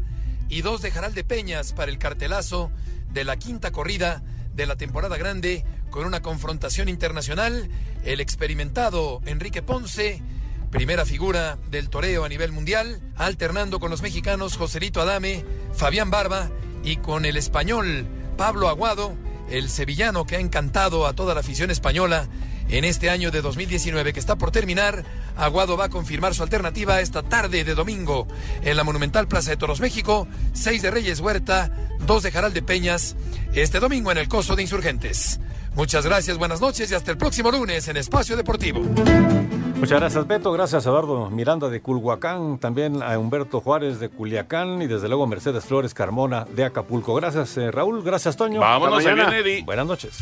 y 0.49 0.61
dos 0.61 0.81
de 0.81 0.91
Jaral 0.91 1.13
de 1.13 1.23
Peñas 1.23 1.73
para 1.73 1.91
el 1.91 1.97
cartelazo 1.97 2.71
de 3.11 3.23
la 3.23 3.37
quinta 3.37 3.71
corrida 3.71 4.23
de 4.53 4.65
la 4.65 4.75
temporada 4.75 5.17
grande 5.17 5.65
con 5.89 6.05
una 6.05 6.21
confrontación 6.21 6.89
internacional. 6.89 7.69
El 8.03 8.19
experimentado 8.19 9.21
Enrique 9.25 9.61
Ponce, 9.61 10.21
primera 10.71 11.05
figura 11.05 11.57
del 11.69 11.89
toreo 11.89 12.25
a 12.25 12.29
nivel 12.29 12.51
mundial, 12.51 13.01
alternando 13.15 13.79
con 13.79 13.91
los 13.91 14.01
mexicanos 14.01 14.57
Joselito 14.57 15.01
Adame, 15.01 15.45
Fabián 15.73 16.09
Barba 16.09 16.49
y 16.83 16.97
con 16.97 17.25
el 17.25 17.37
español 17.37 18.07
Pablo 18.37 18.69
Aguado, 18.69 19.15
el 19.49 19.69
sevillano 19.69 20.25
que 20.25 20.35
ha 20.35 20.39
encantado 20.39 21.05
a 21.05 21.13
toda 21.13 21.33
la 21.33 21.41
afición 21.41 21.69
española 21.69 22.27
en 22.69 22.85
este 22.85 23.09
año 23.09 23.31
de 23.31 23.41
2019 23.41 24.13
que 24.13 24.19
está 24.19 24.35
por 24.35 24.51
terminar. 24.51 25.03
Aguado 25.35 25.77
va 25.77 25.85
a 25.85 25.89
confirmar 25.89 26.33
su 26.33 26.43
alternativa 26.43 27.01
esta 27.01 27.23
tarde 27.23 27.63
de 27.63 27.75
domingo 27.75 28.27
en 28.61 28.77
la 28.77 28.83
Monumental 28.83 29.27
Plaza 29.27 29.51
de 29.51 29.57
Toros 29.57 29.79
México, 29.79 30.27
6 30.53 30.81
de 30.81 30.91
Reyes 30.91 31.19
Huerta, 31.19 31.71
2 32.05 32.23
de 32.23 32.31
Jaral 32.31 32.53
de 32.53 32.61
Peñas, 32.61 33.15
este 33.53 33.79
domingo 33.79 34.11
en 34.11 34.17
el 34.17 34.27
Coso 34.27 34.55
de 34.55 34.61
Insurgentes. 34.61 35.39
Muchas 35.75 36.05
gracias, 36.05 36.37
buenas 36.37 36.61
noches 36.61 36.91
y 36.91 36.95
hasta 36.95 37.11
el 37.11 37.17
próximo 37.17 37.51
lunes 37.51 37.87
en 37.87 37.97
Espacio 37.97 38.37
Deportivo. 38.37 38.81
Muchas 39.83 39.99
gracias, 39.99 40.27
Beto. 40.27 40.51
Gracias 40.53 40.85
a 40.85 40.89
Eduardo 40.89 41.29
Miranda 41.29 41.67
de 41.67 41.81
Culhuacán, 41.81 42.57
también 42.57 43.03
a 43.03 43.19
Humberto 43.19 43.59
Juárez 43.59 43.99
de 43.99 44.07
Culiacán 44.07 44.81
y 44.81 44.87
desde 44.87 45.09
luego 45.09 45.23
a 45.23 45.27
Mercedes 45.27 45.65
Flores 45.65 45.93
Carmona 45.93 46.45
de 46.45 46.63
Acapulco. 46.63 47.13
Gracias, 47.15 47.57
eh, 47.57 47.69
Raúl. 47.69 48.01
Gracias, 48.01 48.37
Toño. 48.37 48.61
Vámonos, 48.61 49.03
mañana. 49.03 49.37
Eddie. 49.37 49.63
Buenas 49.63 49.85
noches. 49.85 50.19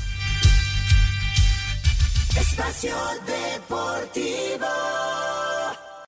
Espacio 2.35 2.95
Deportivo. 3.25 5.20